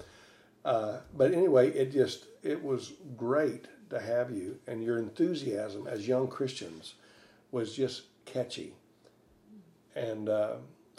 Uh, 0.66 0.98
but 1.16 1.32
anyway, 1.32 1.70
it 1.70 1.92
just 1.92 2.26
it 2.42 2.60
was 2.62 2.94
great 3.16 3.66
to 3.88 4.00
have 4.00 4.32
you, 4.32 4.58
and 4.66 4.82
your 4.82 4.98
enthusiasm 4.98 5.86
as 5.86 6.08
young 6.08 6.26
Christians 6.26 6.94
was 7.52 7.72
just 7.76 8.02
catchy. 8.24 8.74
And 9.94 10.28
uh, 10.28 10.56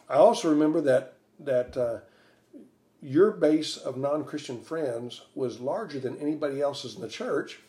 I 0.07 0.15
also 0.15 0.49
remember 0.49 0.79
that 0.81 1.15
that 1.41 1.75
uh, 1.75 1.97
your 3.01 3.31
base 3.31 3.75
of 3.75 3.97
non-Christian 3.97 4.61
friends 4.61 5.23
was 5.35 5.59
larger 5.59 5.99
than 5.99 6.17
anybody 6.17 6.61
else's 6.61 6.95
in 6.95 7.01
the 7.01 7.09
church, 7.09 7.59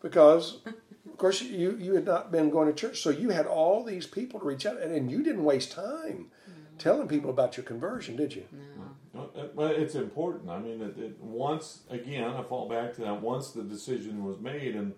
because 0.00 0.58
of 0.64 1.16
course 1.18 1.42
you 1.42 1.76
you 1.80 1.94
had 1.94 2.06
not 2.06 2.30
been 2.30 2.48
going 2.50 2.68
to 2.68 2.74
church, 2.74 3.02
so 3.02 3.10
you 3.10 3.30
had 3.30 3.46
all 3.46 3.82
these 3.82 4.06
people 4.06 4.38
to 4.38 4.46
reach 4.46 4.66
out, 4.66 4.80
and, 4.80 4.94
and 4.94 5.10
you 5.10 5.24
didn't 5.24 5.42
waste 5.42 5.72
time 5.72 6.30
telling 6.78 7.08
people 7.08 7.30
about 7.30 7.56
your 7.56 7.64
conversion, 7.64 8.14
did 8.14 8.34
you? 8.36 8.44
No. 8.52 8.79
Uh, 9.20 9.40
uh, 9.40 9.46
well, 9.54 9.68
it's 9.68 9.94
important. 9.94 10.50
I 10.50 10.58
mean, 10.58 10.80
it, 10.80 10.98
it, 10.98 11.20
once 11.20 11.80
again, 11.90 12.24
I 12.24 12.42
fall 12.42 12.68
back 12.68 12.94
to 12.94 13.02
that. 13.02 13.20
Once 13.20 13.50
the 13.52 13.62
decision 13.62 14.24
was 14.24 14.38
made, 14.38 14.74
and 14.76 14.92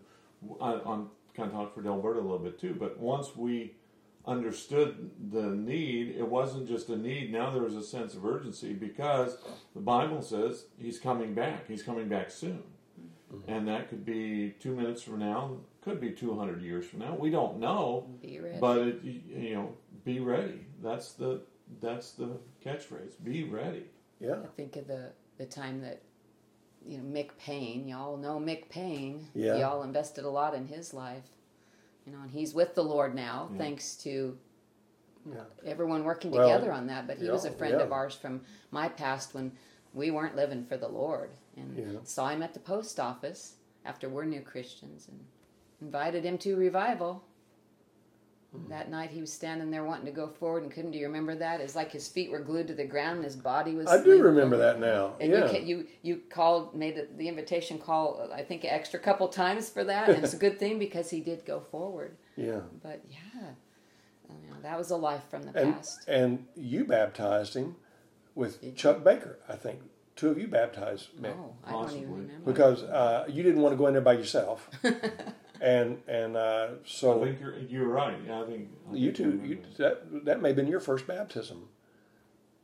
I, 0.61 0.75
am 0.75 1.11
kind 1.35 1.49
of 1.49 1.53
talking 1.53 1.71
for 1.75 1.83
Delberta 1.83 2.19
a 2.19 2.21
little 2.21 2.39
bit 2.39 2.59
too, 2.59 2.77
but 2.79 2.99
once 2.99 3.35
we 3.37 3.75
understood 4.27 5.11
the 5.31 5.43
need, 5.43 6.15
it 6.17 6.27
wasn't 6.29 6.69
just 6.69 6.89
a 6.89 6.97
need. 6.97 7.33
Now 7.33 7.51
there 7.51 7.63
was 7.63 7.75
a 7.75 7.83
sense 7.83 8.15
of 8.15 8.25
urgency 8.25 8.73
because 8.73 9.39
the 9.75 9.81
Bible 9.81 10.23
says 10.23 10.67
He's 10.79 10.99
coming 10.99 11.35
back. 11.35 11.67
He's 11.69 11.83
coming 11.83 12.09
back 12.09 12.31
soon. 12.31 12.63
Mm-hmm. 13.33 13.51
and 13.51 13.69
that 13.69 13.89
could 13.89 14.05
be 14.05 14.55
two 14.61 14.75
minutes 14.77 15.01
from 15.03 15.21
now, 15.21 15.57
could 15.81 16.01
be 16.01 16.11
two 16.11 16.37
hundred 16.39 16.61
years 16.61 16.85
from 16.87 16.99
now. 16.99 17.17
We 17.19 17.31
don't 17.31 17.59
know, 17.59 18.11
Be 18.21 18.39
ready. 18.39 18.59
but 18.61 18.79
it, 18.79 19.03
you 19.03 19.55
know, 19.55 19.75
be 20.05 20.21
ready. 20.21 20.67
That's 20.83 21.13
the 21.13 21.41
that's 21.81 22.11
the 22.13 22.37
catchphrase. 22.65 23.13
Be 23.25 23.45
ready. 23.45 23.85
Yeah. 24.23 24.37
I 24.45 24.47
think 24.57 24.77
of 24.77 24.87
the 24.87 25.11
the 25.37 25.47
time 25.47 25.81
that 25.83 26.01
you 26.87 26.99
know 26.99 27.05
Mick 27.05 27.31
Payne. 27.39 27.89
Y'all 27.89 28.17
know 28.17 28.39
Mick 28.39 28.69
Payne. 28.69 29.27
Yeah. 29.35 29.57
Y'all 29.57 29.83
invested 29.83 30.25
a 30.25 30.31
lot 30.31 30.55
in 30.55 30.67
his 30.67 30.95
life. 30.95 31.25
You 32.07 32.13
know, 32.13 32.21
and 32.23 32.31
he's 32.31 32.53
with 32.55 32.75
the 32.75 32.83
Lord 32.83 33.15
now, 33.15 33.49
mm. 33.53 33.59
thanks 33.59 33.95
to 33.99 34.37
Yeah. 35.25 35.45
everyone 35.65 36.03
working 36.05 36.33
Well, 36.33 36.49
together 36.49 36.73
on 36.73 36.87
that. 36.89 37.07
But 37.07 37.19
he 37.19 37.29
was 37.31 37.45
a 37.45 37.51
friend 37.53 37.75
yeah. 37.79 37.85
of 37.85 37.93
ours 37.93 38.15
from 38.15 38.41
my 38.71 38.89
past 38.89 39.35
when 39.35 39.53
we 39.95 40.11
weren't 40.11 40.35
living 40.35 40.65
for 40.65 40.77
the 40.77 40.89
Lord, 40.89 41.31
and 41.57 41.77
Yeah. 41.77 42.01
saw 42.03 42.29
him 42.29 42.43
at 42.43 42.55
the 42.55 42.61
post 42.61 42.99
office 42.99 43.57
after 43.85 44.09
we're 44.09 44.25
new 44.25 44.41
Christians, 44.41 45.07
and 45.09 45.25
invited 45.81 46.25
him 46.25 46.39
to 46.39 46.57
revival. 46.57 47.25
That 48.69 48.91
night 48.91 49.11
he 49.11 49.21
was 49.21 49.33
standing 49.33 49.71
there 49.71 49.83
wanting 49.83 50.05
to 50.05 50.13
go 50.13 50.29
forward 50.29 50.63
and 50.63 50.71
couldn't. 50.71 50.91
Do 50.91 50.99
you 50.99 51.07
remember 51.07 51.35
that? 51.37 51.63
It's 51.63 51.75
like 51.75 51.91
his 51.91 52.07
feet 52.07 52.31
were 52.31 52.41
glued 52.41 52.67
to 52.67 52.75
the 52.75 52.85
ground 52.85 53.17
and 53.17 53.25
his 53.25 53.37
body 53.37 53.75
was. 53.75 53.87
I 53.89 53.97
do 53.97 54.11
leaning 54.11 54.25
remember 54.25 54.59
that 54.59 54.79
now. 54.79 55.15
And 55.21 55.33
yeah. 55.33 55.51
you, 55.53 55.61
you 55.61 55.87
you 56.03 56.21
called 56.29 56.75
made 56.75 56.97
the, 56.97 57.09
the 57.17 57.29
invitation 57.29 57.79
call 57.79 58.31
I 58.33 58.43
think 58.43 58.65
an 58.65 58.71
extra 58.71 59.01
couple 59.01 59.29
times 59.29 59.71
for 59.71 59.85
that 59.85 60.11
and 60.11 60.23
it's 60.23 60.35
a 60.35 60.39
good 60.39 60.59
thing 60.59 60.79
because 60.79 61.09
he 61.09 61.21
did 61.21 61.47
go 61.47 61.61
forward. 61.61 62.17
yeah. 62.37 62.61
But 62.83 63.03
yeah, 63.09 63.53
you 64.29 64.51
know, 64.51 64.57
that 64.63 64.77
was 64.77 64.91
a 64.91 64.97
life 64.97 65.23
from 65.31 65.45
the 65.45 65.59
And 65.59 65.75
past. 65.77 66.07
and 66.07 66.47
you 66.55 66.85
baptized 66.85 67.55
him 67.55 67.77
with 68.35 68.61
Did 68.61 68.67
you? 68.69 68.73
Chuck 68.75 69.03
Baker, 69.03 69.39
I 69.49 69.57
think. 69.57 69.81
Two 70.15 70.29
of 70.29 70.39
you 70.39 70.47
baptized 70.47 71.09
Mick. 71.21 71.35
Oh, 71.39 71.55
I 71.65 71.73
don't 71.73 71.91
even 71.93 72.13
remember. 72.13 72.53
because 72.53 72.83
uh, 72.83 73.25
you 73.29 73.43
didn't 73.43 73.63
want 73.63 73.73
to 73.73 73.79
go 73.79 73.87
in 73.87 73.95
there 73.95 74.03
by 74.03 74.13
yourself, 74.13 74.69
and 75.63 76.03
and 76.09 76.37
uh, 76.37 76.69
I 76.73 76.87
so 76.87 77.25
think 77.25 77.41
you're 77.41 77.59
you're 77.59 77.89
right. 77.89 78.19
Yeah, 78.27 78.43
I 78.43 78.47
think 78.47 78.69
I 78.91 78.95
you 78.97 79.13
think 79.13 79.15
I 79.29 79.31
two 79.31 79.49
you, 79.49 79.59
that. 79.79 79.79
that 80.13 80.25
that 80.27 80.43
may 80.43 80.51
have 80.51 80.57
been 80.57 80.69
your 80.69 80.81
first 80.81 81.07
baptism. 81.07 81.69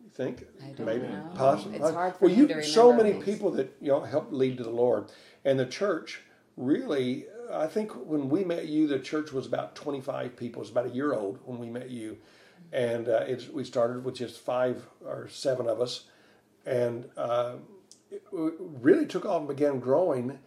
You 0.05 0.11
think 0.11 0.45
I 0.63 0.69
don't 0.73 0.87
maybe 0.87 1.09
know. 1.09 1.31
possibly 1.35 1.79
It's 1.79 1.91
hard 1.95 2.17
for 2.17 2.27
well 2.27 2.35
you 2.35 2.49
to 2.49 2.55
so 2.65 2.93
many 2.93 3.13
things. 3.13 3.25
people 3.25 3.51
that 3.53 3.77
you 3.81 3.89
know 3.89 4.01
helped 4.03 4.33
lead 4.33 4.59
to 4.59 4.65
the 4.65 4.71
Lord 4.71 5.07
and 5.45 5.59
the 5.59 5.67
church 5.67 6.23
really. 6.57 7.27
I 7.53 7.67
think 7.67 7.93
when 8.07 8.29
we 8.29 8.45
met 8.45 8.67
you, 8.69 8.87
the 8.87 8.99
church 8.99 9.33
was 9.33 9.47
about 9.47 9.75
25 9.75 10.37
people. 10.37 10.61
It 10.61 10.65
was 10.65 10.71
about 10.71 10.87
a 10.87 10.91
year 10.91 11.15
old 11.15 11.39
when 11.47 11.59
we 11.59 11.69
met 11.71 11.91
you. 11.91 12.19
And 12.73 13.09
uh, 13.09 13.25
it's, 13.27 13.49
we 13.49 13.65
started 13.65 14.05
with 14.05 14.17
just 14.17 14.39
five 14.41 14.87
or 15.05 15.29
seven 15.31 15.67
of 15.69 15.81
us. 15.81 16.05
And 16.67 17.09
uh, 17.17 17.55
it 18.11 18.23
really 18.33 19.07
took 19.07 19.25
off 19.25 19.39
and 19.41 19.49
began 19.49 19.81
growing 19.81 20.39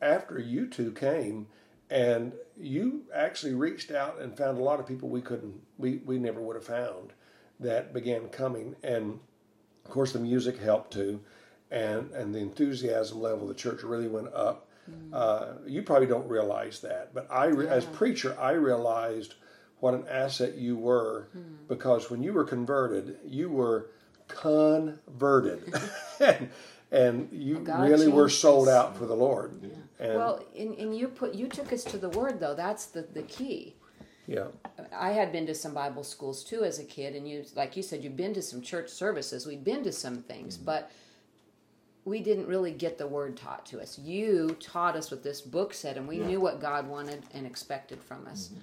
after 0.00 0.38
you 0.38 0.66
two 0.66 0.92
came. 0.92 1.48
And 1.90 2.32
you 2.58 3.02
actually 3.14 3.54
reached 3.54 3.90
out 3.90 4.20
and 4.20 4.36
found 4.36 4.58
a 4.58 4.62
lot 4.62 4.80
of 4.80 4.86
people 4.86 5.08
we 5.08 5.20
couldn't, 5.20 5.60
we, 5.78 5.98
we 6.04 6.18
never 6.18 6.40
would 6.40 6.56
have 6.56 6.64
found 6.66 7.12
that 7.60 7.92
began 7.94 8.28
coming. 8.28 8.74
And 8.82 9.20
of 9.84 9.90
course, 9.90 10.12
the 10.12 10.18
music 10.18 10.58
helped 10.58 10.92
too. 10.92 11.20
And, 11.70 12.10
and 12.12 12.34
the 12.34 12.38
enthusiasm 12.38 13.20
level 13.20 13.42
of 13.42 13.48
the 13.48 13.54
church 13.54 13.82
really 13.82 14.08
went 14.08 14.32
up. 14.34 14.68
Uh, 15.12 15.54
you 15.66 15.82
probably 15.82 16.06
don't 16.06 16.28
realize 16.28 16.80
that, 16.80 17.12
but 17.12 17.26
I, 17.28 17.46
re- 17.46 17.66
as 17.66 17.84
preacher, 17.84 18.36
I 18.40 18.52
realized 18.52 19.34
what 19.80 19.94
an 19.94 20.04
asset 20.08 20.54
you 20.56 20.76
were 20.76 21.26
because 21.68 22.08
when 22.08 22.22
you 22.22 22.32
were 22.32 22.44
converted, 22.44 23.16
you 23.26 23.50
were 23.50 23.90
converted, 24.28 25.74
and, 26.20 26.50
and 26.92 27.28
you 27.32 27.58
God 27.58 27.88
really 27.88 28.06
were 28.08 28.28
sold 28.28 28.68
out 28.68 28.96
for 28.96 29.06
the 29.06 29.14
Lord. 29.16 29.60
And 29.98 30.14
well, 30.14 30.44
and, 30.58 30.74
and 30.74 30.96
you 30.96 31.08
put 31.08 31.34
you 31.34 31.48
took 31.48 31.72
us 31.72 31.84
to 31.84 31.98
the 31.98 32.10
word 32.10 32.40
though. 32.40 32.54
That's 32.54 32.86
the 32.86 33.02
the 33.02 33.22
key. 33.22 33.74
yeah, 34.26 34.46
I 34.96 35.12
had 35.12 35.32
been 35.32 35.46
to 35.46 35.54
some 35.54 35.72
Bible 35.72 36.04
schools 36.04 36.44
too 36.44 36.64
as 36.64 36.78
a 36.78 36.84
kid, 36.84 37.14
and 37.14 37.28
you, 37.28 37.44
like 37.54 37.76
you 37.76 37.82
said, 37.82 38.02
you've 38.02 38.16
been 38.16 38.34
to 38.34 38.42
some 38.42 38.60
church 38.60 38.88
services. 38.90 39.46
We'd 39.46 39.64
been 39.64 39.84
to 39.84 39.92
some 39.92 40.22
things, 40.22 40.56
mm-hmm. 40.56 40.66
but 40.66 40.90
we 42.04 42.20
didn't 42.20 42.46
really 42.46 42.72
get 42.72 42.98
the 42.98 43.06
word 43.06 43.36
taught 43.36 43.66
to 43.66 43.80
us. 43.80 43.98
You 43.98 44.56
taught 44.60 44.96
us 44.96 45.10
what 45.10 45.22
this 45.22 45.40
book 45.40 45.74
said, 45.74 45.96
and 45.96 46.06
we 46.06 46.18
knew 46.18 46.40
what 46.40 46.60
God 46.60 46.88
wanted 46.88 47.24
and 47.34 47.46
expected 47.46 48.00
from 48.02 48.26
us. 48.26 48.48
Mm-hmm. 48.48 48.60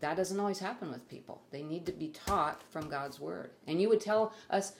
That 0.00 0.16
doesn't 0.16 0.40
always 0.40 0.58
happen 0.58 0.90
with 0.90 1.08
people. 1.08 1.42
They 1.50 1.62
need 1.62 1.86
to 1.86 1.92
be 1.92 2.08
taught 2.08 2.62
from 2.70 2.88
God's 2.88 3.20
word. 3.20 3.50
And 3.66 3.80
you 3.80 3.88
would 3.90 4.00
tell 4.00 4.32
us 4.48 4.72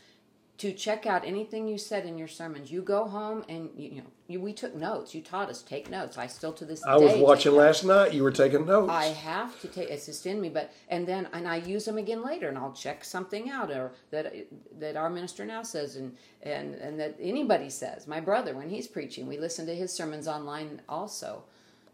to 0.60 0.74
check 0.74 1.06
out 1.06 1.24
anything 1.24 1.66
you 1.66 1.78
said 1.78 2.04
in 2.04 2.18
your 2.18 2.28
sermons. 2.28 2.70
You 2.70 2.82
go 2.82 3.06
home 3.08 3.42
and 3.48 3.70
you, 3.74 3.88
you 3.88 3.96
know 4.02 4.06
you, 4.28 4.40
we 4.40 4.52
took 4.52 4.74
notes. 4.74 5.14
You 5.14 5.22
taught 5.22 5.48
us 5.48 5.62
take 5.62 5.88
notes. 5.88 6.18
I 6.18 6.26
still 6.26 6.52
to 6.52 6.66
this 6.66 6.84
I 6.84 6.98
day 6.98 7.04
I 7.04 7.12
was 7.12 7.16
watching 7.16 7.52
notes. 7.52 7.82
last 7.82 7.84
night. 7.84 8.12
You 8.12 8.22
were 8.22 8.30
taking 8.30 8.66
notes. 8.66 8.90
I 8.90 9.06
have 9.06 9.58
to 9.62 9.68
take 9.68 9.88
it's 9.88 10.04
just 10.04 10.26
in 10.26 10.38
me, 10.38 10.50
but 10.50 10.70
and 10.90 11.06
then 11.06 11.28
and 11.32 11.48
I 11.48 11.56
use 11.56 11.86
them 11.86 11.96
again 11.96 12.22
later, 12.22 12.48
and 12.48 12.58
I'll 12.58 12.74
check 12.74 13.04
something 13.04 13.48
out 13.48 13.70
or 13.70 13.92
that 14.10 14.34
that 14.78 14.96
our 14.96 15.08
minister 15.08 15.46
now 15.46 15.62
says, 15.62 15.96
and 15.96 16.14
and 16.42 16.74
and 16.74 17.00
that 17.00 17.16
anybody 17.18 17.70
says. 17.70 18.06
My 18.06 18.20
brother, 18.20 18.54
when 18.54 18.68
he's 18.68 18.86
preaching, 18.86 19.26
we 19.26 19.38
listen 19.38 19.64
to 19.64 19.74
his 19.74 19.90
sermons 19.90 20.28
online 20.28 20.82
also 20.90 21.44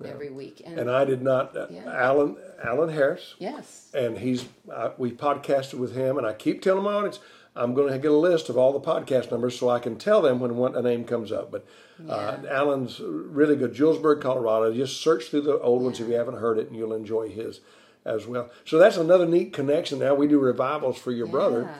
every 0.04 0.28
week, 0.30 0.60
and, 0.66 0.78
and 0.78 0.90
I 0.90 1.04
did 1.04 1.22
not. 1.22 1.56
Uh, 1.56 1.68
Yeah. 1.70 1.84
Alan 1.88 2.36
Alan 2.64 2.88
Harris, 2.88 3.36
yes, 3.38 3.92
and 3.94 4.18
he's 4.18 4.44
uh, 4.72 4.90
we 4.98 5.12
podcasted 5.12 5.74
with 5.74 5.94
him, 5.94 6.18
and 6.18 6.26
I 6.26 6.32
keep 6.32 6.62
telling 6.62 6.82
my 6.82 6.94
audience 6.94 7.20
I'm 7.56 7.74
going 7.74 7.92
to 7.92 7.98
get 7.98 8.10
a 8.10 8.16
list 8.16 8.48
of 8.48 8.58
all 8.58 8.72
the 8.72 8.80
podcast 8.80 9.30
numbers 9.30 9.58
so 9.58 9.68
I 9.68 9.78
can 9.78 9.96
tell 9.96 10.22
them 10.22 10.40
when 10.40 10.56
one, 10.56 10.76
a 10.76 10.82
name 10.82 11.04
comes 11.04 11.32
up. 11.32 11.50
But 11.50 11.66
uh, 12.08 12.36
Alan's 12.48 13.00
really 13.00 13.56
good. 13.56 13.74
Julesburg, 13.74 14.20
Colorado. 14.20 14.72
Just 14.74 15.00
search 15.00 15.30
through 15.30 15.42
the 15.42 15.58
old 15.60 15.82
ones 15.82 15.98
if 15.98 16.08
you 16.08 16.14
haven't 16.14 16.38
heard 16.38 16.58
it, 16.58 16.68
and 16.68 16.76
you'll 16.76 16.92
enjoy 16.92 17.28
his 17.28 17.60
as 18.04 18.26
well. 18.26 18.50
So 18.64 18.78
that's 18.78 18.96
another 18.96 19.26
neat 19.26 19.52
connection. 19.52 19.98
Now 19.98 20.14
we 20.14 20.28
do 20.28 20.38
revivals 20.38 20.98
for 20.98 21.12
your 21.12 21.26
brother, 21.26 21.74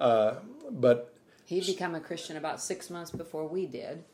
uh, 0.00 0.34
but 0.70 1.12
He'd 1.46 1.66
become 1.66 1.94
a 1.94 2.00
Christian 2.00 2.36
about 2.36 2.62
six 2.62 2.88
months 2.88 3.10
before 3.10 3.46
we 3.46 3.66
did. 3.66 4.04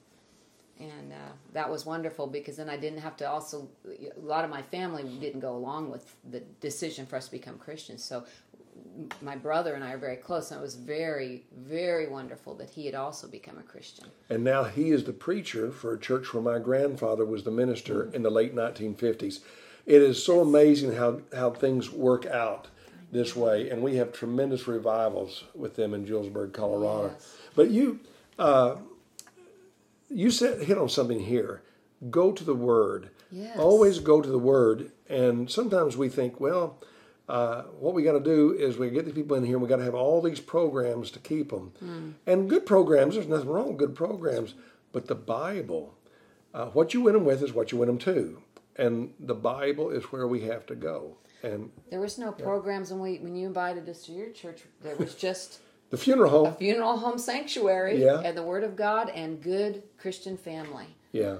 And 0.80 1.12
uh, 1.12 1.32
that 1.52 1.68
was 1.70 1.84
wonderful 1.84 2.28
because 2.28 2.56
then 2.56 2.68
I 2.68 2.76
didn't 2.76 3.00
have 3.00 3.16
to 3.18 3.28
also, 3.28 3.68
a 3.86 4.20
lot 4.20 4.44
of 4.44 4.50
my 4.50 4.62
family 4.62 5.02
didn't 5.20 5.40
go 5.40 5.54
along 5.56 5.90
with 5.90 6.14
the 6.28 6.40
decision 6.60 7.04
for 7.04 7.16
us 7.16 7.26
to 7.26 7.32
become 7.32 7.58
Christians. 7.58 8.04
So 8.04 8.24
my 9.22 9.36
brother 9.36 9.74
and 9.74 9.84
I 9.84 9.92
are 9.92 9.98
very 9.98 10.16
close, 10.16 10.50
and 10.50 10.58
it 10.58 10.62
was 10.62 10.74
very, 10.74 11.44
very 11.56 12.08
wonderful 12.08 12.54
that 12.56 12.70
he 12.70 12.86
had 12.86 12.94
also 12.94 13.28
become 13.28 13.58
a 13.58 13.62
Christian. 13.62 14.06
and 14.28 14.42
now 14.42 14.64
he 14.64 14.90
is 14.90 15.04
the 15.04 15.12
preacher 15.12 15.70
for 15.70 15.92
a 15.94 15.98
church 15.98 16.32
where 16.32 16.42
my 16.42 16.58
grandfather 16.58 17.24
was 17.24 17.44
the 17.44 17.50
minister 17.50 18.10
in 18.12 18.22
the 18.22 18.30
late 18.30 18.54
1950s. 18.54 19.40
It 19.86 20.02
is 20.02 20.22
so 20.22 20.40
amazing 20.40 20.92
how 20.92 21.20
how 21.34 21.50
things 21.50 21.90
work 21.90 22.26
out 22.26 22.68
this 23.10 23.34
way, 23.34 23.70
and 23.70 23.82
we 23.82 23.96
have 23.96 24.12
tremendous 24.12 24.68
revivals 24.68 25.44
with 25.54 25.76
them 25.76 25.94
in 25.94 26.04
Julesburg, 26.04 26.52
Colorado. 26.52 27.12
Yes. 27.14 27.36
But 27.56 27.70
you, 27.70 28.00
uh, 28.38 28.76
you 30.10 30.30
said 30.30 30.62
hit 30.62 30.76
on 30.78 30.88
something 30.88 31.20
here. 31.20 31.62
Go 32.10 32.32
to 32.32 32.44
the 32.44 32.54
Word. 32.54 33.10
Yes. 33.30 33.58
Always 33.58 33.98
go 33.98 34.20
to 34.20 34.28
the 34.28 34.38
Word. 34.38 34.92
And 35.08 35.50
sometimes 35.50 35.96
we 35.96 36.08
think, 36.08 36.38
well, 36.38 36.78
uh, 37.28 37.62
what 37.78 37.94
we 37.94 38.02
got 38.02 38.12
to 38.12 38.20
do 38.20 38.52
is 38.52 38.78
we 38.78 38.90
get 38.90 39.04
the 39.04 39.12
people 39.12 39.36
in 39.36 39.44
here. 39.44 39.56
and 39.56 39.62
We 39.62 39.68
got 39.68 39.76
to 39.76 39.84
have 39.84 39.94
all 39.94 40.22
these 40.22 40.40
programs 40.40 41.10
to 41.12 41.18
keep 41.18 41.50
them, 41.50 41.72
Hmm. 41.80 42.10
and 42.26 42.48
good 42.48 42.64
programs. 42.66 43.14
There's 43.14 43.26
nothing 43.28 43.48
wrong 43.48 43.68
with 43.68 43.76
good 43.78 43.94
programs, 43.94 44.54
but 44.92 45.06
the 45.06 45.14
Bible, 45.14 45.94
uh, 46.54 46.66
what 46.66 46.94
you 46.94 47.02
win 47.02 47.14
them 47.14 47.24
with 47.24 47.42
is 47.42 47.52
what 47.52 47.70
you 47.72 47.78
win 47.78 47.88
them 47.88 47.98
to, 47.98 48.42
and 48.76 49.12
the 49.20 49.34
Bible 49.34 49.90
is 49.90 50.04
where 50.04 50.26
we 50.26 50.40
have 50.42 50.64
to 50.66 50.74
go. 50.74 51.16
And 51.42 51.70
There 51.90 52.00
was 52.00 52.18
no 52.18 52.32
programs 52.32 52.90
when 52.90 53.00
we 53.00 53.18
when 53.18 53.36
you 53.36 53.46
invited 53.46 53.88
us 53.88 54.04
to 54.06 54.12
your 54.12 54.30
church. 54.30 54.62
There 54.82 54.96
was 54.96 55.14
just 55.28 55.60
the 55.90 55.96
funeral 55.96 56.30
home, 56.30 56.54
funeral 56.56 56.96
home 56.96 57.18
sanctuary 57.18 58.02
Yeah. 58.02 58.20
and 58.24 58.36
the 58.36 58.42
Word 58.42 58.64
of 58.64 58.74
God 58.74 59.08
and 59.10 59.40
good 59.42 59.82
Christian 59.98 60.36
family. 60.36 60.86
yeah, 61.12 61.36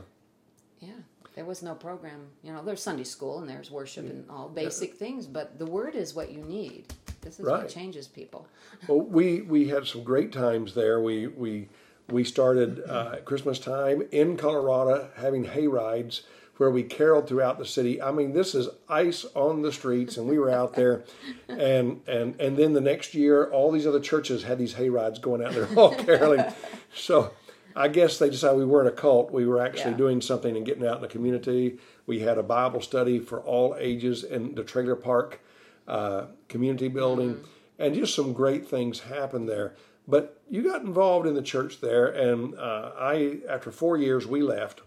Yeah, 0.81 1.01
there 1.39 1.45
was 1.45 1.63
no 1.63 1.73
program. 1.73 2.27
You 2.43 2.53
know, 2.53 2.65
there's 2.65 2.83
Sunday 2.83 3.05
school 3.05 3.39
and 3.39 3.49
there's 3.49 3.71
worship 3.71 4.11
and 4.11 4.29
all 4.29 4.49
basic 4.49 4.95
things, 4.95 5.25
but 5.25 5.57
the 5.57 5.67
Word 5.67 5.95
is 5.95 6.13
what 6.13 6.33
you 6.33 6.43
need. 6.43 6.87
This 7.21 7.39
is 7.39 7.47
Right. 7.47 7.63
what 7.63 7.69
changes 7.69 8.09
people. 8.09 8.49
Well, 8.89 9.03
we 9.03 9.43
we 9.43 9.69
had 9.69 9.87
some 9.87 10.03
great 10.03 10.33
times 10.33 10.75
there. 10.75 11.01
We 11.01 11.29
we 11.29 11.69
we 12.11 12.25
started 12.25 12.83
uh, 12.89 13.11
at 13.13 13.25
Christmas 13.25 13.61
time 13.61 14.03
in 14.11 14.37
Colorado 14.37 15.11
having 15.15 15.45
hay 15.45 15.69
rides 15.69 16.23
where 16.57 16.73
we 16.73 16.83
caroled 16.83 17.29
throughout 17.29 17.57
the 17.61 17.65
city. 17.65 18.03
I 18.03 18.11
mean, 18.11 18.33
this 18.33 18.53
is 18.57 18.69
ice 18.89 19.25
on 19.37 19.63
the 19.63 19.71
streets, 19.73 20.17
and 20.17 20.27
we 20.27 20.41
were 20.41 20.51
out 20.51 20.75
there, 20.75 21.05
and 21.49 22.01
and 22.09 22.35
and 22.41 22.57
then 22.57 22.73
the 22.73 22.81
next 22.81 23.15
year, 23.15 23.45
all 23.53 23.71
these 23.71 23.87
other 23.87 24.01
churches 24.01 24.43
had 24.43 24.59
these 24.59 24.73
hay 24.75 24.89
rides 24.89 25.21
going 25.21 25.45
out 25.45 25.53
there 25.53 25.69
all 25.77 25.95
caroling. 26.05 26.45
So. 26.93 27.31
I 27.79 27.87
guess 27.87 28.19
they 28.19 28.29
decided 28.29 28.59
we 28.59 28.65
weren't 28.65 28.89
a 28.89 28.93
cult. 28.93 29.31
We 29.31 29.47
were 29.47 29.61
actually 29.61 29.93
Yeah. 29.93 29.99
doing 29.99 30.21
something 30.21 30.57
and 30.57 30.67
getting 30.67 30.85
out 30.85 30.97
in 30.97 31.03
the 31.03 31.09
community. 31.09 31.79
We 32.07 32.19
had 32.21 32.37
a 32.37 32.43
Bible 32.43 32.81
study 32.81 33.21
for 33.21 33.41
all 33.41 33.77
ages 33.79 34.25
in 34.25 34.57
the 34.57 34.65
trailer 34.65 34.97
park 34.97 35.41
uh, 35.87 36.27
community 36.49 36.89
building, 36.89 37.41
and 37.79 37.95
just 37.95 38.15
some 38.15 38.33
great 38.33 38.67
things 38.67 39.01
happened 39.01 39.49
there. 39.49 39.75
But 40.09 40.41
you 40.51 40.63
got 40.63 40.83
involved 40.83 41.27
in 41.27 41.35
the 41.35 41.43
church 41.43 41.81
there, 41.81 42.07
and 42.09 42.55
uh, 42.59 42.91
I, 42.99 43.39
after 43.49 43.71
four 43.71 43.97
years, 43.97 44.27
we 44.27 44.43
left, 44.43 44.83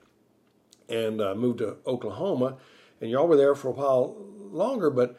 and 0.90 1.22
uh, 1.22 1.34
moved 1.34 1.60
to 1.60 1.78
Oklahoma, 1.88 2.58
and 3.00 3.10
y'all 3.10 3.28
were 3.28 3.38
there 3.38 3.56
for 3.56 3.70
a 3.70 3.72
while 3.72 4.16
longer. 4.52 4.90
But 4.90 5.18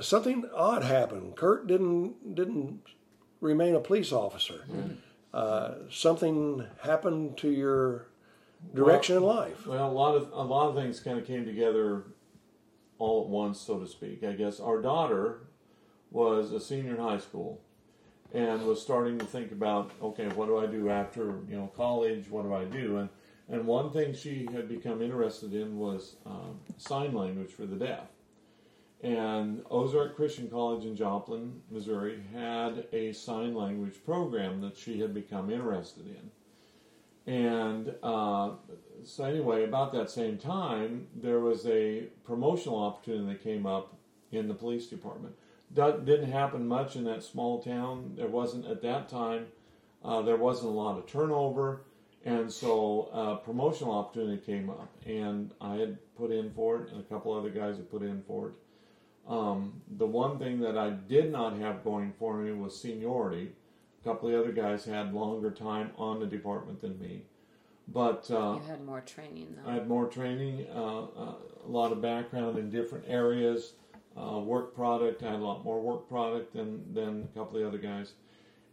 something 0.00 0.48
odd 0.54 0.82
happened. 0.82 1.36
Kurt 1.36 1.66
didn't 1.66 2.34
didn't 2.34 2.80
remain 3.40 3.74
a 3.74 3.80
police 3.80 4.12
officer. 4.12 4.64
Uh, 5.32 5.74
something 5.90 6.64
happened 6.82 7.38
to 7.38 7.50
your 7.50 8.06
direction 8.74 9.16
in 9.16 9.22
life. 9.22 9.66
Well, 9.66 9.88
a 9.88 9.92
lot 9.92 10.14
of 10.14 10.30
a 10.32 10.42
lot 10.42 10.68
of 10.68 10.74
things 10.74 11.00
kind 11.00 11.18
of 11.18 11.26
came 11.26 11.44
together 11.44 12.04
all 12.98 13.22
at 13.22 13.28
once, 13.28 13.60
so 13.60 13.78
to 13.78 13.86
speak. 13.86 14.22
I 14.22 14.32
guess 14.32 14.60
our 14.60 14.80
daughter 14.80 15.40
was 16.10 16.52
a 16.52 16.60
senior 16.60 16.94
in 16.94 17.00
high 17.00 17.18
school 17.18 17.60
and 18.34 18.62
was 18.62 18.80
starting 18.80 19.18
to 19.18 19.24
think 19.24 19.52
about, 19.52 19.90
okay, 20.02 20.28
what 20.28 20.46
do 20.46 20.58
I 20.58 20.66
do 20.66 20.90
after 20.90 21.40
you 21.48 21.56
know 21.56 21.70
college? 21.76 22.28
What 22.28 22.44
do 22.44 22.54
I 22.54 22.64
do? 22.64 22.98
And 22.98 23.08
and 23.48 23.66
one 23.66 23.90
thing 23.90 24.14
she 24.14 24.48
had 24.52 24.68
become 24.68 25.02
interested 25.02 25.54
in 25.54 25.78
was 25.78 26.16
um, 26.24 26.60
sign 26.76 27.12
language 27.14 27.50
for 27.52 27.66
the 27.66 27.76
deaf. 27.76 28.04
And 29.02 29.62
Ozark 29.68 30.14
Christian 30.14 30.48
College 30.48 30.84
in 30.84 30.94
Joplin, 30.94 31.60
Missouri, 31.70 32.22
had 32.32 32.86
a 32.92 33.12
sign 33.12 33.54
language 33.54 33.96
program 34.04 34.60
that 34.60 34.76
she 34.76 35.00
had 35.00 35.12
become 35.12 35.50
interested 35.50 36.06
in. 36.06 36.30
And 37.26 37.94
uh, 38.02 38.52
so, 39.04 39.24
anyway, 39.24 39.64
about 39.64 39.92
that 39.92 40.10
same 40.10 40.38
time, 40.38 41.08
there 41.14 41.40
was 41.40 41.66
a 41.66 42.04
promotional 42.24 42.80
opportunity 42.80 43.32
that 43.32 43.42
came 43.42 43.66
up 43.66 43.96
in 44.30 44.46
the 44.46 44.54
police 44.54 44.86
department. 44.86 45.34
That 45.72 46.04
didn't 46.04 46.30
happen 46.30 46.66
much 46.66 46.94
in 46.94 47.04
that 47.04 47.24
small 47.24 47.60
town. 47.60 48.14
There 48.16 48.28
wasn't, 48.28 48.66
at 48.66 48.82
that 48.82 49.08
time, 49.08 49.46
uh, 50.04 50.22
there 50.22 50.36
wasn't 50.36 50.68
a 50.68 50.74
lot 50.74 50.98
of 50.98 51.06
turnover. 51.06 51.82
And 52.24 52.52
so, 52.52 53.08
a 53.12 53.44
promotional 53.44 53.92
opportunity 53.92 54.40
came 54.40 54.70
up. 54.70 54.92
And 55.06 55.52
I 55.60 55.74
had 55.74 55.98
put 56.14 56.30
in 56.30 56.52
for 56.52 56.82
it, 56.82 56.92
and 56.92 57.00
a 57.00 57.04
couple 57.04 57.32
other 57.32 57.50
guys 57.50 57.78
had 57.78 57.90
put 57.90 58.02
in 58.02 58.22
for 58.28 58.48
it. 58.48 58.54
Um, 59.28 59.80
the 59.96 60.06
one 60.06 60.38
thing 60.38 60.60
that 60.60 60.76
I 60.76 60.90
did 60.90 61.30
not 61.30 61.56
have 61.58 61.84
going 61.84 62.12
for 62.18 62.36
me 62.38 62.52
was 62.52 62.78
seniority. 62.78 63.52
A 64.00 64.04
couple 64.04 64.28
of 64.28 64.34
the 64.34 64.40
other 64.40 64.52
guys 64.52 64.84
had 64.84 65.14
longer 65.14 65.50
time 65.50 65.92
on 65.96 66.18
the 66.18 66.26
department 66.26 66.80
than 66.80 66.98
me. 66.98 67.22
But 67.88 68.28
uh, 68.30 68.54
You 68.54 68.62
had 68.68 68.84
more 68.84 69.00
training 69.00 69.56
though. 69.56 69.70
I 69.70 69.74
had 69.74 69.88
more 69.88 70.06
training, 70.06 70.66
uh, 70.74 71.02
uh, 71.02 71.34
a 71.64 71.68
lot 71.68 71.92
of 71.92 72.00
background 72.00 72.58
in 72.58 72.70
different 72.70 73.04
areas, 73.08 73.74
uh, 74.16 74.38
work 74.38 74.74
product. 74.74 75.22
I 75.22 75.32
had 75.32 75.40
a 75.40 75.44
lot 75.44 75.64
more 75.64 75.80
work 75.80 76.08
product 76.08 76.52
than, 76.54 76.92
than 76.92 77.28
a 77.34 77.38
couple 77.38 77.56
of 77.56 77.62
the 77.62 77.68
other 77.68 77.78
guys. 77.78 78.14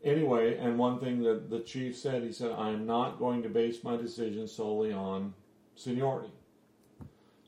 Anyway, 0.03 0.57
and 0.57 0.77
one 0.77 0.99
thing 0.99 1.21
that 1.23 1.49
the 1.49 1.59
chief 1.59 1.97
said, 1.97 2.23
he 2.23 2.31
said, 2.31 2.51
I 2.57 2.69
am 2.69 2.85
not 2.85 3.19
going 3.19 3.43
to 3.43 3.49
base 3.49 3.83
my 3.83 3.97
decision 3.97 4.47
solely 4.47 4.93
on 4.93 5.33
seniority. 5.75 6.31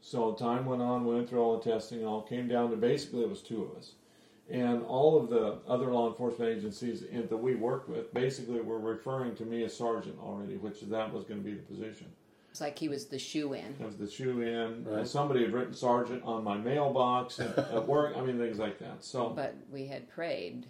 So 0.02 0.34
time 0.34 0.66
went 0.66 0.82
on, 0.82 1.06
we 1.06 1.16
went 1.16 1.30
through 1.30 1.42
all 1.42 1.58
the 1.58 1.72
testing, 1.72 2.00
and 2.00 2.08
all 2.08 2.24
came 2.24 2.48
down 2.48 2.72
to 2.72 2.78
basically 2.78 3.22
it 3.22 3.30
was 3.30 3.42
two 3.42 3.64
of 3.64 3.78
us. 3.78 3.94
And 4.50 4.84
all 4.84 5.18
of 5.18 5.30
the 5.30 5.60
other 5.68 5.94
law 5.94 6.10
enforcement 6.10 6.58
agencies 6.58 7.04
in- 7.04 7.28
that 7.28 7.38
we 7.38 7.56
worked 7.56 7.88
with 7.88 8.14
basically 8.14 8.60
were 8.60 8.80
referring 8.80 9.36
to 9.36 9.46
me 9.46 9.64
as 9.64 9.78
sergeant 9.78 10.18
already, 10.20 10.58
which 10.58 10.82
that 10.82 11.14
was 11.14 11.24
going 11.24 11.42
to 11.42 11.46
be 11.46 11.54
the 11.54 11.62
position. 11.62 12.08
It's 12.50 12.60
like 12.60 12.78
he 12.78 12.90
was 12.90 13.06
the 13.06 13.20
shoe 13.20 13.54
in. 13.54 13.78
Was 13.80 13.96
the 13.96 14.10
shoe 14.10 14.42
in, 14.42 14.84
Right. 14.84 15.08
somebody 15.08 15.44
had 15.44 15.54
written 15.54 15.74
sergeant 15.74 16.24
on 16.24 16.44
my 16.44 16.58
mailbox 16.58 17.40
at, 17.40 17.58
at 17.58 17.88
work. 17.88 18.18
I 18.18 18.22
mean, 18.22 18.38
things 18.38 18.58
like 18.58 18.78
that. 18.80 19.06
So 19.06 19.30
But 19.30 19.56
we 19.72 19.86
had 19.86 20.10
prayed 20.10 20.66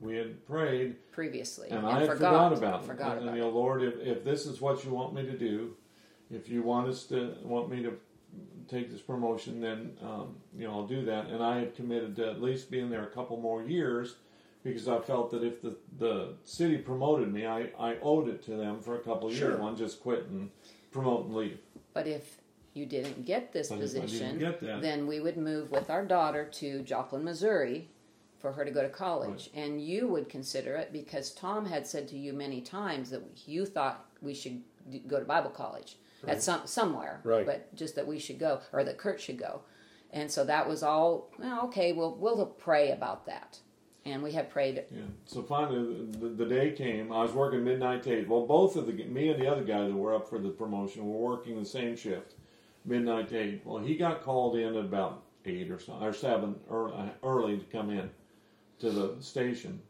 we 0.00 0.16
had 0.16 0.46
prayed, 0.46 0.96
previously 1.12 1.68
and, 1.70 1.78
and, 1.78 1.86
I 1.86 2.00
had 2.00 2.08
forgot, 2.08 2.52
forgot 2.52 2.52
about 2.52 2.82
it. 2.82 2.86
Forgot 2.86 3.16
and, 3.18 3.22
about 3.28 3.36
you 3.36 3.42
know. 3.42 3.50
Lord, 3.50 3.82
if, 3.82 3.98
if 3.98 4.24
this 4.24 4.46
is 4.46 4.60
what 4.60 4.84
you 4.84 4.92
want 4.92 5.14
me 5.14 5.22
to 5.24 5.36
do, 5.36 5.74
if 6.30 6.48
you 6.48 6.62
want 6.62 6.88
us 6.88 7.04
to 7.06 7.34
want 7.42 7.70
me 7.70 7.82
to 7.82 7.94
take 8.68 8.90
this 8.90 9.00
promotion, 9.00 9.60
then 9.60 9.96
um, 10.02 10.36
you 10.56 10.66
know 10.66 10.72
I'll 10.74 10.86
do 10.86 11.04
that. 11.06 11.26
And 11.26 11.42
I 11.42 11.58
had 11.58 11.74
committed 11.74 12.16
to 12.16 12.30
at 12.30 12.40
least 12.42 12.70
being 12.70 12.90
there 12.90 13.04
a 13.04 13.10
couple 13.10 13.36
more 13.40 13.62
years 13.62 14.16
because 14.62 14.88
I 14.88 14.98
felt 15.00 15.30
that 15.32 15.42
if 15.42 15.62
the 15.62 15.76
the 15.98 16.34
city 16.44 16.78
promoted 16.78 17.32
me, 17.32 17.46
I, 17.46 17.70
I 17.78 17.96
owed 18.02 18.28
it 18.28 18.44
to 18.46 18.52
them 18.56 18.80
for 18.80 18.96
a 18.96 19.00
couple 19.00 19.28
of 19.28 19.34
Sure. 19.34 19.50
years. 19.50 19.60
One 19.60 19.76
just 19.76 20.00
quit 20.00 20.26
and 20.26 20.50
promote 20.90 21.26
and 21.26 21.34
leave. 21.34 21.58
But 21.94 22.06
if 22.06 22.38
you 22.74 22.86
didn't 22.86 23.24
get 23.24 23.52
this 23.52 23.68
But 23.70 23.76
if 23.76 23.80
I 23.80 23.84
didn't 23.84 24.02
position, 24.02 24.38
get 24.38 24.60
that- 24.60 24.82
then 24.82 25.06
we 25.06 25.20
would 25.20 25.36
move 25.36 25.70
with 25.70 25.90
our 25.90 26.04
daughter 26.04 26.44
to 26.44 26.82
Joplin, 26.82 27.24
Missouri 27.24 27.88
for 28.38 28.52
her 28.52 28.64
to 28.64 28.70
go 28.70 28.82
to 28.82 28.88
college. 28.88 29.50
And 29.54 29.82
you 29.82 30.06
would 30.06 30.28
consider 30.28 30.76
it 30.76 30.92
because 30.92 31.32
Tom 31.32 31.66
had 31.66 31.86
said 31.88 32.06
to 32.08 32.16
you 32.16 32.32
many 32.32 32.60
times 32.60 33.10
that 33.10 33.22
you 33.48 33.66
thought 33.66 34.06
we 34.22 34.32
should 34.32 34.62
go 35.08 35.18
to 35.18 35.24
Bible 35.24 35.50
college 35.50 35.96
at 36.26 36.42
some 36.42 36.66
somewhere, 36.66 37.20
Right. 37.24 37.46
but 37.46 37.74
just 37.74 37.94
that 37.96 38.06
we 38.06 38.18
should 38.18 38.38
go 38.38 38.60
or 38.72 38.84
that 38.84 38.98
Kurt 38.98 39.20
should 39.20 39.38
go. 39.38 39.62
And 40.12 40.30
so 40.30 40.44
that 40.44 40.68
was 40.68 40.82
all, 40.82 41.30
well, 41.38 41.66
okay, 41.66 41.92
we'll, 41.92 42.14
we'll 42.16 42.44
pray 42.46 42.90
about 42.92 43.26
that. 43.26 43.58
And 44.06 44.22
we 44.22 44.32
had 44.32 44.48
prayed 44.48 44.84
Yeah. 44.90 45.02
So 45.26 45.42
finally, 45.42 46.06
the, 46.12 46.28
the 46.28 46.46
day 46.46 46.70
came. 46.72 47.12
I 47.12 47.22
was 47.22 47.32
working 47.32 47.62
midnight 47.62 48.06
eight. 48.06 48.26
Well, 48.26 48.46
both 48.46 48.76
of 48.76 48.86
the 48.86 48.92
me 49.04 49.28
and 49.28 49.40
the 49.40 49.46
other 49.46 49.62
guy 49.64 49.86
that 49.86 49.92
were 49.94 50.14
up 50.14 50.28
for 50.28 50.38
the 50.38 50.48
promotion 50.48 51.04
were 51.06 51.18
working 51.18 51.58
the 51.58 51.68
same 51.68 51.94
shift, 51.94 52.34
midnight 52.86 53.28
to 53.28 53.36
eight. 53.38 53.62
Well, 53.66 53.82
he 53.84 53.96
got 53.96 54.22
called 54.22 54.56
in 54.56 54.74
at 54.76 54.84
about 54.84 55.24
eight 55.44 55.70
or 55.70 55.78
so, 55.78 55.92
or 56.00 56.14
seven 56.14 56.56
early, 56.70 57.10
early 57.22 57.58
to 57.58 57.64
come 57.66 57.90
in 57.90 58.08
to 58.78 58.90
the 58.90 59.16
station, 59.20 59.82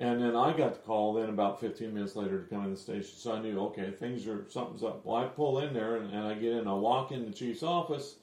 and 0.00 0.20
then 0.20 0.34
I 0.34 0.56
got 0.56 0.74
the 0.74 0.80
call 0.80 1.14
then 1.14 1.28
about 1.28 1.60
15 1.60 1.94
minutes 1.94 2.16
later 2.16 2.42
to 2.42 2.48
come 2.48 2.64
in 2.64 2.72
the 2.72 2.76
station. 2.76 3.10
So 3.14 3.34
I 3.34 3.40
knew 3.40 3.60
okay, 3.66 3.92
things 3.92 4.26
are 4.26 4.46
something's 4.48 4.82
up. 4.82 5.04
Well, 5.04 5.16
I 5.16 5.26
pull 5.26 5.60
in 5.60 5.72
there 5.72 5.96
and, 5.96 6.12
and 6.12 6.26
I 6.26 6.34
get 6.34 6.52
in. 6.52 6.66
I 6.66 6.74
walk 6.74 7.12
in 7.12 7.24
the 7.24 7.32
chief's 7.32 7.62
office, 7.62 8.16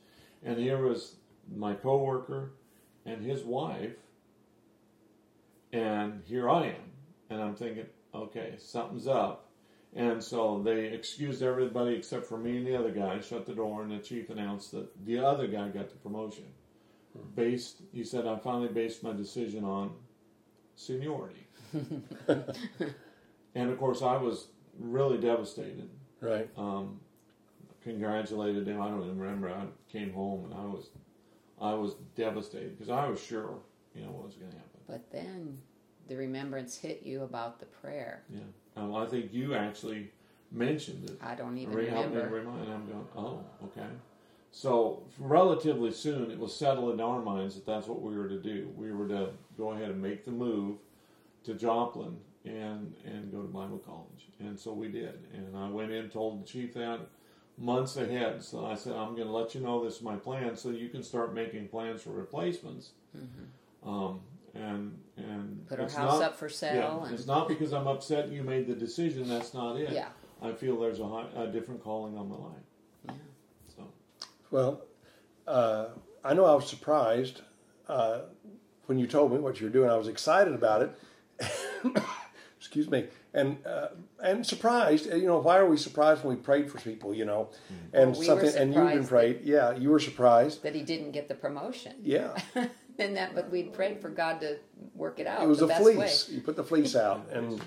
and 0.44 0.58
here 0.58 0.82
was 0.82 1.16
my 1.56 1.74
coworker 1.74 2.52
and 3.06 3.24
his 3.24 3.44
wife 3.44 3.96
and 5.74 6.24
here 6.26 6.50
I 6.50 6.68
am, 6.68 6.92
and 7.30 7.42
I'm 7.42 7.56
thinking, 7.56 7.86
okay, 8.14 8.56
something's 8.58 9.08
up. 9.08 9.50
And 9.96 10.24
so 10.24 10.62
they 10.64 10.86
excused 10.86 11.42
everybody 11.42 11.96
except 11.96 12.26
for 12.26 12.38
me 12.38 12.58
and 12.58 12.68
the 12.68 12.76
other 12.76 12.92
guy, 12.92 13.20
shut 13.20 13.46
the 13.46 13.56
door, 13.56 13.84
and 13.84 13.92
the 13.92 14.00
chief 14.00 14.30
announced 14.30 14.72
that 14.72 15.06
the 15.06 15.20
other 15.20 15.48
guy 15.48 15.70
got 15.70 15.90
the 15.90 15.96
promotion. 15.98 16.46
Hmm. 17.14 17.24
Based, 17.36 17.82
he 17.92 18.04
said, 18.04 18.28
I 18.28 18.38
finally 18.38 18.70
based 18.70 19.04
my 19.04 19.14
decision 19.14 19.64
on 19.64 19.92
seniority. 20.76 21.47
and 23.56 23.70
of 23.70 23.78
course, 23.78 24.02
I 24.02 24.18
was 24.18 24.48
really 24.80 25.18
devastated. 25.18 25.90
Right. 26.22 26.50
Um, 26.58 27.00
congratulated 27.84 28.68
him. 28.68 28.82
I 28.82 28.90
don't 28.90 29.04
even 29.04 29.20
remember. 29.20 29.50
I 29.50 29.66
came 29.92 30.14
home 30.14 30.46
and 30.46 30.54
I 30.54 30.66
was, 30.66 30.90
I 31.62 31.74
was 31.74 31.96
devastated 32.16 32.78
because 32.78 32.90
I 32.90 33.08
was 33.08 33.22
sure, 33.22 33.56
you 33.96 34.02
know, 34.04 34.10
what 34.12 34.26
was 34.26 34.36
going 34.36 34.52
to 34.52 34.58
happen. 34.58 34.80
But 34.88 35.12
then 35.12 35.58
the 36.08 36.16
remembrance 36.16 36.78
hit 36.78 37.04
you 37.04 37.24
about 37.24 37.60
the 37.60 37.66
prayer. 37.66 38.24
Yeah. 38.30 38.40
Um, 38.76 38.96
I 38.96 39.06
think 39.06 39.34
you 39.34 39.56
actually 39.56 40.12
mentioned 40.52 41.10
it. 41.10 41.18
I 41.22 41.36
don't 41.36 41.58
even 41.58 41.74
Re- 41.74 41.88
help 41.88 42.10
me 42.10 42.16
remember. 42.16 42.36
remind. 42.38 42.72
I'm 42.72 42.88
going. 42.88 43.08
Oh, 43.16 43.40
okay. 43.66 43.88
So 44.52 45.04
relatively 45.20 45.92
soon, 45.92 46.32
it 46.32 46.40
was 46.40 46.56
settled 46.56 46.94
in 46.94 47.02
our 47.02 47.22
minds 47.22 47.56
that 47.56 47.66
that's 47.66 47.88
what 47.88 48.02
we 48.02 48.18
were 48.18 48.30
to 48.30 48.40
do. 48.40 48.70
We 48.76 48.92
were 48.92 49.08
to 49.10 49.30
go 49.58 49.72
ahead 49.72 49.90
and 49.90 50.02
make 50.02 50.26
the 50.26 50.32
move 50.32 50.78
to 51.48 51.54
Joplin 51.56 52.18
and 52.46 52.94
and 53.06 53.32
go 53.32 53.42
to 53.42 53.48
Bible 53.48 53.80
college, 53.80 54.28
and 54.40 54.58
so 54.60 54.74
we 54.74 54.88
did. 54.90 55.28
And 55.34 55.58
I 55.58 55.70
went 55.70 55.92
in, 55.92 56.10
told 56.10 56.42
the 56.44 56.46
chief 56.48 56.74
that 56.76 57.00
months 57.58 57.98
ahead. 57.98 58.44
So 58.44 58.66
I 58.66 58.76
said, 58.76 58.94
I'm 58.94 59.16
going 59.16 59.28
to 59.28 59.32
let 59.34 59.56
you 59.56 59.62
know 59.62 59.84
this 59.84 59.96
is 59.96 60.02
my 60.02 60.16
plan, 60.16 60.56
so 60.56 60.70
you 60.70 60.90
can 60.90 61.02
start 61.02 61.34
making 61.34 61.68
plans 61.70 62.02
for 62.04 62.12
replacements. 62.12 62.92
Um, 63.86 64.22
and 64.54 64.98
and 65.18 65.66
Put 65.68 65.80
our 65.80 65.90
house 65.90 66.20
not- 66.20 66.22
up 66.22 66.36
for 66.36 66.50
sale. 66.50 66.76
yeah, 67.02 67.06
and, 67.06 67.14
it's 67.18 67.28
not 67.28 67.48
because 67.48 67.74
I'm 67.74 67.88
upset 67.88 68.30
you 68.30 68.44
made 68.44 68.68
the 68.68 68.76
decision. 68.76 69.28
That's 69.28 69.54
not 69.54 69.78
it. 69.78 69.92
Yeah. 69.92 70.10
I 70.42 70.52
feel 70.52 70.80
there's 70.80 71.00
a, 71.00 71.08
high, 71.08 71.26
a 71.36 71.48
different 71.48 71.84
calling 71.84 72.16
on 72.18 72.30
my 72.30 72.36
life. 72.36 72.66
yeah. 73.06 73.12
So 73.76 73.84
Well, 74.52 74.82
uh, 75.48 75.88
I 76.24 76.34
know 76.36 76.46
I 76.46 76.54
was 76.54 76.68
surprised 76.70 77.42
uh, 77.88 78.22
when 78.86 79.00
you 79.00 79.08
told 79.08 79.32
me 79.32 79.40
what 79.40 79.60
you 79.60 79.66
were 79.68 79.74
doing. 79.74 79.90
I 79.90 79.96
was 79.98 80.08
excited 80.08 80.54
about 80.54 80.82
it. 80.84 80.92
Excuse 82.60 82.90
me, 82.90 83.06
and 83.34 83.58
uh, 83.66 83.90
and 84.22 84.46
surprised. 84.46 85.06
You 85.06 85.26
know, 85.28 85.38
why 85.38 85.58
are 85.58 85.66
we 85.70 85.78
surprised 85.78 86.24
when 86.24 86.36
we 86.36 86.42
prayed 86.42 86.70
for 86.72 86.80
people? 86.80 87.14
You 87.14 87.26
know, 87.26 87.50
and 87.94 88.12
Well, 88.12 88.20
we 88.20 88.26
something, 88.26 88.56
and 88.56 88.74
you've 88.74 88.84
been 88.84 89.04
surprised 89.04 89.10
prayed. 89.10 89.42
Yeah, 89.44 89.76
you 89.76 89.90
were 89.90 90.00
surprised. 90.00 90.64
That 90.64 90.76
he 90.76 90.82
didn't 90.82 91.12
get 91.12 91.28
the 91.28 91.36
promotion. 91.36 91.94
Yeah, 92.02 92.36
and 93.00 93.16
that, 93.16 93.36
but 93.36 93.50
we 93.52 93.64
prayed 93.64 94.02
for 94.02 94.10
God 94.10 94.42
to 94.42 94.58
work 94.96 95.20
it 95.20 95.28
out. 95.28 95.44
it 95.44 95.48
was 95.48 95.60
the 95.60 95.66
a 95.66 95.68
best 95.70 95.82
fleece. 95.84 96.30
Way. 96.30 96.36
You 96.36 96.42
put 96.42 96.56
the 96.56 96.64
fleece 96.64 96.96
out, 97.06 97.30
and 97.32 97.62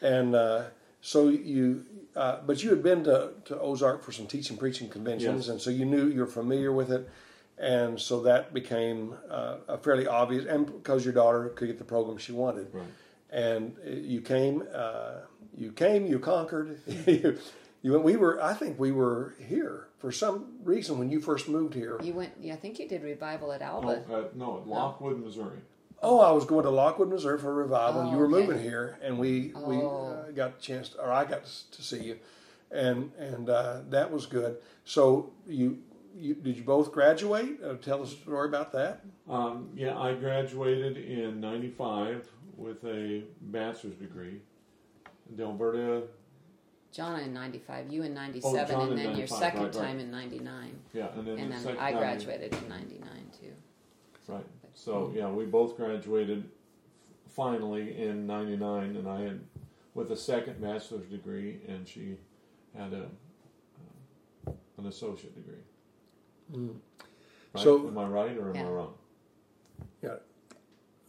and 0.00 0.34
uh, 0.34 0.64
so 1.00 1.28
you. 1.28 1.84
Uh, 2.16 2.40
but 2.46 2.62
you 2.62 2.68
had 2.68 2.82
been 2.82 3.02
to, 3.04 3.32
to 3.46 3.58
Ozark 3.58 4.02
for 4.02 4.12
some 4.12 4.26
teaching 4.26 4.56
preaching 4.58 4.88
conventions, 4.88 5.46
Yes. 5.46 5.48
and 5.48 5.58
so 5.60 5.70
you 5.70 5.86
knew 5.86 6.08
you're 6.08 6.26
familiar 6.26 6.70
with 6.70 6.90
it, 6.92 7.08
and 7.56 7.98
so 7.98 8.20
that 8.22 8.52
became 8.52 9.14
uh, 9.30 9.56
a 9.68 9.78
fairly 9.78 10.06
obvious. 10.06 10.44
And 10.46 10.66
because 10.66 11.04
your 11.06 11.14
daughter 11.14 11.48
could 11.50 11.68
get 11.68 11.78
the 11.78 11.84
program 11.84 12.18
she 12.18 12.32
wanted, 12.32 12.68
right. 12.74 12.84
And 13.32 13.74
uh, 13.86 13.90
you 13.90 14.20
came, 14.20 14.62
uh, 14.74 15.14
you 15.56 15.72
came, 15.72 16.06
you 16.06 16.18
conquered. 16.18 16.78
you, 17.06 17.38
you, 17.82 17.98
we 17.98 18.16
were, 18.16 18.40
I 18.42 18.54
think 18.54 18.78
we 18.78 18.92
were 18.92 19.34
here 19.40 19.88
for 19.98 20.12
some 20.12 20.58
reason 20.62 20.98
when 20.98 21.10
you 21.10 21.20
first 21.20 21.48
moved 21.48 21.74
here. 21.74 21.98
You 22.02 22.12
went. 22.14 22.32
Yeah, 22.40 22.52
I 22.54 22.56
think 22.56 22.78
you 22.78 22.86
did 22.88 23.02
revival 23.02 23.50
at 23.52 23.62
Oh, 23.62 23.64
Alba. 23.64 24.04
uh, 24.12 24.24
no, 24.34 24.58
at 24.58 24.68
Lockwood, 24.68 25.18
Missouri. 25.18 25.58
Oh, 26.04 26.18
I 26.20 26.32
was 26.32 26.44
going 26.44 26.64
to 26.64 26.70
Lockwood, 26.70 27.08
Missouri 27.08 27.38
for 27.38 27.50
a 27.50 27.54
revival. 27.54 28.00
and 28.02 28.10
Oh, 28.10 28.12
you 28.12 28.18
were 28.18 28.26
okay. 28.26 28.46
moving 28.46 28.62
here, 28.62 28.98
and 29.02 29.18
we 29.18 29.52
we 29.66 29.76
Oh. 29.76 30.06
uh, 30.28 30.30
got 30.32 30.54
a 30.58 30.60
chance, 30.60 30.94
or 30.94 31.10
I 31.12 31.24
got 31.24 31.44
to 31.46 31.82
see 31.82 32.02
you, 32.02 32.18
and 32.70 33.12
and 33.18 33.48
uh, 33.48 33.80
that 33.90 34.12
was 34.12 34.26
good. 34.26 34.58
So 34.84 35.32
you. 35.48 35.78
You, 36.14 36.34
did 36.34 36.58
you 36.58 36.62
both 36.62 36.92
graduate? 36.92 37.58
Uh, 37.64 37.72
tell 37.76 38.02
us 38.02 38.12
a 38.12 38.16
story 38.16 38.46
about 38.46 38.70
that. 38.72 39.02
Um, 39.30 39.70
yeah, 39.74 39.98
I 39.98 40.12
graduated 40.12 40.98
in 40.98 41.40
'95 41.40 42.28
with 42.56 42.84
a 42.84 43.24
bachelor's 43.40 43.94
degree. 43.94 44.40
Delberta, 45.34 46.04
John 46.92 47.20
in 47.20 47.32
'95, 47.32 47.90
you 47.92 48.02
in 48.02 48.12
'97, 48.12 48.68
John 48.68 48.88
and 48.90 48.98
then 48.98 49.16
your 49.16 49.26
second 49.26 49.62
right, 49.62 49.74
right. 49.74 49.84
time 49.86 49.98
in 49.98 50.10
'99, 50.10 50.78
yeah, 50.92 51.08
and 51.16 51.26
then 51.26 51.38
and 51.38 51.50
the 51.50 51.54
then 51.54 51.62
second 51.62 51.80
I 51.80 51.90
time- 51.92 52.00
graduated 52.00 52.54
in 52.54 52.68
'99 52.68 53.08
too. 53.40 54.32
Right. 54.32 54.46
So 54.74 55.12
yeah, 55.14 55.30
we 55.30 55.44
both 55.44 55.76
graduated 55.76 56.50
finally 57.28 57.96
in 57.98 58.26
'99, 58.26 58.96
and 58.96 59.08
I 59.08 59.22
had 59.22 59.40
with 59.94 60.10
a 60.12 60.16
second 60.16 60.60
bachelor's 60.60 61.06
degree, 61.06 61.60
and 61.66 61.88
she 61.88 62.18
had 62.76 62.92
a 62.92 63.06
uh, 64.46 64.52
an 64.78 64.86
associate 64.86 65.34
degree. 65.34 65.62
Right? 67.54 67.62
So- 67.62 67.88
am 67.88 67.96
I 67.96 68.06
right 68.06 68.36
or 68.36 68.50
am 68.50 68.66
I 68.66 68.68
wrong? 68.68 68.94
Yeah. 70.02 70.16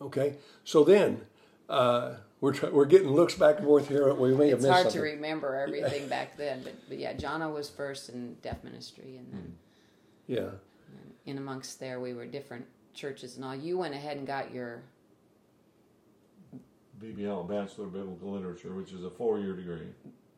Okay. 0.01 0.35
So 0.63 0.83
then, 0.83 1.25
uh, 1.69 2.15
we're 2.41 2.53
try- 2.53 2.69
we're 2.69 2.85
getting 2.85 3.09
looks 3.09 3.35
back 3.35 3.57
and 3.57 3.65
forth 3.65 3.87
here. 3.87 4.13
We 4.13 4.33
may 4.35 4.49
have 4.49 4.59
It's 4.59 4.67
missed 4.67 4.81
hard 4.81 4.89
to 4.93 5.01
remember 5.01 5.55
everything 5.55 6.07
back 6.07 6.37
then, 6.37 6.61
but, 6.63 6.73
but 6.89 6.97
yeah, 6.99 7.13
Jonna 7.13 7.51
was 7.53 7.69
first 7.69 8.09
in 8.09 8.35
deaf 8.41 8.63
ministry, 8.63 9.17
and 9.17 9.31
then 9.31 9.55
yeah. 10.27 10.49
in 11.25 11.37
amongst 11.37 11.79
there 11.79 11.99
we 11.99 12.13
were 12.13 12.25
different 12.25 12.65
churches 12.93 13.35
and 13.37 13.45
all. 13.45 13.55
You 13.55 13.77
went 13.77 13.93
ahead 13.93 14.17
and 14.17 14.27
got 14.27 14.53
your 14.53 14.81
BBL, 17.01 17.47
Bachelor 17.47 17.85
of 17.85 17.93
Biblical 17.93 18.31
Literature, 18.31 18.73
which 18.73 18.91
is 18.93 19.03
a 19.03 19.09
four-year 19.09 19.53
degree. 19.53 19.87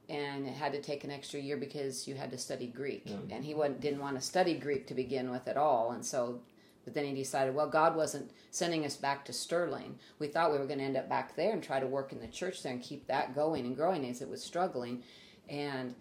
and 0.09 0.45
it 0.47 0.53
had 0.53 0.71
to 0.73 0.81
take 0.81 1.03
an 1.03 1.11
extra 1.11 1.39
year 1.39 1.57
because 1.57 2.07
you 2.07 2.15
had 2.15 2.29
to 2.31 2.37
study 2.37 2.67
Greek, 2.67 3.03
Yeah. 3.05 3.15
and 3.31 3.43
he 3.43 3.53
wasn't, 3.55 3.81
didn't 3.81 3.99
want 3.99 4.15
to 4.15 4.21
study 4.21 4.53
Greek 4.55 4.85
to 4.87 4.93
begin 4.93 5.31
with 5.31 5.47
at 5.47 5.57
all, 5.57 5.91
and 5.91 6.05
so. 6.05 6.39
But 6.85 6.93
then 6.93 7.03
he 7.05 7.13
decided, 7.13 7.55
well, 7.55 7.67
God 7.67 7.95
wasn't 7.95 8.31
sending 8.51 8.85
us 8.85 8.95
back 8.95 9.25
to 9.25 9.33
Sterling. 9.33 9.97
We 10.19 10.27
thought 10.27 10.51
we 10.51 10.59
were 10.59 10.67
going 10.67 10.79
to 10.79 10.85
end 10.85 10.95
up 10.95 11.09
back 11.09 11.35
there 11.35 11.51
and 11.51 11.61
try 11.61 11.79
to 11.79 11.87
work 11.87 12.11
in 12.13 12.19
the 12.21 12.27
church 12.27 12.61
there 12.63 12.71
and 12.71 12.81
keep 12.81 13.07
that 13.07 13.33
going 13.35 13.65
and 13.65 13.75
growing 13.75 14.05
as 14.05 14.21
it 14.21 14.29
was 14.29 14.43
struggling. 14.43 15.01
And 15.49 15.95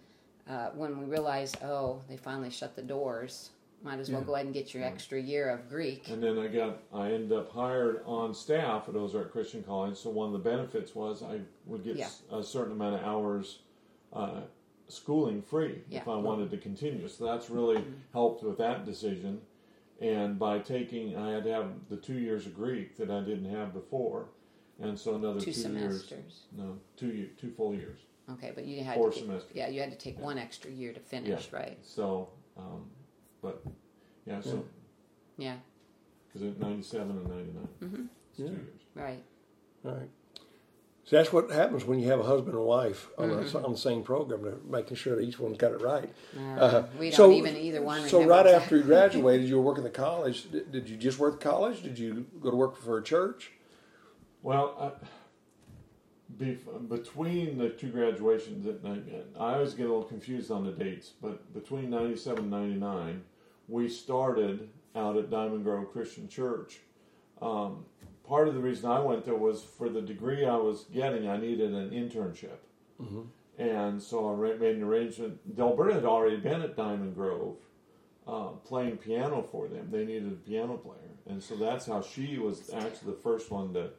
uh, 0.47 0.69
when 0.69 0.99
we 0.99 1.05
realized, 1.05 1.57
oh, 1.63 2.01
they 2.07 2.17
finally 2.17 2.51
shut 2.51 2.75
the 2.75 2.83
doors, 2.83 3.49
might 3.83 3.99
as 3.99 4.11
well 4.11 4.21
Yeah. 4.21 4.27
go 4.27 4.35
ahead 4.35 4.45
and 4.45 4.53
get 4.53 4.73
your 4.75 4.83
extra 4.83 5.19
year 5.19 5.49
of 5.49 5.67
Greek. 5.67 6.07
And 6.09 6.21
then 6.21 6.37
I 6.37 6.47
got, 6.47 6.77
I 6.93 7.11
ended 7.11 7.33
up 7.33 7.51
hired 7.51 8.01
on 8.05 8.33
staff 8.33 8.87
at 8.87 8.95
Ozark 8.95 9.31
Christian 9.31 9.63
College. 9.63 9.97
So 9.97 10.11
one 10.11 10.27
of 10.27 10.33
the 10.33 10.39
benefits 10.49 10.93
was 10.93 11.23
I 11.23 11.39
would 11.65 11.83
get 11.83 11.95
Yeah. 11.95 12.09
a 12.31 12.43
certain 12.43 12.73
amount 12.73 12.95
of 12.95 13.01
hours 13.03 13.59
uh, 14.13 14.41
schooling 14.87 15.41
free 15.41 15.71
if 15.71 15.81
Yeah. 15.89 15.99
Mm-hmm. 16.01 16.09
I 16.11 16.15
wanted 16.17 16.51
to 16.51 16.57
continue. 16.57 17.07
So 17.07 17.25
that's 17.25 17.49
really 17.49 17.83
helped 18.13 18.43
with 18.43 18.59
that 18.59 18.85
decision. 18.85 19.41
And 20.05 20.37
by 20.37 20.59
taking, 20.59 21.17
I 21.17 21.31
had 21.31 21.43
to 21.45 21.51
have 21.51 21.67
the 21.89 21.97
two 21.97 22.19
years 22.19 22.45
of 22.45 22.53
Greek 22.55 22.95
that 22.97 23.09
I 23.09 23.21
didn't 23.21 23.49
have 23.49 23.73
before, 23.73 24.27
and 24.79 24.99
so 24.99 25.15
another 25.15 25.39
Two 25.39 25.45
two, 25.47 25.53
semesters. 25.53 26.11
years. 26.11 26.43
No, 26.55 26.77
two 26.95 27.07
ye- 27.07 27.31
two 27.37 27.49
full 27.49 27.73
years. 27.73 27.97
Okay, 28.33 28.51
but 28.53 28.65
you 28.65 28.83
had 28.83 28.95
Four 28.95 29.09
to, 29.11 29.17
semesters. 29.17 29.55
yeah, 29.55 29.67
you 29.67 29.79
had 29.81 29.89
to 29.91 29.97
take 29.97 30.19
one 30.19 30.37
extra 30.37 30.69
year 30.69 30.93
to 30.93 30.99
finish, 30.99 31.51
right? 31.51 31.79
So, 31.83 32.29
um, 32.55 32.85
but 33.41 33.63
yeah, 34.27 34.41
so 34.41 34.63
Yeah, 35.37 35.55
because 36.27 36.43
it 36.47 36.59
ninety 36.59 36.83
seven 36.83 37.17
and 37.17 37.27
ninety 37.27 37.51
Mm-hmm. 37.81 38.05
It's 38.29 38.37
two 38.37 38.43
years. 38.43 38.81
right. 38.93 39.23
All 39.85 39.91
right. 39.93 40.09
So 41.05 41.17
that's 41.17 41.31
what 41.31 41.51
happens 41.51 41.85
when 41.85 41.99
you 41.99 42.09
have 42.09 42.19
a 42.19 42.23
husband 42.23 42.55
and 42.55 42.65
wife 42.65 43.09
on, 43.19 43.29
Mm-hmm. 43.29 43.57
the, 43.59 43.63
on 43.63 43.71
the 43.73 43.77
same 43.77 44.01
program, 44.01 44.41
they're 44.41 44.55
making 44.67 44.97
sure 44.97 45.15
that 45.15 45.21
each 45.21 45.37
one's 45.39 45.57
got 45.57 45.71
it 45.71 45.81
right. 45.81 46.11
Uh, 46.57 46.83
we 46.97 47.11
don't 47.11 47.15
so- 47.15 47.31
even 47.31 47.55
either 47.55 47.81
one. 47.83 48.07
So 48.09 48.23
right 48.23 48.45
exactly. 48.45 48.53
after 48.53 48.77
you 48.77 48.83
graduated, 48.83 49.47
you 49.47 49.55
were 49.57 49.61
working 49.61 49.85
at 49.85 49.93
the 49.93 49.99
college. 49.99 50.49
Did, 50.51 50.71
did 50.71 50.89
you 50.89 50.97
just 50.97 51.19
work 51.19 51.35
at 51.35 51.39
college? 51.41 51.83
Did 51.83 51.99
you 51.99 52.25
go 52.41 52.49
to 52.49 52.57
work 52.57 52.75
for 52.75 52.97
a 52.97 53.03
church? 53.03 53.51
Well, 54.41 54.75
I, 54.99 55.05
bef- 56.43 56.89
between 56.89 57.59
the 57.59 57.69
two 57.69 57.89
graduations, 57.89 58.65
that 58.65 58.83
I, 58.83 59.39
I 59.43 59.53
always 59.55 59.75
get 59.75 59.85
a 59.85 59.89
little 59.89 60.03
confused 60.03 60.49
on 60.49 60.65
the 60.65 60.71
dates, 60.71 61.11
but 61.21 61.53
between 61.53 61.91
97 61.91 62.39
and 62.39 62.49
99, 62.51 63.23
we 63.67 63.89
started 63.89 64.69
out 64.95 65.17
at 65.17 65.29
Diamond 65.29 65.63
Grove 65.63 65.91
Christian 65.91 66.27
Church. 66.27 66.79
Um, 67.41 67.85
part 68.27 68.47
of 68.47 68.53
the 68.55 68.59
reason 68.59 68.89
I 68.89 68.99
went 68.99 69.25
there 69.25 69.35
was 69.35 69.63
for 69.63 69.89
the 69.89 70.01
degree 70.01 70.45
I 70.45 70.55
was 70.57 70.85
getting, 70.93 71.27
I 71.27 71.37
needed 71.37 71.73
an 71.73 71.89
internship. 71.91 72.57
And 73.57 74.01
so 74.01 74.29
I 74.29 74.33
ra- 74.33 74.57
made 74.59 74.75
an 74.77 74.83
arrangement. 74.83 75.55
Delberta 75.55 75.93
had 75.93 76.05
already 76.05 76.37
been 76.37 76.61
at 76.61 76.75
Diamond 76.75 77.15
Grove 77.15 77.55
uh, 78.27 78.47
playing 78.65 78.97
piano 78.97 79.41
for 79.41 79.67
them. 79.67 79.87
They 79.91 80.03
needed 80.05 80.27
a 80.31 80.35
piano 80.49 80.75
player. 80.77 80.99
And 81.27 81.41
so 81.41 81.55
that's 81.55 81.85
how 81.85 82.01
she 82.01 82.37
was 82.37 82.69
actually 82.73 83.11
the 83.13 83.17
first 83.21 83.51
one 83.51 83.73
to, 83.73 83.91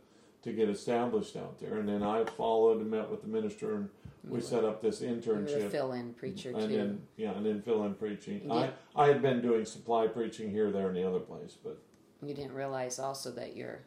to 0.42 0.52
get 0.52 0.68
established 0.68 1.36
out 1.36 1.58
there. 1.58 1.78
And 1.78 1.88
then 1.88 2.02
I 2.02 2.24
followed 2.24 2.80
and 2.80 2.90
met 2.90 3.10
with 3.10 3.22
the 3.22 3.28
minister, 3.28 3.74
and 3.76 3.88
we 4.28 4.40
set 4.42 4.64
up 4.64 4.82
this 4.82 5.00
You 5.00 5.08
were 5.08 5.14
internship. 5.14 5.70
fill-in 5.70 6.12
preacher 6.14 6.50
And 6.50 6.68
too. 6.68 6.76
then, 6.76 7.02
yeah, 7.16 7.30
and 7.32 7.46
then 7.46 7.62
fill 7.62 7.84
in 7.84 7.94
preaching. 7.94 8.50
I, 8.52 8.70
I 8.94 9.08
had 9.08 9.22
been 9.22 9.40
doing 9.40 9.64
supply 9.64 10.06
preaching 10.06 10.50
here, 10.50 10.70
there, 10.70 10.88
and 10.88 10.96
the 10.96 11.06
other 11.08 11.20
place, 11.20 11.56
but 11.62 11.78
you 12.22 12.34
didn't 12.34 12.52
realize 12.54 12.98
also 12.98 13.30
that 13.32 13.56
your 13.56 13.80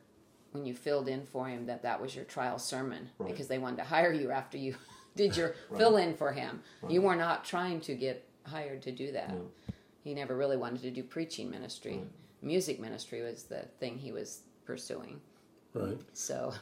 when 0.52 0.66
you 0.66 0.74
filled 0.74 1.08
in 1.08 1.26
for 1.26 1.48
him 1.48 1.66
that 1.68 1.84
that 1.84 2.02
was 2.02 2.16
your 2.16 2.26
trial 2.26 2.60
sermon 2.60 3.10
Right. 3.18 3.30
because 3.32 3.48
they 3.48 3.58
wanted 3.58 3.78
to 3.78 3.84
hire 3.84 4.12
you 4.14 4.32
after 4.32 4.58
you 4.58 4.76
did 5.16 5.36
your 5.38 5.56
Right. 5.70 5.78
fill 5.80 5.98
in 5.98 6.16
for 6.16 6.32
him. 6.32 6.62
You 6.88 7.02
were 7.02 7.16
not 7.16 7.46
trying 7.46 7.82
to 7.82 7.96
get 7.96 8.26
hired 8.44 8.82
to 8.84 8.92
do 8.92 9.12
that. 9.12 9.30
No. 9.34 9.50
He 10.04 10.14
never 10.14 10.36
really 10.36 10.58
wanted 10.58 10.82
to 10.84 10.92
do 10.92 11.04
preaching 11.04 11.50
ministry. 11.50 11.98
Right. 11.98 12.08
Music 12.42 12.80
ministry 12.80 13.22
was 13.22 13.44
the 13.44 13.66
thing 13.80 13.98
he 13.98 14.12
was 14.12 14.42
pursuing. 14.66 15.20
Right. 15.74 16.00
So, 16.14 16.54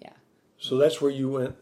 yeah, 0.00 0.12
So 0.58 0.78
that's 0.78 1.00
where 1.00 1.10
you 1.10 1.28
went. 1.30 1.56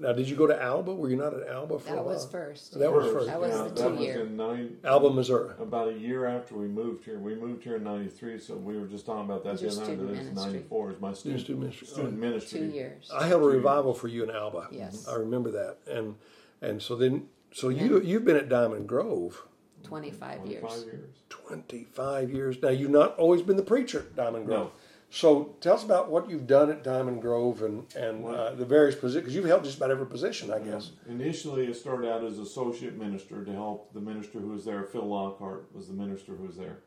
Now, 0.00 0.12
did 0.12 0.28
you 0.28 0.36
go 0.36 0.46
to 0.46 0.60
Alba? 0.62 0.94
Were 0.94 1.10
you 1.10 1.16
not 1.16 1.34
at 1.34 1.48
Alba 1.48 1.78
for 1.78 1.92
a 1.92 1.96
that 1.96 2.04
was 2.04 2.26
first. 2.26 2.78
That 2.78 2.92
was 2.92 3.10
first. 3.12 3.26
That 3.26 3.40
was 3.40 3.50
yeah, 3.50 3.62
the 3.64 3.68
that 3.70 3.76
two 3.76 3.90
was 3.90 4.00
year. 4.00 4.20
in 4.22 4.36
nine, 4.36 4.76
Alba, 4.84 5.10
Missouri. 5.10 5.54
about 5.58 5.88
a 5.88 5.92
year 5.94 6.26
after 6.26 6.54
we 6.54 6.68
moved 6.68 7.04
here. 7.04 7.18
We 7.18 7.34
moved 7.34 7.64
here 7.64 7.76
in 7.76 7.84
'93, 7.84 8.38
so 8.38 8.54
we 8.54 8.76
were 8.78 8.86
just 8.86 9.06
talking 9.06 9.24
about 9.24 9.42
that 9.44 9.52
Was 9.52 9.60
the 9.60 9.66
your 9.66 9.72
other 9.74 9.80
night. 9.82 9.86
student 9.98 10.08
That 10.08 10.16
it's 10.20 10.28
ministry? 10.28 10.52
'94 10.52 10.90
is 10.92 11.00
my 11.00 11.12
student, 11.14 11.40
Student 11.40 11.60
ministry. 11.64 11.86
student 11.88 12.18
ministry. 12.18 12.60
Two 12.60 12.66
years. 12.66 13.10
I 13.12 13.26
held 13.26 13.42
a 13.42 13.44
Two 13.46 13.50
years. 13.50 13.56
revival 13.56 13.94
for 13.94 14.08
you 14.08 14.22
in 14.22 14.30
Alba. 14.30 14.68
Yes. 14.70 15.08
I 15.08 15.14
remember 15.14 15.50
that. 15.52 15.78
And 15.90 16.14
and 16.62 16.80
so 16.80 16.94
then 16.94 17.26
so 17.52 17.68
you 17.68 18.00
you've 18.00 18.24
been 18.24 18.36
at 18.36 18.48
Diamond 18.48 18.88
Grove 18.88 19.42
25 19.82 20.38
25 20.42 20.50
years. 20.50 20.84
years. 20.84 21.10
25 21.28 22.30
years. 22.30 22.62
Now 22.62 22.68
you've 22.68 22.90
not 22.90 23.16
always 23.16 23.42
been 23.42 23.56
the 23.56 23.62
preacher 23.62 24.00
at 24.00 24.16
Diamond 24.16 24.46
Grove. 24.46 24.70
No. 25.10 25.14
So 25.14 25.56
tell 25.60 25.74
us 25.74 25.84
about 25.84 26.10
what 26.10 26.28
you've 26.28 26.46
done 26.46 26.70
at 26.70 26.84
Diamond 26.84 27.22
Grove 27.22 27.62
and 27.62 27.86
and 27.96 28.24
uh, 28.24 28.52
the 28.54 28.66
various 28.66 28.94
positions 28.94 29.22
because 29.24 29.34
you've 29.34 29.46
held 29.46 29.64
just 29.64 29.78
about 29.78 29.90
every 29.90 30.06
position, 30.06 30.52
I 30.52 30.58
guess. 30.58 30.92
Initially, 31.08 31.66
it 31.66 31.74
started 31.76 32.10
out 32.10 32.24
as 32.24 32.38
associate 32.38 32.96
minister 32.96 33.44
to 33.44 33.52
help 33.52 33.92
the 33.94 34.00
minister 34.00 34.38
who 34.38 34.48
was 34.48 34.64
there. 34.64 34.84
Phil 34.84 35.06
Lockhart 35.06 35.74
was 35.74 35.88
the 35.88 35.94
minister 35.94 36.32
who 36.32 36.44
was 36.46 36.56
there. 36.56 36.78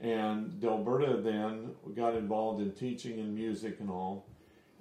And 0.00 0.60
Delberta 0.60 1.22
then 1.22 1.70
got 1.94 2.16
involved 2.16 2.60
in 2.60 2.72
teaching 2.72 3.20
and 3.20 3.34
music 3.34 3.78
and 3.80 3.88
all. 3.88 4.26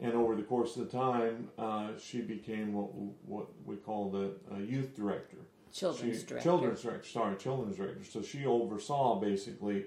And 0.02 0.14
over 0.14 0.36
the 0.36 0.42
course 0.42 0.76
of 0.76 0.90
the 0.90 0.98
time, 0.98 1.50
uh, 1.58 1.90
she 2.00 2.22
became 2.22 2.74
what, 2.74 2.90
what 3.26 3.48
we 3.66 3.76
call 3.76 4.10
the 4.10 4.32
uh, 4.54 4.58
youth 4.58 4.96
director. 4.96 5.38
Children's 5.72 6.22
She- 6.22 6.26
director. 6.26 6.44
Children's 6.44 6.82
director, 6.82 7.08
sorry, 7.08 7.36
children's 7.38 7.78
director. 7.78 8.04
So 8.04 8.22
she 8.24 8.46
oversaw 8.46 9.20
basically 9.20 9.86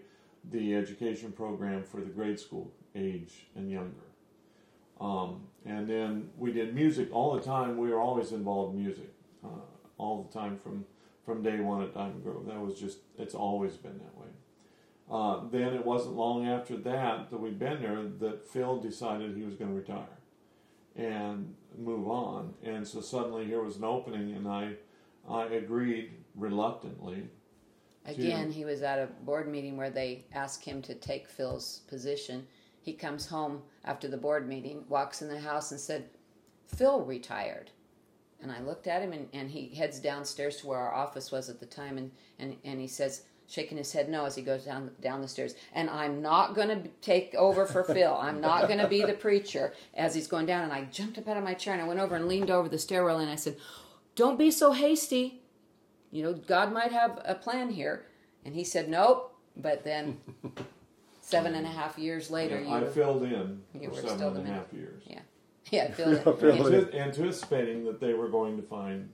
the 0.50 0.74
education 0.74 1.32
program 1.32 1.82
for 1.82 2.00
the 2.00 2.10
grade 2.10 2.38
school 2.38 2.72
age 2.94 3.46
and 3.54 3.70
younger. 3.70 4.06
Um, 5.00 5.42
and 5.64 5.88
then 5.88 6.30
we 6.38 6.52
did 6.52 6.74
music 6.74 7.08
all 7.12 7.34
the 7.34 7.42
time. 7.42 7.76
We 7.76 7.90
were 7.90 8.00
always 8.00 8.32
involved 8.32 8.74
in 8.74 8.82
music, 8.82 9.12
uh, 9.44 9.48
all 9.98 10.22
the 10.22 10.32
time 10.32 10.58
from 10.58 10.84
from 11.24 11.42
day 11.42 11.58
one 11.58 11.82
at 11.82 11.92
Diamond 11.92 12.22
Grove. 12.22 12.46
That 12.46 12.60
was 12.60 12.78
just 12.78 12.98
it's 13.18 13.34
always 13.34 13.74
been 13.74 13.98
that 13.98 14.16
way. 14.16 14.26
Uh, 15.10 15.40
then 15.50 15.74
it 15.74 15.84
wasn't 15.84 16.16
long 16.16 16.46
after 16.46 16.76
that 16.76 17.30
that 17.30 17.38
we'd 17.38 17.58
been 17.58 17.82
there 17.82 18.04
that 18.20 18.46
Phil 18.48 18.80
decided 18.80 19.36
he 19.36 19.42
was 19.42 19.54
going 19.54 19.70
to 19.70 19.76
retire 19.76 20.06
and 20.96 21.54
move 21.76 22.08
on. 22.08 22.54
And 22.64 22.86
so 22.86 23.00
suddenly 23.00 23.44
here 23.44 23.62
was 23.62 23.76
an 23.76 23.84
opening, 23.84 24.34
and 24.34 24.48
I 24.48 24.74
I 25.28 25.46
agreed 25.46 26.12
reluctantly. 26.34 27.28
Again, 28.06 28.50
he 28.50 28.64
was 28.64 28.82
at 28.82 28.98
a 28.98 29.08
board 29.24 29.48
meeting 29.48 29.76
where 29.76 29.90
they 29.90 30.24
asked 30.32 30.64
him 30.64 30.80
to 30.82 30.94
take 30.94 31.28
Phil's 31.28 31.80
position. 31.88 32.46
He 32.80 32.92
comes 32.92 33.26
home 33.26 33.62
after 33.84 34.08
the 34.08 34.16
board 34.16 34.48
meeting, 34.48 34.84
walks 34.88 35.22
in 35.22 35.28
the 35.28 35.40
house, 35.40 35.72
and 35.72 35.80
said, 35.80 36.08
Phil 36.66 37.04
retired. 37.04 37.70
And 38.40 38.52
I 38.52 38.60
looked 38.60 38.86
at 38.86 39.02
him, 39.02 39.12
and, 39.12 39.28
and 39.32 39.50
he 39.50 39.74
heads 39.74 39.98
downstairs 39.98 40.58
to 40.58 40.66
where 40.68 40.78
our 40.78 40.94
office 40.94 41.32
was 41.32 41.48
at 41.48 41.58
the 41.58 41.66
time, 41.66 41.98
and, 41.98 42.10
and, 42.38 42.56
and 42.64 42.80
he 42.80 42.86
says, 42.86 43.22
shaking 43.48 43.78
his 43.78 43.92
head 43.92 44.08
no 44.08 44.24
as 44.24 44.34
he 44.34 44.42
goes 44.42 44.64
down 44.64 44.90
down 45.00 45.20
the 45.20 45.28
stairs. 45.28 45.54
And 45.72 45.88
I'm 45.88 46.20
not 46.20 46.54
going 46.54 46.68
to 46.68 46.88
take 47.00 47.34
over 47.34 47.64
for 47.66 47.84
Phil. 47.94 48.14
I'm 48.14 48.40
not 48.40 48.66
going 48.66 48.80
to 48.80 48.88
be 48.88 49.02
the 49.02 49.14
preacher 49.14 49.72
as 49.94 50.14
he's 50.14 50.26
going 50.26 50.46
down. 50.46 50.64
And 50.64 50.72
I 50.72 50.84
jumped 50.84 51.18
up 51.18 51.28
out 51.28 51.36
of 51.36 51.44
my 51.44 51.54
chair 51.54 51.72
and 51.72 51.82
I 51.82 51.86
went 51.86 52.00
over 52.00 52.16
and 52.16 52.26
leaned 52.26 52.50
over 52.50 52.68
the 52.68 52.78
stairwell 52.78 53.18
and 53.18 53.30
I 53.30 53.36
said, 53.36 53.56
"Don't 54.14 54.38
be 54.38 54.50
so 54.50 54.72
hasty. 54.72 55.42
You 56.16 56.22
know, 56.22 56.32
God 56.32 56.72
might 56.72 56.92
have 56.92 57.20
a 57.24 57.34
plan 57.34 57.70
here." 57.70 58.06
And 58.44 58.54
he 58.54 58.64
said, 58.64 58.88
"Nope." 58.88 59.34
But 59.56 59.84
then, 59.84 60.18
seven 61.20 61.54
and 61.54 61.66
a 61.66 61.70
half 61.70 61.98
years 61.98 62.30
later, 62.30 62.64
I 62.68 62.80
you 62.80 62.86
filled 62.86 63.22
in 63.24 63.62
you 63.74 63.88
for 63.88 63.94
were 63.96 64.00
seven 64.02 64.16
still 64.16 64.36
and 64.36 64.48
a 64.48 64.52
half 64.52 64.72
years. 64.72 65.02
yeah, 65.06 65.20
yeah, 65.70 65.90
Phil. 65.92 66.18
Phil 66.34 66.66
And, 66.66 66.74
in. 66.74 66.86
to, 66.90 66.98
anticipating 66.98 67.84
that 67.84 68.00
they 68.00 68.14
were 68.14 68.28
going 68.28 68.56
to 68.56 68.62
find 68.62 69.08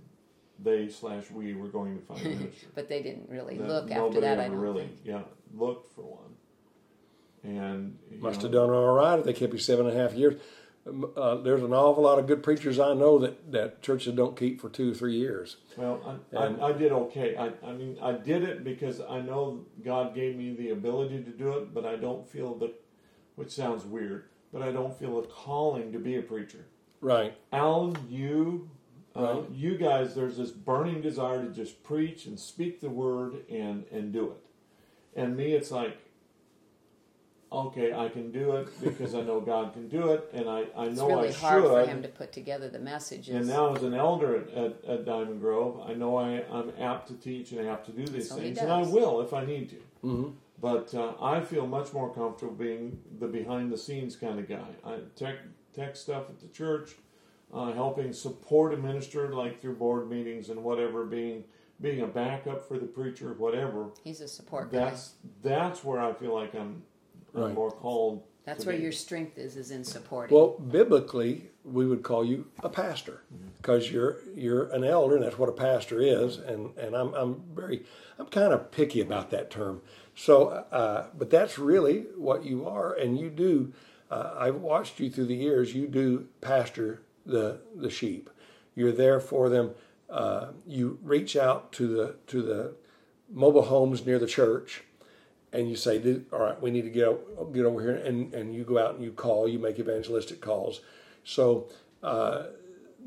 they 0.62 0.88
slash 0.88 1.30
we 1.30 1.54
were 1.54 1.68
going 1.68 1.98
to 1.98 2.04
find 2.04 2.20
a 2.24 2.28
minister. 2.28 2.66
but 2.74 2.88
they 2.88 3.02
didn't 3.02 3.28
really 3.28 3.56
that 3.58 3.68
look 3.68 3.90
after 3.90 3.96
nobody 4.02 4.20
that. 4.20 4.38
I 4.38 4.48
don't 4.48 4.56
really, 4.58 4.84
think. 4.84 4.98
yeah, 5.04 5.22
looked 5.54 5.94
for 5.94 6.02
one. 6.02 6.32
And 7.44 7.98
you 8.10 8.20
Must 8.20 8.38
know, 8.38 8.42
have 8.44 8.52
done 8.52 8.70
all 8.70 8.94
right 8.94 9.18
if 9.18 9.24
they 9.24 9.32
kept 9.32 9.52
you 9.52 9.58
seven 9.58 9.86
and 9.88 9.98
a 9.98 10.00
half 10.00 10.14
years. 10.14 10.40
Uh, 10.84 11.36
there's 11.36 11.62
an 11.62 11.72
awful 11.72 12.02
lot 12.02 12.18
of 12.18 12.26
good 12.26 12.42
preachers 12.42 12.80
I 12.80 12.92
know 12.94 13.16
that, 13.20 13.52
that 13.52 13.82
churches 13.82 14.14
don't 14.14 14.36
keep 14.36 14.60
for 14.60 14.68
two 14.68 14.90
or 14.90 14.94
three 14.94 15.14
years. 15.14 15.58
Well, 15.76 16.20
I, 16.34 16.36
I, 16.36 16.70
I 16.70 16.72
did 16.72 16.90
okay. 16.90 17.36
I, 17.36 17.52
I 17.64 17.72
mean, 17.72 17.98
I 18.02 18.12
did 18.12 18.42
it 18.42 18.64
because 18.64 19.00
I 19.00 19.20
know 19.20 19.64
God 19.84 20.12
gave 20.12 20.34
me 20.36 20.54
the 20.54 20.70
ability 20.70 21.22
to 21.22 21.30
do 21.30 21.52
it, 21.58 21.72
but 21.72 21.86
I 21.86 21.94
don't 21.94 22.28
feel 22.28 22.56
the, 22.56 22.72
which 23.36 23.52
sounds 23.52 23.84
weird, 23.84 24.24
but 24.52 24.60
I 24.60 24.72
don't 24.72 24.98
feel 24.98 25.20
a 25.20 25.22
calling 25.22 25.92
to 25.92 26.00
be 26.00 26.16
a 26.16 26.22
preacher. 26.22 26.66
Right. 27.00 27.34
Alan, 27.52 27.96
you, 28.08 28.68
uh, 29.14 29.22
Right. 29.42 29.50
you 29.52 29.78
guys, 29.78 30.16
there's 30.16 30.36
this 30.36 30.50
burning 30.50 31.00
desire 31.00 31.44
to 31.44 31.50
just 31.50 31.84
preach 31.84 32.26
and 32.26 32.38
speak 32.40 32.80
the 32.80 32.90
word 32.90 33.44
and 33.48 33.84
and 33.92 34.12
do 34.12 34.32
it. 34.32 34.38
And 35.14 35.36
me, 35.36 35.52
it's 35.52 35.70
like, 35.70 35.96
okay, 37.52 37.92
I 37.92 38.08
can 38.08 38.30
do 38.32 38.56
it 38.56 38.68
because 38.82 39.14
I 39.14 39.20
know 39.22 39.40
God 39.40 39.72
can 39.72 39.88
do 39.88 40.12
it, 40.12 40.28
and 40.32 40.48
I 40.48 40.64
I 40.76 40.86
It's 40.86 40.98
know 40.98 41.08
really 41.08 41.28
I 41.28 41.32
hard 41.32 41.62
should. 41.62 41.70
for 41.70 41.86
him 41.86 42.02
to 42.02 42.08
put 42.08 42.32
together 42.32 42.68
the 42.68 42.78
messages. 42.78 43.34
And 43.34 43.46
now, 43.48 43.74
as 43.74 43.82
an 43.82 43.94
elder 43.94 44.36
at, 44.36 44.48
at, 44.54 44.84
at 44.84 45.04
Diamond 45.04 45.40
Grove, 45.40 45.80
I 45.86 45.94
know 45.94 46.16
I, 46.16 46.42
I'm 46.50 46.72
apt 46.80 47.08
to 47.08 47.14
teach 47.14 47.52
and 47.52 47.68
apt 47.68 47.86
to 47.86 47.92
do 47.92 48.06
these 48.06 48.28
So 48.28 48.36
things, 48.36 48.58
and 48.58 48.70
I 48.72 48.82
will 48.82 49.20
if 49.20 49.32
I 49.32 49.44
need 49.44 49.70
to. 49.70 49.76
hmm 50.00 50.28
But 50.60 50.94
uh, 50.94 51.12
I 51.20 51.40
feel 51.42 51.66
much 51.66 51.92
more 51.92 52.12
comfortable 52.14 52.54
being 52.54 52.98
the 53.18 53.26
behind 53.28 53.70
the 53.72 53.78
scenes 53.78 54.16
kind 54.16 54.38
of 54.38 54.48
guy. 54.48 54.68
I 54.84 54.98
tech 55.16 55.36
tech 55.74 55.96
stuff 55.96 56.28
at 56.30 56.40
the 56.40 56.48
church, 56.48 56.92
uh, 57.52 57.72
helping 57.72 58.12
support 58.12 58.72
a 58.74 58.76
minister 58.76 59.34
like 59.34 59.60
through 59.60 59.76
board 59.76 60.08
meetings 60.08 60.48
and 60.50 60.62
whatever, 60.64 61.04
being 61.04 61.44
being 61.80 62.00
a 62.02 62.06
backup 62.06 62.66
for 62.68 62.78
the 62.78 62.86
preacher, 62.86 63.34
whatever. 63.36 63.90
He's 64.04 64.20
a 64.20 64.28
support 64.28 64.70
guy. 64.70 64.84
That's 64.84 65.14
that's 65.42 65.82
where 65.82 66.00
I 66.00 66.12
feel 66.12 66.32
like 66.34 66.54
I'm, 66.54 66.84
I'm 67.34 67.54
more 67.54 67.70
called. 67.70 68.22
That's 68.44 68.66
where 68.66 68.76
be. 68.76 68.82
your 68.82 68.92
strength 68.92 69.38
is, 69.38 69.56
is 69.56 69.70
in 69.70 69.84
supporting. 69.84 70.36
Well, 70.36 70.58
biblically, 70.58 71.50
we 71.64 71.86
would 71.86 72.02
call 72.02 72.24
you 72.24 72.48
a 72.62 72.68
pastor 72.68 73.22
because 73.58 73.90
you're 73.90 74.18
you're 74.34 74.64
an 74.70 74.84
elder, 74.84 75.16
and 75.16 75.24
that's 75.24 75.38
what 75.38 75.48
a 75.48 75.52
pastor 75.52 76.00
is. 76.00 76.38
And 76.38 76.76
and 76.76 76.94
I'm 76.96 77.14
I'm 77.14 77.42
very 77.54 77.84
I'm 78.18 78.26
kind 78.26 78.52
of 78.52 78.70
picky 78.72 79.00
about 79.00 79.30
that 79.30 79.50
term. 79.50 79.80
So, 80.14 80.48
uh, 80.48 81.06
but 81.16 81.30
that's 81.30 81.58
really 81.58 82.06
what 82.16 82.44
you 82.44 82.66
are, 82.66 82.92
and 82.92 83.18
you 83.18 83.30
do. 83.30 83.72
Uh, 84.10 84.34
I've 84.36 84.56
watched 84.56 85.00
you 85.00 85.08
through 85.08 85.26
the 85.26 85.36
years. 85.36 85.74
You 85.74 85.86
do 85.86 86.26
pastor 86.40 87.02
the 87.24 87.60
the 87.74 87.90
sheep. 87.90 88.28
You're 88.74 88.92
there 88.92 89.20
for 89.20 89.48
them. 89.48 89.70
Uh, 90.10 90.48
you 90.66 90.98
reach 91.02 91.36
out 91.36 91.72
to 91.72 91.86
the 91.86 92.16
to 92.26 92.42
the 92.42 92.74
mobile 93.30 93.62
homes 93.62 94.04
near 94.04 94.18
the 94.18 94.26
church 94.26 94.84
and 95.52 95.68
you 95.68 95.76
say, 95.76 95.98
"Th- 95.98 96.22
"All 96.32 96.40
right, 96.40 96.60
we 96.60 96.70
need 96.70 96.82
to 96.82 96.90
get 96.90 97.52
get 97.52 97.64
over 97.64 97.80
here," 97.80 97.96
and 97.96 98.32
and 98.34 98.54
you 98.54 98.64
go 98.64 98.78
out 98.78 98.94
and 98.94 99.04
you 99.04 99.12
call, 99.12 99.48
you 99.48 99.58
make 99.58 99.78
evangelistic 99.78 100.40
calls. 100.40 100.80
So 101.24 101.68
uh, 102.02 102.44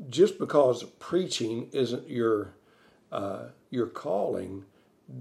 just 0.08 0.38
because 0.38 0.84
preaching 0.98 1.68
isn't 1.72 2.08
your 2.08 2.54
uh, 3.12 3.46
your 3.70 3.86
calling 3.86 4.64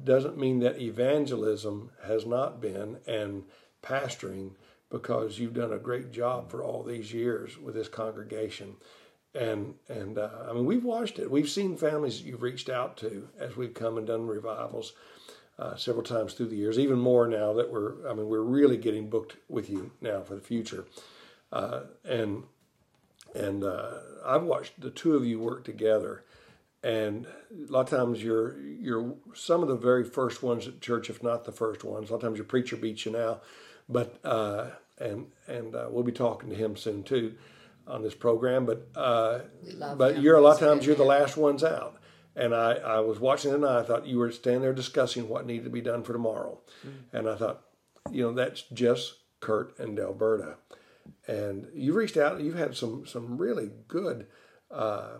doesn't 0.03 0.38
mean 0.38 0.59
that 0.59 0.82
evangelism 0.82 1.91
has 2.03 2.26
not 2.26 2.59
been 2.59 2.97
and 3.05 3.43
pastoring 3.84 4.51
because 4.89 5.38
you've 5.38 5.53
done 5.53 5.73
a 5.73 5.78
great 5.78 6.11
job 6.11 6.49
for 6.49 6.63
all 6.63 6.84
these 6.84 7.13
years 7.13 7.57
with 7.57 7.76
this 7.76 7.88
congregation. 7.88 8.76
And 9.34 9.76
and 9.89 10.17
uh, 10.17 10.30
I 10.49 10.53
mean 10.53 10.65
we've 10.65 10.86
watched 10.86 11.19
it. 11.19 11.30
We've 11.30 11.49
seen 11.49 11.78
families 11.78 12.19
that 12.19 12.28
you've 12.28 12.41
reached 12.41 12.69
out 12.69 12.97
to 12.97 13.28
as 13.39 13.55
we've 13.55 13.73
come 13.73 13.97
and 13.97 14.07
done 14.07 14.28
revivals 14.28 14.93
uh, 15.58 15.76
several 15.76 16.03
times 16.03 16.34
through 16.34 16.47
the 16.47 16.56
years 16.56 16.78
even 16.78 16.99
more 16.99 17.28
now 17.28 17.53
that 17.53 17.72
we're 17.72 18.08
I 18.10 18.14
mean 18.14 18.28
we're 18.28 18.41
really 18.41 18.78
getting 18.78 19.10
booked 19.10 19.38
with 19.47 19.70
you 19.70 19.91
now 20.01 20.22
for 20.22 20.36
the 20.36 20.41
future 20.41 20.86
uh, 21.51 21.82
and 22.03 22.43
and 23.34 23.64
uh, 23.64 23.91
I've 24.26 24.43
watched 24.43 24.80
the 24.80 24.89
two 24.89 25.16
of 25.16 25.26
you 25.26 25.39
work 25.39 25.64
together 25.64 26.24
and 26.86 27.26
a 27.26 27.72
lot 27.72 27.91
of 27.91 27.97
times 27.97 28.24
you're 28.24 28.62
you're 28.62 29.16
some 29.34 29.64
of 29.64 29.68
the 29.68 29.76
very 29.76 30.03
first 30.03 30.43
ones 30.43 30.68
at 30.68 30.82
church, 30.82 31.10
if 31.10 31.24
not 31.24 31.43
the 31.43 31.51
first 31.51 31.84
ones. 31.84 32.10
A 32.10 32.14
lot 32.14 32.18
of 32.18 32.22
times 32.22 32.38
your 32.38 32.45
preacher 32.45 32.78
beats 32.78 33.08
you 33.08 33.12
now, 33.12 33.41
but 33.89 34.20
uh, 34.24 34.68
and 34.99 35.26
and 35.47 35.76
uh, 35.76 35.88
we'll 35.89 36.03
be 36.03 36.12
talking 36.12 36.51
to 36.51 36.56
him 36.56 36.78
soon 36.78 37.01
too 37.01 37.34
on 37.88 38.03
this 38.03 38.14
program. 38.14 38.68
But 38.68 38.88
uh, 38.95 39.39
but 39.97 40.16
him. 40.16 40.22
you're 40.22 40.36
a 40.36 40.41
lot 40.41 40.62
of 40.62 40.68
times 40.68 40.86
you're 40.86 40.95
the 40.95 41.03
last 41.03 41.38
ones 41.38 41.64
out. 41.64 41.97
And 42.36 42.53
I, 42.53 42.73
I 42.73 42.99
was 42.99 43.19
watching 43.19 43.51
it 43.51 43.55
and 43.55 43.65
I 43.65 43.81
thought 43.83 44.07
you 44.07 44.17
were 44.17 44.31
standing 44.31 44.61
there 44.61 44.73
discussing 44.73 45.29
what 45.29 45.45
needed 45.45 45.63
to 45.63 45.69
be 45.69 45.81
done 45.81 46.03
for 46.03 46.13
tomorrow. 46.13 46.59
Mm-hmm. 46.86 47.17
And 47.17 47.29
I 47.29 47.36
thought, 47.36 47.61
you 48.11 48.23
know, 48.23 48.33
that's 48.33 48.63
just 48.73 49.15
Kurt 49.39 49.77
and 49.79 49.97
Delberta. 49.97 50.55
And 51.27 51.67
you've 51.73 51.95
reached 51.95 52.17
out, 52.17 52.36
and 52.36 52.45
you've 52.45 52.57
had 52.57 52.75
some, 52.75 53.05
some 53.05 53.38
really 53.38 53.71
good 53.88 54.27
uh, 54.71 55.17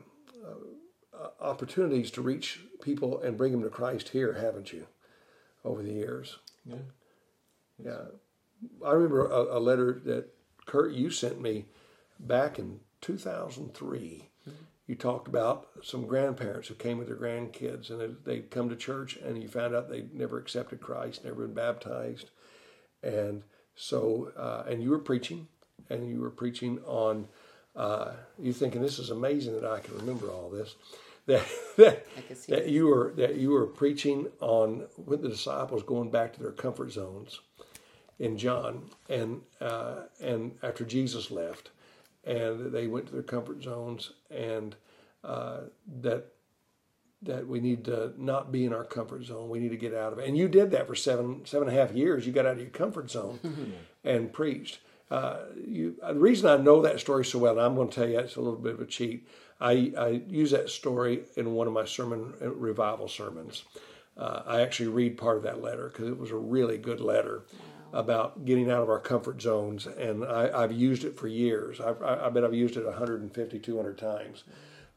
uh, 1.14 1.28
opportunities 1.40 2.12
to 2.12 2.22
reach 2.22 2.62
people 2.82 3.22
and 3.22 3.38
bring 3.38 3.52
them 3.52 3.64
to 3.64 3.70
Christ 3.70 4.10
here, 4.10 4.34
haven't 4.34 4.74
you, 4.74 4.88
over 5.64 5.82
the 5.82 5.94
years? 5.94 6.40
Yeah. 6.66 6.76
Yeah. 7.84 8.02
I 8.86 8.92
remember 8.92 9.28
a, 9.28 9.58
a 9.58 9.60
letter 9.60 10.02
that 10.06 10.28
Kurt, 10.66 10.94
you 10.94 11.10
sent 11.10 11.42
me 11.42 11.66
back 12.20 12.58
in 12.58 12.80
2003. 13.02 14.30
You 14.88 14.96
talked 14.96 15.28
about 15.28 15.68
some 15.84 16.06
grandparents 16.06 16.68
who 16.68 16.76
came 16.76 16.98
with 16.98 17.08
their 17.08 17.18
grandkids 17.18 17.90
and 17.90 18.00
they- 18.00 18.34
they'd 18.34 18.52
come 18.52 18.70
to 18.70 18.76
church 18.76 19.18
and 19.18 19.42
you 19.42 19.48
found 19.48 19.76
out 19.76 19.90
they'd 19.90 20.14
never 20.14 20.38
accepted 20.38 20.80
Christ, 20.80 21.24
never 21.24 21.46
been 21.46 21.56
baptized. 21.56 22.30
And 23.02 23.44
so, 23.76 24.32
uh, 24.38 24.64
and 24.68 24.82
you 24.84 24.90
were 24.92 25.00
preaching 25.00 25.48
and 25.90 26.08
you 26.08 26.22
were 26.22 26.30
preaching 26.30 26.80
on, 26.86 27.28
uh, 27.76 28.14
you 28.38 28.54
thinking 28.54 28.82
this 28.82 29.00
is 29.00 29.10
amazing 29.10 29.54
that 29.60 29.66
I 29.70 29.80
can 29.80 29.96
remember 29.96 30.28
all 30.30 30.50
this. 30.50 30.76
That, 31.28 31.44
that, 31.78 32.06
I 32.16 32.22
can 32.22 32.36
see 32.36 32.52
that 32.52 32.68
you 32.68 32.86
were 32.86 33.12
that 33.16 33.34
you 33.38 33.50
were 33.50 33.66
preaching 33.66 34.28
on 34.42 34.86
with 34.96 35.24
the 35.24 35.30
disciples 35.30 35.82
going 35.82 36.12
back 36.12 36.34
to 36.34 36.40
their 36.40 36.52
comfort 36.52 36.92
zones 36.92 37.40
in 38.20 38.38
John, 38.38 38.92
and 39.10 39.42
uh, 39.60 40.04
and 40.22 40.56
after 40.62 40.86
Jesus 40.86 41.32
left, 41.32 41.72
and 42.26 42.72
they 42.72 42.88
went 42.88 43.08
to 43.08 43.14
their 43.14 43.24
comfort 43.24 43.64
zones, 43.64 44.12
and 44.30 44.76
uh, 45.24 45.62
that 46.02 46.28
that 47.22 47.48
we 47.48 47.60
need 47.60 47.86
to 47.86 48.14
not 48.18 48.52
be 48.52 48.66
in 48.66 48.74
our 48.74 48.84
comfort 48.84 49.24
zone. 49.24 49.50
We 49.50 49.60
need 49.60 49.70
to 49.70 49.78
get 49.78 49.94
out 49.94 50.14
of 50.14 50.20
it. 50.20 50.28
And 50.28 50.38
you 50.38 50.48
did 50.48 50.72
that 50.72 50.88
for 50.88 50.96
seven 50.96 51.46
seven 51.46 51.68
and 51.68 51.78
a 51.78 51.80
half 51.80 51.94
years. 51.94 52.26
You 52.26 52.34
got 52.34 52.46
out 52.46 52.54
of 52.54 52.60
your 52.62 52.70
comfort 52.70 53.10
zone 53.10 53.40
and 54.04 54.32
preached. 54.32 54.80
Uh, 55.10 55.38
you, 55.68 55.96
the 56.06 56.16
reason 56.16 56.50
I 56.50 56.62
know 56.62 56.82
that 56.82 57.00
story 57.00 57.26
so 57.26 57.38
well, 57.40 57.54
and 57.54 57.62
I'm 57.62 57.76
going 57.76 57.90
to 57.90 57.96
tell 57.96 58.10
you, 58.10 58.20
it's 58.20 58.38
a 58.38 58.42
little 58.42 58.60
bit 58.60 58.74
of 58.74 58.82
a 58.82 58.86
cheat. 58.86 59.28
I, 59.62 59.94
I 59.98 60.22
use 60.28 60.52
that 60.52 60.70
story 60.70 61.24
in 61.36 61.54
one 61.54 61.68
of 61.68 61.74
my 61.74 61.86
sermon 61.86 62.34
uh, 62.42 62.50
revival 62.50 63.08
sermons. 63.08 63.64
Uh, 64.18 64.42
I 64.46 64.62
actually 64.62 64.88
read 64.90 65.18
part 65.18 65.38
of 65.38 65.44
that 65.44 65.62
letter 65.62 65.90
because 65.90 66.08
it 66.08 66.18
was 66.18 66.32
a 66.32 66.36
really 66.36 66.78
good 66.78 67.00
letter 67.02 67.44
about 67.94 68.46
getting 68.46 68.70
out 68.70 68.84
of 68.84 68.90
our 68.90 69.00
comfort 69.00 69.42
zones, 69.42 69.86
and 69.86 70.24
I, 70.26 70.64
I've 70.64 70.72
used 70.72 71.04
it 71.04 71.18
for 71.18 71.28
years. 71.28 71.80
I've, 71.80 72.02
I, 72.02 72.26
I 72.26 72.30
bet 72.30 72.44
I've 72.44 72.54
used 72.54 72.78
it 72.78 72.86
150, 72.86 73.60
200 73.60 73.98
times 73.98 74.44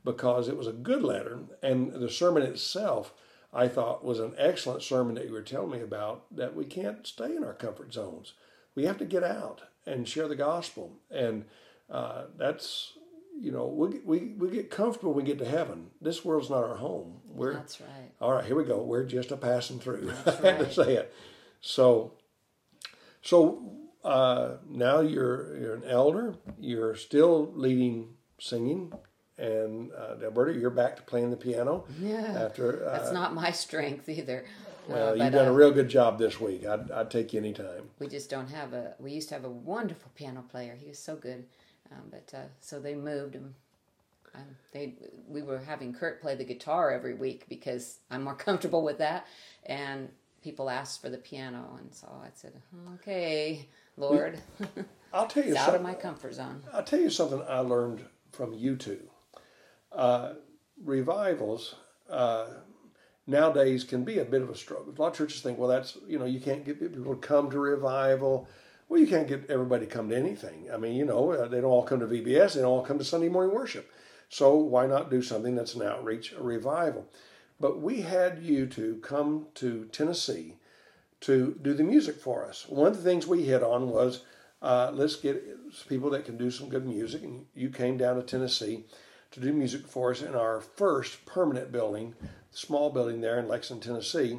because 0.05 0.49
it 0.49 0.57
was 0.57 0.67
a 0.67 0.73
good 0.73 1.03
letter, 1.03 1.39
and 1.63 1.93
the 1.93 2.11
sermon 2.11 2.43
itself. 2.43 3.13
I 3.51 3.67
thought 3.67 4.05
was 4.05 4.21
an 4.21 4.35
excellent 4.37 4.83
sermon 4.83 5.15
that 5.15 5.25
you 5.25 5.33
were 5.33 5.41
telling 5.41 5.71
me 5.71 5.81
about 5.81 6.25
that 6.37 6.55
we 6.55 6.67
can't 6.67 7.07
stay 7.07 7.35
in 7.35 7.43
our 7.43 7.55
comfort 7.55 7.95
zones. 7.95 8.35
We 8.75 8.85
have 8.85 8.99
to 8.99 9.07
get 9.07 9.25
out 9.25 9.63
and 9.87 10.07
share 10.07 10.29
the 10.29 10.37
gospel. 10.37 10.93
And 11.11 11.47
uh, 11.91 12.25
that's, 12.37 12.93
you 13.41 13.51
know, 13.51 13.67
we, 13.67 14.01
we, 14.05 14.19
we 14.37 14.51
get 14.51 14.71
comfortable 14.71 15.15
when 15.15 15.25
we 15.25 15.31
get 15.31 15.39
to 15.39 15.49
heaven. 15.51 15.89
This 16.01 16.27
world's 16.27 16.51
not 16.51 16.63
our 16.63 16.77
home. 16.77 17.21
We're, 17.27 17.55
That's 17.55 17.81
right. 17.81 18.11
all 18.21 18.33
right, 18.33 18.45
here 18.45 18.55
we 18.57 18.65
go. 18.65 18.83
We're 18.83 19.05
just 19.05 19.33
a 19.33 19.37
passing 19.37 19.81
through. 19.81 20.13
I 20.27 20.31
had 20.31 20.59
to 20.59 20.71
say 20.71 20.95
it. 20.97 21.15
So, 21.63 22.13
so 23.23 23.73
uh, 24.05 24.53
now 24.69 25.01
you're 25.01 25.59
you're 25.59 25.75
an 25.75 25.85
elder. 25.85 26.35
You're 26.59 26.95
still 26.95 27.53
leading 27.55 28.15
singing 28.39 28.93
and 29.39 29.93
uh, 29.93 30.17
Delberta, 30.17 30.61
you're 30.61 30.71
back 30.71 30.97
to 30.97 31.03
playing 31.03 31.31
the 31.31 31.37
piano. 31.37 31.85
Yeah, 32.01 32.45
After 32.45 32.89
uh, 32.89 32.99
that's 32.99 33.13
not 33.13 33.35
my 33.35 33.51
strength 33.53 34.09
either. 34.09 34.45
well, 34.89 35.11
Uh, 35.11 35.11
you've 35.11 35.19
but, 35.19 35.31
done 35.31 35.49
a 35.49 35.53
uh, 35.53 35.55
real 35.55 35.71
good 35.71 35.89
job 35.89 36.19
this 36.19 36.41
week. 36.41 36.67
I'd, 36.67 36.91
I'd 36.91 37.11
take 37.11 37.33
you 37.33 37.39
anytime. 37.39 37.89
we 37.99 38.09
just 38.09 38.29
don't 38.29 38.51
have 38.51 38.73
a. 38.73 38.95
We 38.99 39.13
used 39.13 39.29
to 39.29 39.35
have 39.37 39.45
a 39.45 39.51
wonderful 39.51 40.11
piano 40.15 40.45
player. 40.51 40.77
He 40.79 40.89
was 40.89 40.99
so 40.99 41.15
good, 41.15 41.45
um, 41.93 42.03
but 42.11 42.33
uh, 42.37 42.43
so 42.61 42.81
they 42.81 42.95
moved 42.95 43.35
him. 43.35 43.55
Um, 44.35 44.57
they 44.73 44.95
we 45.29 45.43
were 45.43 45.59
having 45.59 45.95
Kurt 45.95 46.21
play 46.21 46.35
the 46.35 46.45
guitar 46.45 46.91
every 46.91 47.15
week 47.15 47.47
because 47.49 47.99
I'm 48.11 48.25
more 48.25 48.35
comfortable 48.47 48.83
with 48.83 48.99
that, 48.99 49.27
and 49.67 50.09
people 50.43 50.71
asked 50.71 51.03
for 51.03 51.09
the 51.09 51.19
piano, 51.19 51.79
and 51.81 51.95
so 51.95 52.09
I 52.23 52.29
said, 52.35 52.53
"Okay, 52.95 53.69
Lord, 53.97 54.41
I'll 55.13 55.27
tell 55.27 55.45
you 55.45 55.53
it's 55.53 55.61
out 55.61 55.75
of 55.75 55.83
my 55.83 55.95
comfort 55.95 56.35
zone." 56.35 56.63
I'll 56.73 56.85
tell 56.85 57.01
you 57.01 57.11
something 57.11 57.43
I 57.49 57.61
learned 57.61 58.05
from 58.33 58.55
you 58.55 58.77
two. 58.77 59.01
Uh, 59.93 60.35
revivals 60.85 61.75
uh, 62.11 62.47
nowadays 63.27 63.85
can 63.85 64.05
be 64.05 64.19
a 64.19 64.25
bit 64.25 64.43
of 64.43 64.51
a 64.51 64.57
struggle. 64.57 64.93
A 64.97 65.01
lot 65.01 65.09
of 65.09 65.17
churches 65.17 65.41
think, 65.41 65.59
well, 65.59 65.69
that's, 65.69 65.99
you 66.07 66.19
know, 66.19 66.25
you 66.25 66.41
can't 66.41 66.65
get 66.65 66.81
people 66.81 67.15
to 67.15 67.21
come 67.21 67.51
to 67.51 67.59
revival. 67.59 68.49
Well, 68.89 69.01
you 69.01 69.07
can't 69.07 69.29
get 69.29 69.51
everybody 69.51 69.87
to 69.87 69.93
come 69.93 70.09
to 70.09 70.17
anything. 70.17 70.69
I 70.73 70.79
mean, 70.79 70.95
you 70.95 71.05
know, 71.05 71.33
uh, 71.33 71.47
they 71.47 71.61
don't 71.61 71.71
all 71.71 71.83
come 71.83 72.01
to 72.01 72.07
VBS, 72.07 72.55
they 72.55 72.63
don't 72.63 72.71
all 72.71 72.85
come 72.85 72.99
to 72.99 73.05
Sunday 73.05 73.29
morning 73.29 73.55
worship. 73.55 73.91
So 74.31 74.55
why 74.57 74.87
not 74.87 75.11
do 75.11 75.23
something 75.23 75.55
that's 75.55 75.75
an 75.75 75.83
outreach, 75.83 76.33
a 76.33 76.43
revival? 76.43 77.07
But 77.61 77.81
we 77.81 78.03
had 78.03 78.43
you 78.43 78.67
two 78.67 78.97
come 79.03 79.47
to 79.55 79.87
Tennessee 79.87 80.55
to 81.21 81.59
do 81.61 81.75
the 81.75 81.83
music 81.83 82.17
for 82.17 82.45
us. 82.45 82.69
One 82.69 82.87
of 82.87 82.97
the 82.97 83.03
things 83.03 83.27
we 83.27 83.45
hit 83.45 83.63
on 83.63 83.89
was 83.89 84.23
uh, 84.63 84.91
let's 84.93 85.17
get 85.17 85.43
people 85.89 86.11
that 86.11 86.25
can 86.25 86.37
do 86.37 86.51
some 86.51 86.69
good 86.69 86.87
music. 86.87 87.23
And 87.23 87.47
you 87.55 87.71
came 87.71 87.97
down 87.97 88.17
to 88.17 88.23
Tennessee 88.23 88.85
to 89.33 89.41
do 89.41 89.53
music 89.53 89.87
for 89.87 90.11
us 90.11 90.23
in 90.23 90.35
our 90.35 90.61
first 90.61 91.27
permanent 91.27 91.71
building, 91.71 92.15
small 92.51 92.91
building 92.91 93.21
there 93.21 93.39
in 93.39 93.49
Lexington, 93.49 93.93
Tennessee. 93.93 94.39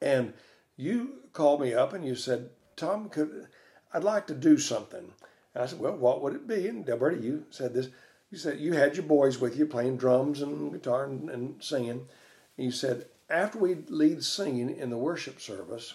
And 0.00 0.34
you 0.76 1.20
called 1.32 1.60
me 1.60 1.74
up 1.74 1.92
and 1.92 2.04
you 2.04 2.14
said, 2.14 2.50
Tom, 2.76 3.08
could 3.08 3.48
I'd 3.92 4.04
like 4.04 4.26
to 4.26 4.34
do 4.34 4.58
something. 4.58 5.12
And 5.54 5.64
I 5.64 5.66
said, 5.66 5.80
Well, 5.80 5.96
what 5.96 6.22
would 6.22 6.34
it 6.34 6.46
be? 6.46 6.68
And 6.68 6.86
Delberta, 6.86 7.22
you 7.22 7.44
said 7.50 7.74
this. 7.74 7.88
You 8.30 8.38
said 8.38 8.60
you 8.60 8.74
had 8.74 8.96
your 8.96 9.06
boys 9.06 9.38
with 9.38 9.56
you 9.56 9.66
playing 9.66 9.96
drums 9.96 10.42
and 10.42 10.72
guitar 10.72 11.04
and, 11.04 11.30
and 11.30 11.62
singing. 11.62 12.06
And 12.56 12.66
you 12.66 12.70
said, 12.70 13.06
after 13.30 13.58
we 13.58 13.76
lead 13.88 14.22
singing 14.22 14.74
in 14.76 14.90
the 14.90 14.98
worship 14.98 15.40
service, 15.40 15.94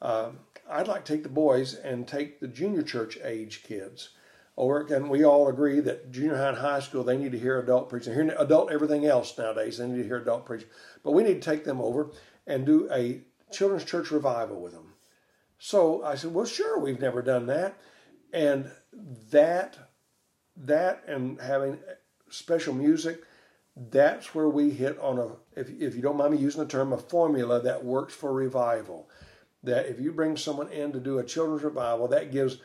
uh, 0.00 0.30
I'd 0.70 0.88
like 0.88 1.04
to 1.04 1.12
take 1.12 1.22
the 1.22 1.28
boys 1.28 1.74
and 1.74 2.06
take 2.06 2.40
the 2.40 2.48
junior 2.48 2.82
church 2.82 3.18
age 3.22 3.62
kids. 3.62 4.10
Or 4.56 4.92
and 4.92 5.08
we 5.08 5.24
all 5.24 5.48
agree 5.48 5.78
that 5.80 6.10
junior 6.10 6.36
high 6.36 6.48
and 6.48 6.58
high 6.58 6.80
school 6.80 7.04
they 7.04 7.16
need 7.16 7.32
to 7.32 7.38
hear 7.38 7.60
adult 7.60 7.88
preaching. 7.88 8.12
Hear 8.12 8.34
adult 8.38 8.72
everything 8.72 9.06
else 9.06 9.36
nowadays. 9.38 9.78
They 9.78 9.86
need 9.86 10.02
to 10.02 10.08
hear 10.08 10.16
adult 10.16 10.46
preaching. 10.46 10.68
But 11.04 11.12
we 11.12 11.22
need 11.22 11.40
to 11.40 11.50
take 11.50 11.64
them 11.64 11.80
over 11.80 12.10
and 12.46 12.66
do 12.66 12.88
a 12.90 13.20
children's 13.52 13.84
church 13.84 14.10
revival 14.10 14.60
with 14.60 14.72
them. 14.72 14.94
So 15.58 16.02
I 16.02 16.16
said, 16.16 16.34
well, 16.34 16.44
sure, 16.44 16.78
we've 16.78 17.00
never 17.00 17.22
done 17.22 17.46
that, 17.46 17.78
and 18.32 18.70
that 19.30 19.87
that 20.64 21.02
and 21.06 21.40
having 21.40 21.78
special 22.30 22.74
music, 22.74 23.22
that's 23.90 24.34
where 24.34 24.48
we 24.48 24.70
hit 24.70 24.98
on 24.98 25.18
a 25.18 25.28
if 25.58 25.70
if 25.80 25.94
you 25.94 26.02
don't 26.02 26.16
mind 26.16 26.34
me 26.34 26.38
using 26.38 26.60
the 26.60 26.68
term 26.68 26.92
a 26.92 26.98
formula 26.98 27.60
that 27.62 27.84
works 27.84 28.14
for 28.14 28.32
revival. 28.32 29.08
That 29.62 29.86
if 29.86 30.00
you 30.00 30.12
bring 30.12 30.36
someone 30.36 30.68
in 30.68 30.92
to 30.92 31.00
do 31.00 31.18
a 31.18 31.24
children's 31.24 31.64
revival, 31.64 32.08
that 32.08 32.30
gives 32.30 32.58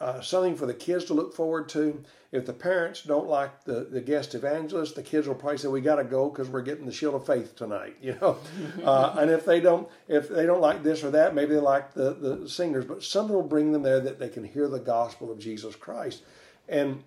uh, 0.00 0.20
something 0.20 0.56
for 0.56 0.66
the 0.66 0.74
kids 0.74 1.04
to 1.04 1.14
look 1.14 1.34
forward 1.34 1.68
to. 1.70 2.02
If 2.32 2.46
the 2.46 2.52
parents 2.52 3.02
don't 3.02 3.28
like 3.28 3.64
the, 3.64 3.84
the 3.84 4.00
guest 4.00 4.34
evangelist, 4.34 4.94
the 4.96 5.02
kids 5.02 5.28
will 5.28 5.34
probably 5.34 5.58
say, 5.58 5.68
"We 5.68 5.80
got 5.80 5.96
to 5.96 6.04
go 6.04 6.28
because 6.28 6.48
we're 6.48 6.62
getting 6.62 6.86
the 6.86 6.92
shield 6.92 7.14
of 7.14 7.26
faith 7.26 7.54
tonight," 7.54 7.96
you 8.02 8.16
know. 8.20 8.38
uh, 8.84 9.14
and 9.18 9.30
if 9.30 9.44
they 9.44 9.60
don't, 9.60 9.88
if 10.08 10.28
they 10.28 10.44
don't 10.44 10.60
like 10.60 10.82
this 10.82 11.04
or 11.04 11.10
that, 11.10 11.34
maybe 11.34 11.54
they 11.54 11.60
like 11.60 11.94
the 11.94 12.14
the 12.14 12.48
singers, 12.48 12.84
but 12.84 13.02
something 13.02 13.34
will 13.34 13.42
bring 13.42 13.72
them 13.72 13.82
there 13.82 14.00
that 14.00 14.18
they 14.18 14.28
can 14.28 14.44
hear 14.44 14.68
the 14.68 14.80
gospel 14.80 15.30
of 15.30 15.38
Jesus 15.38 15.76
Christ. 15.76 16.22
And 16.68 17.04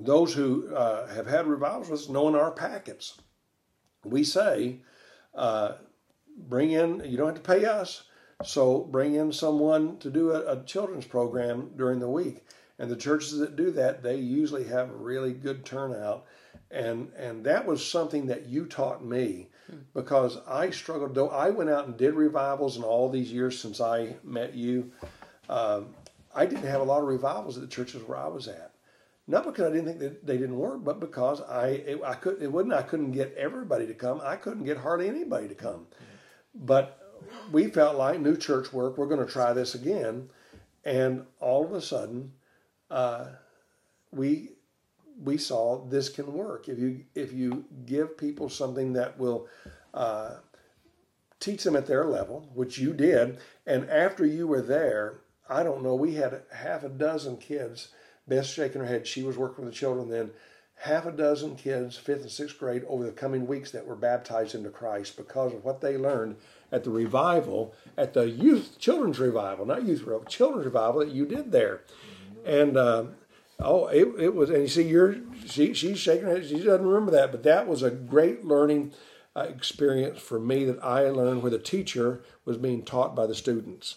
those 0.00 0.34
who 0.34 0.74
uh, 0.74 1.06
have 1.08 1.26
had 1.26 1.46
revivals 1.46 1.88
with 1.88 2.00
us 2.00 2.08
know 2.08 2.28
in 2.28 2.34
our 2.34 2.50
packets, 2.50 3.20
we 4.04 4.24
say, 4.24 4.80
uh, 5.34 5.72
bring 6.36 6.72
in. 6.72 7.02
You 7.04 7.16
don't 7.16 7.28
have 7.28 7.36
to 7.36 7.40
pay 7.40 7.64
us. 7.64 8.04
So 8.44 8.80
bring 8.80 9.14
in 9.14 9.32
someone 9.32 9.98
to 9.98 10.10
do 10.10 10.32
a, 10.32 10.58
a, 10.58 10.64
children's 10.64 11.06
program 11.06 11.70
during 11.76 12.00
the 12.00 12.10
week. 12.10 12.44
And 12.78 12.90
the 12.90 12.96
churches 12.96 13.38
that 13.38 13.54
do 13.54 13.70
that, 13.72 14.02
they 14.02 14.16
usually 14.16 14.64
have 14.64 14.90
a 14.90 14.96
really 14.96 15.32
good 15.32 15.64
turnout. 15.64 16.26
And 16.70 17.12
and 17.16 17.44
that 17.44 17.64
was 17.64 17.88
something 17.88 18.26
that 18.26 18.46
you 18.46 18.66
taught 18.66 19.04
me 19.04 19.48
because 19.94 20.38
I 20.48 20.70
struggled. 20.70 21.14
Though 21.14 21.30
I 21.30 21.50
went 21.50 21.70
out 21.70 21.86
and 21.86 21.96
did 21.96 22.14
revivals 22.14 22.76
in 22.76 22.82
all 22.82 23.08
these 23.08 23.32
years 23.32 23.58
since 23.58 23.80
I 23.80 24.16
met 24.24 24.54
you, 24.54 24.90
um, 25.48 25.94
I 26.34 26.46
didn't 26.46 26.66
have 26.66 26.80
a 26.80 26.84
lot 26.84 27.00
of 27.00 27.06
revivals 27.08 27.56
at 27.56 27.62
the 27.62 27.68
churches 27.68 28.02
where 28.02 28.18
I 28.18 28.26
was 28.26 28.48
at. 28.48 28.73
Not 29.26 29.44
because 29.44 29.70
I 29.70 29.74
didn't 29.74 29.86
think 29.86 29.98
that 30.00 30.26
they 30.26 30.36
didn't 30.36 30.58
work, 30.58 30.84
but 30.84 31.00
because 31.00 31.40
I 31.40 31.68
it, 31.68 32.00
I 32.04 32.14
could 32.14 32.42
it 32.42 32.52
wasn't 32.52 32.74
I 32.74 32.82
couldn't 32.82 33.12
get 33.12 33.34
everybody 33.34 33.86
to 33.86 33.94
come. 33.94 34.20
I 34.22 34.36
couldn't 34.36 34.64
get 34.64 34.78
hardly 34.78 35.08
anybody 35.08 35.48
to 35.48 35.54
come. 35.54 35.86
But 36.54 37.00
we 37.50 37.68
felt 37.68 37.96
like 37.96 38.20
new 38.20 38.36
church 38.36 38.72
work. 38.72 38.98
We're 38.98 39.06
going 39.06 39.24
to 39.24 39.32
try 39.32 39.52
this 39.52 39.74
again, 39.74 40.28
and 40.84 41.24
all 41.40 41.64
of 41.64 41.72
a 41.72 41.80
sudden, 41.80 42.32
uh, 42.90 43.28
we 44.12 44.50
we 45.22 45.38
saw 45.38 45.84
this 45.86 46.08
can 46.08 46.32
work 46.32 46.68
if 46.68 46.78
you 46.78 47.04
if 47.14 47.32
you 47.32 47.64
give 47.86 48.18
people 48.18 48.48
something 48.48 48.92
that 48.94 49.18
will 49.18 49.48
uh, 49.94 50.36
teach 51.40 51.64
them 51.64 51.76
at 51.76 51.86
their 51.86 52.04
level, 52.04 52.50
which 52.54 52.78
you 52.78 52.92
did. 52.92 53.38
And 53.66 53.88
after 53.88 54.26
you 54.26 54.46
were 54.46 54.62
there, 54.62 55.20
I 55.48 55.62
don't 55.62 55.82
know, 55.82 55.94
we 55.94 56.14
had 56.14 56.42
half 56.52 56.84
a 56.84 56.88
dozen 56.88 57.36
kids. 57.36 57.88
Beth 58.26 58.46
shaking 58.46 58.80
her 58.80 58.86
head. 58.86 59.06
She 59.06 59.22
was 59.22 59.36
working 59.36 59.64
with 59.64 59.74
the 59.74 59.78
children 59.78 60.08
then. 60.08 60.30
Half 60.76 61.06
a 61.06 61.12
dozen 61.12 61.56
kids, 61.56 61.96
fifth 61.96 62.22
and 62.22 62.30
sixth 62.30 62.58
grade, 62.58 62.82
over 62.88 63.04
the 63.04 63.12
coming 63.12 63.46
weeks 63.46 63.70
that 63.70 63.86
were 63.86 63.94
baptized 63.94 64.54
into 64.54 64.70
Christ 64.70 65.16
because 65.16 65.54
of 65.54 65.64
what 65.64 65.80
they 65.80 65.96
learned 65.96 66.36
at 66.72 66.82
the 66.82 66.90
revival, 66.90 67.74
at 67.96 68.12
the 68.12 68.28
youth 68.28 68.76
children's 68.78 69.20
revival, 69.20 69.66
not 69.66 69.84
youth 69.84 70.00
revival, 70.00 70.24
children's 70.24 70.66
revival 70.66 71.00
that 71.00 71.12
you 71.12 71.26
did 71.26 71.52
there. 71.52 71.82
And 72.44 72.76
uh, 72.76 73.04
oh, 73.60 73.86
it, 73.86 74.08
it 74.18 74.34
was. 74.34 74.50
And 74.50 74.62
you 74.62 74.68
see, 74.68 74.82
you're 74.82 75.16
she 75.46 75.74
she's 75.74 75.98
shaking 75.98 76.26
her 76.26 76.34
head. 76.34 76.46
She 76.46 76.58
doesn't 76.58 76.84
remember 76.84 77.12
that, 77.12 77.30
but 77.30 77.44
that 77.44 77.68
was 77.68 77.82
a 77.82 77.90
great 77.90 78.44
learning 78.44 78.92
uh, 79.36 79.42
experience 79.42 80.20
for 80.20 80.40
me 80.40 80.64
that 80.64 80.82
I 80.82 81.08
learned 81.08 81.42
where 81.42 81.50
the 81.50 81.58
teacher 81.58 82.22
was 82.44 82.56
being 82.56 82.84
taught 82.84 83.14
by 83.14 83.26
the 83.26 83.34
students. 83.34 83.96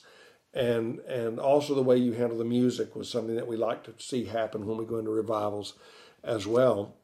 And, 0.57 0.99
and 1.01 1.39
also 1.39 1.75
the 1.75 1.83
way 1.83 1.97
you 1.97 2.13
handle 2.13 2.39
the 2.39 2.43
music 2.43 2.95
was 2.95 3.09
something 3.09 3.35
that 3.35 3.47
we 3.47 3.55
like 3.55 3.83
to 3.83 3.93
see 3.97 4.25
happen 4.25 4.65
when 4.65 4.77
we 4.77 4.85
go 4.85 4.97
into 4.97 5.11
revivals 5.11 5.73
as 6.23 6.47
well. 6.47 6.95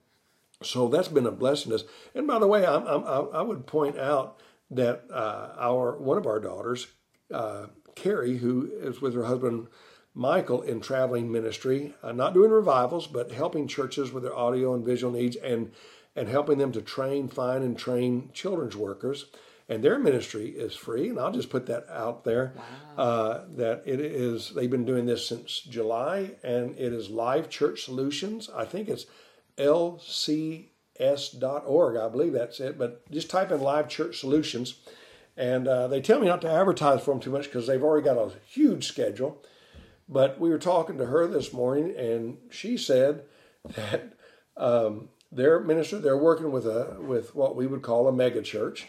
So 0.63 0.87
that's 0.87 1.07
been 1.07 1.27
a 1.27 1.31
blessing 1.31 1.69
to 1.69 1.75
us. 1.75 1.83
And 2.15 2.25
by 2.25 2.39
the 2.39 2.47
way, 2.47 2.65
I, 2.65 2.77
I, 2.77 3.19
I 3.19 3.41
would 3.41 3.67
point 3.67 3.99
out 3.99 4.39
that 4.71 5.03
uh, 5.11 5.49
our 5.59 5.97
one 5.97 6.17
of 6.17 6.25
our 6.25 6.39
daughters, 6.39 6.87
uh, 7.31 7.67
Carrie, 7.95 8.37
who 8.37 8.71
is 8.81 9.01
with 9.01 9.13
her 9.13 9.25
husband 9.25 9.67
Michael 10.15 10.61
in 10.61 10.79
traveling 10.79 11.31
ministry, 11.31 11.93
uh, 12.01 12.11
not 12.11 12.33
doing 12.33 12.51
revivals, 12.51 13.07
but 13.07 13.31
helping 13.31 13.67
churches 13.67 14.11
with 14.11 14.23
their 14.23 14.35
audio 14.35 14.73
and 14.73 14.85
visual 14.85 15.13
needs, 15.13 15.35
and 15.35 15.71
and 16.15 16.27
helping 16.27 16.59
them 16.59 16.71
to 16.71 16.81
train, 16.81 17.27
find, 17.27 17.63
and 17.63 17.77
train 17.77 18.29
children's 18.33 18.75
workers. 18.75 19.25
And 19.69 19.83
their 19.83 19.97
ministry 19.97 20.47
is 20.49 20.75
free, 20.75 21.09
and 21.09 21.19
I'll 21.19 21.31
just 21.31 21.49
put 21.49 21.67
that 21.67 21.89
out 21.89 22.25
there. 22.25 22.53
Wow. 22.97 23.03
Uh, 23.03 23.45
that 23.55 23.83
it 23.85 24.01
is. 24.01 24.51
They've 24.53 24.69
been 24.69 24.85
doing 24.85 25.05
this 25.05 25.25
since 25.27 25.61
July, 25.61 26.31
and 26.43 26.71
it 26.77 26.91
is 26.91 27.09
Live 27.09 27.49
Church 27.49 27.83
Solutions. 27.83 28.49
I 28.53 28.65
think 28.65 28.89
it's 28.89 29.05
LC 29.57 30.67
s.org. 30.99 31.97
I 31.97 32.09
believe 32.09 32.33
that's 32.33 32.59
it. 32.59 32.77
But 32.77 33.09
just 33.11 33.29
type 33.29 33.51
in 33.51 33.61
Live 33.61 33.87
Church 33.87 34.19
Solutions. 34.19 34.75
And 35.35 35.67
uh, 35.67 35.87
they 35.87 36.01
tell 36.01 36.19
me 36.19 36.27
not 36.27 36.41
to 36.41 36.51
advertise 36.51 37.01
for 37.01 37.11
them 37.11 37.19
too 37.19 37.31
much 37.31 37.45
because 37.45 37.65
they've 37.65 37.81
already 37.81 38.05
got 38.05 38.17
a 38.17 38.31
huge 38.47 38.87
schedule. 38.87 39.43
But 40.07 40.39
we 40.39 40.49
were 40.49 40.59
talking 40.59 40.97
to 40.97 41.05
her 41.07 41.25
this 41.27 41.53
morning, 41.53 41.95
and 41.97 42.37
she 42.51 42.77
said 42.77 43.23
that 43.75 44.13
um, 44.57 45.09
their 45.31 45.59
minister, 45.59 45.97
they're 45.97 46.17
working 46.17 46.51
with 46.51 46.67
a 46.67 46.97
with 46.99 47.33
what 47.33 47.55
we 47.55 47.65
would 47.65 47.81
call 47.81 48.07
a 48.07 48.11
mega 48.11 48.41
church 48.41 48.87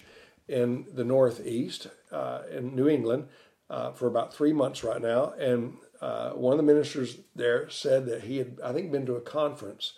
in 0.48 0.86
the 0.92 1.04
Northeast 1.04 1.88
uh, 2.12 2.42
in 2.50 2.74
New 2.74 2.88
England 2.88 3.28
uh, 3.70 3.92
for 3.92 4.06
about 4.06 4.34
three 4.34 4.52
months 4.52 4.84
right 4.84 5.00
now. 5.00 5.32
And 5.38 5.78
uh, 6.00 6.30
one 6.30 6.52
of 6.52 6.58
the 6.58 6.62
ministers 6.62 7.18
there 7.34 7.68
said 7.70 8.06
that 8.06 8.24
he 8.24 8.38
had, 8.38 8.60
I 8.62 8.72
think, 8.72 8.92
been 8.92 9.06
to 9.06 9.16
a 9.16 9.20
conference 9.20 9.94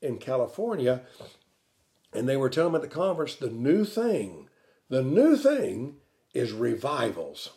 in 0.00 0.18
California 0.18 1.02
and 2.12 2.28
they 2.28 2.36
were 2.36 2.50
telling 2.50 2.70
him 2.70 2.76
at 2.76 2.82
the 2.82 2.88
conference 2.88 3.34
the 3.34 3.50
new 3.50 3.84
thing, 3.84 4.48
the 4.88 5.02
new 5.02 5.36
thing 5.36 5.96
is 6.34 6.52
revivals. 6.52 7.50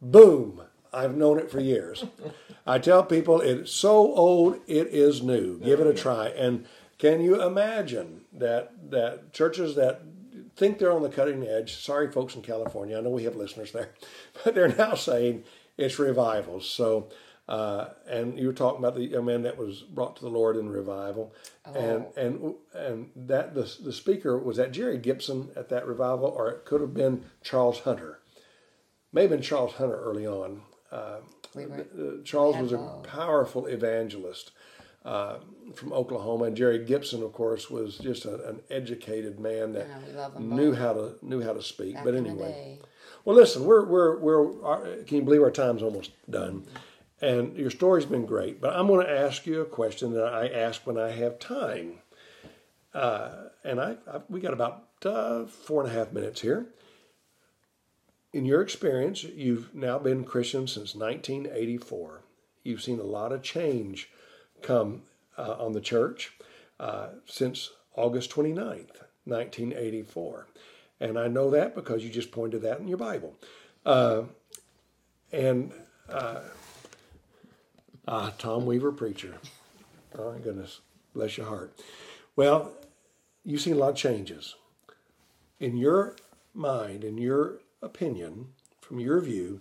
Boom. 0.00 0.62
I've 0.92 1.16
known 1.16 1.38
it 1.38 1.50
for 1.50 1.60
years. 1.60 2.04
I 2.66 2.78
tell 2.78 3.02
people 3.02 3.40
it's 3.40 3.72
so 3.72 4.14
old 4.14 4.60
it 4.66 4.88
is 4.88 5.22
new. 5.22 5.58
Give 5.58 5.80
it 5.80 5.86
a 5.86 5.94
try. 5.94 6.28
And 6.28 6.66
can 6.98 7.20
you 7.20 7.42
imagine 7.42 8.22
that 8.32 8.90
that 8.90 9.32
churches 9.32 9.74
that 9.74 10.02
think 10.56 10.78
they're 10.78 10.92
on 10.92 11.02
the 11.02 11.08
cutting 11.08 11.46
edge, 11.46 11.76
sorry 11.76 12.10
folks 12.10 12.34
in 12.34 12.42
California, 12.42 12.96
I 12.98 13.00
know 13.00 13.10
we 13.10 13.24
have 13.24 13.36
listeners 13.36 13.72
there, 13.72 13.90
but 14.44 14.54
they're 14.54 14.68
now 14.74 14.94
saying 14.94 15.44
it's 15.76 15.98
revivals. 15.98 16.68
So 16.68 17.08
uh, 17.46 17.90
and 18.08 18.38
you 18.38 18.46
were 18.46 18.52
talking 18.54 18.78
about 18.78 18.94
the 18.94 19.04
young 19.04 19.26
man 19.26 19.42
that 19.42 19.58
was 19.58 19.82
brought 19.82 20.16
to 20.16 20.22
the 20.22 20.30
Lord 20.30 20.56
in 20.56 20.70
revival, 20.70 21.34
and 21.74 22.06
and 22.16 22.54
and 22.74 23.10
that 23.14 23.54
the 23.54 23.70
the 23.82 23.92
speaker 23.92 24.38
was 24.38 24.56
that 24.56 24.72
Jerry 24.72 24.96
Gibson 24.96 25.50
at 25.54 25.68
that 25.68 25.86
revival, 25.86 26.26
or 26.26 26.50
it 26.50 26.64
could 26.64 26.80
have 26.80 26.94
been 26.94 27.24
Charles 27.42 27.80
Hunter, 27.80 28.20
may 29.12 29.22
have 29.22 29.30
been 29.30 29.42
Charles 29.42 29.74
Hunter 29.74 29.96
early 30.00 30.26
on. 30.26 30.62
Uh, 30.90 31.18
We 31.54 31.66
were- 31.66 31.86
uh, 31.98 32.22
Charles 32.24 32.56
was 32.56 32.72
a 32.72 33.00
powerful 33.02 33.66
evangelist 33.66 34.50
uh, 35.04 35.36
from 35.74 35.92
Oklahoma, 35.92 36.44
and 36.44 36.56
Jerry 36.56 36.84
Gibson, 36.84 37.22
of 37.22 37.32
course, 37.32 37.68
was 37.70 37.98
just 37.98 38.24
a, 38.24 38.48
an 38.48 38.60
educated 38.70 39.38
man 39.38 39.72
that 39.72 39.86
Yeah, 39.88 39.98
we 40.06 40.12
love 40.14 40.34
them 40.34 40.56
knew 40.56 40.70
both. 40.70 40.78
how 40.78 40.92
to 40.94 41.14
knew 41.22 41.42
how 41.42 41.52
to 41.52 41.62
speak. 41.62 41.94
Back 41.94 42.04
but 42.04 42.14
anyway, 42.14 42.78
well, 43.24 43.36
listen, 43.36 43.64
we're 43.64 43.84
we're 43.84 44.18
we're. 44.18 44.64
Our, 44.64 44.80
can 45.06 45.18
you 45.18 45.22
believe 45.22 45.42
our 45.42 45.50
time's 45.50 45.82
almost 45.82 46.10
done? 46.30 46.64
And 47.20 47.56
your 47.56 47.70
story's 47.70 48.04
been 48.06 48.26
great, 48.26 48.60
but 48.60 48.74
I'm 48.76 48.86
going 48.86 49.06
to 49.06 49.10
ask 49.12 49.46
you 49.46 49.60
a 49.62 49.64
question 49.66 50.12
that 50.14 50.26
I 50.26 50.48
ask 50.48 50.86
when 50.86 50.98
I 50.98 51.10
have 51.10 51.38
time. 51.38 52.00
Uh, 52.92 53.48
and 53.62 53.80
I, 53.80 53.96
I 54.10 54.20
we 54.28 54.40
got 54.40 54.52
about 54.52 54.84
uh, 55.04 55.44
four 55.46 55.82
and 55.82 55.90
a 55.90 55.94
half 55.94 56.12
minutes 56.12 56.40
here. 56.40 56.66
In 58.32 58.44
your 58.44 58.60
experience, 58.62 59.22
you've 59.22 59.72
now 59.74 59.98
been 59.98 60.24
Christian 60.24 60.66
since 60.66 60.94
1984. 60.94 62.22
You've 62.64 62.82
seen 62.82 62.98
a 62.98 63.04
lot 63.04 63.32
of 63.32 63.42
change 63.42 64.10
come 64.62 65.02
uh, 65.36 65.56
on 65.58 65.72
the 65.72 65.80
church 65.80 66.32
uh, 66.80 67.08
since 67.26 67.70
August 67.96 68.30
29th, 68.30 69.02
1984. 69.24 70.46
And 71.00 71.18
I 71.18 71.28
know 71.28 71.50
that 71.50 71.74
because 71.74 72.04
you 72.04 72.10
just 72.10 72.32
pointed 72.32 72.62
that 72.62 72.80
in 72.80 72.88
your 72.88 72.98
Bible. 72.98 73.34
Uh, 73.84 74.22
and 75.32 75.72
uh, 76.08 76.40
ah, 78.06 78.32
Tom 78.38 78.66
Weaver, 78.66 78.92
preacher. 78.92 79.34
Oh, 80.16 80.32
my 80.32 80.38
goodness. 80.38 80.80
Bless 81.14 81.36
your 81.36 81.46
heart. 81.46 81.78
Well, 82.36 82.72
you've 83.44 83.60
seen 83.60 83.74
a 83.74 83.78
lot 83.78 83.90
of 83.90 83.96
changes. 83.96 84.54
In 85.60 85.76
your 85.76 86.16
mind, 86.52 87.04
in 87.04 87.18
your 87.18 87.58
opinion, 87.82 88.48
from 88.80 89.00
your 89.00 89.20
view, 89.20 89.60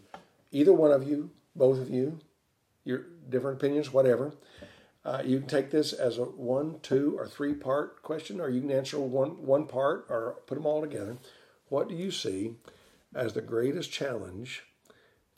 either 0.52 0.74
one 0.74 0.91
of 0.91 1.08
you, 1.08 1.32
both 1.56 1.80
of 1.80 1.89
you, 1.89 2.20
your 2.84 3.06
different 3.30 3.58
opinions, 3.58 3.94
whatever, 3.94 4.34
uh, 5.06 5.22
you 5.26 5.39
can 5.39 5.47
take 5.47 5.70
this 5.70 5.91
as 5.91 6.18
a 6.18 6.24
one, 6.24 6.80
two, 6.82 7.16
or 7.18 7.28
three 7.28 7.54
part 7.54 8.01
question, 8.04 8.39
or 8.39 8.49
you 8.49 8.62
can 8.62 8.72
answer 8.72 8.99
one 8.99 9.45
one 9.45 9.68
part, 9.68 10.06
or 10.10 10.38
put 10.47 10.56
them 10.56 10.66
all 10.66 10.82
together. 10.82 11.18
What 11.68 11.89
do 11.89 11.95
you 11.95 12.10
see 12.12 12.56
as 13.14 13.34
the 13.34 13.41
greatest 13.41 13.91
challenge 13.91 14.64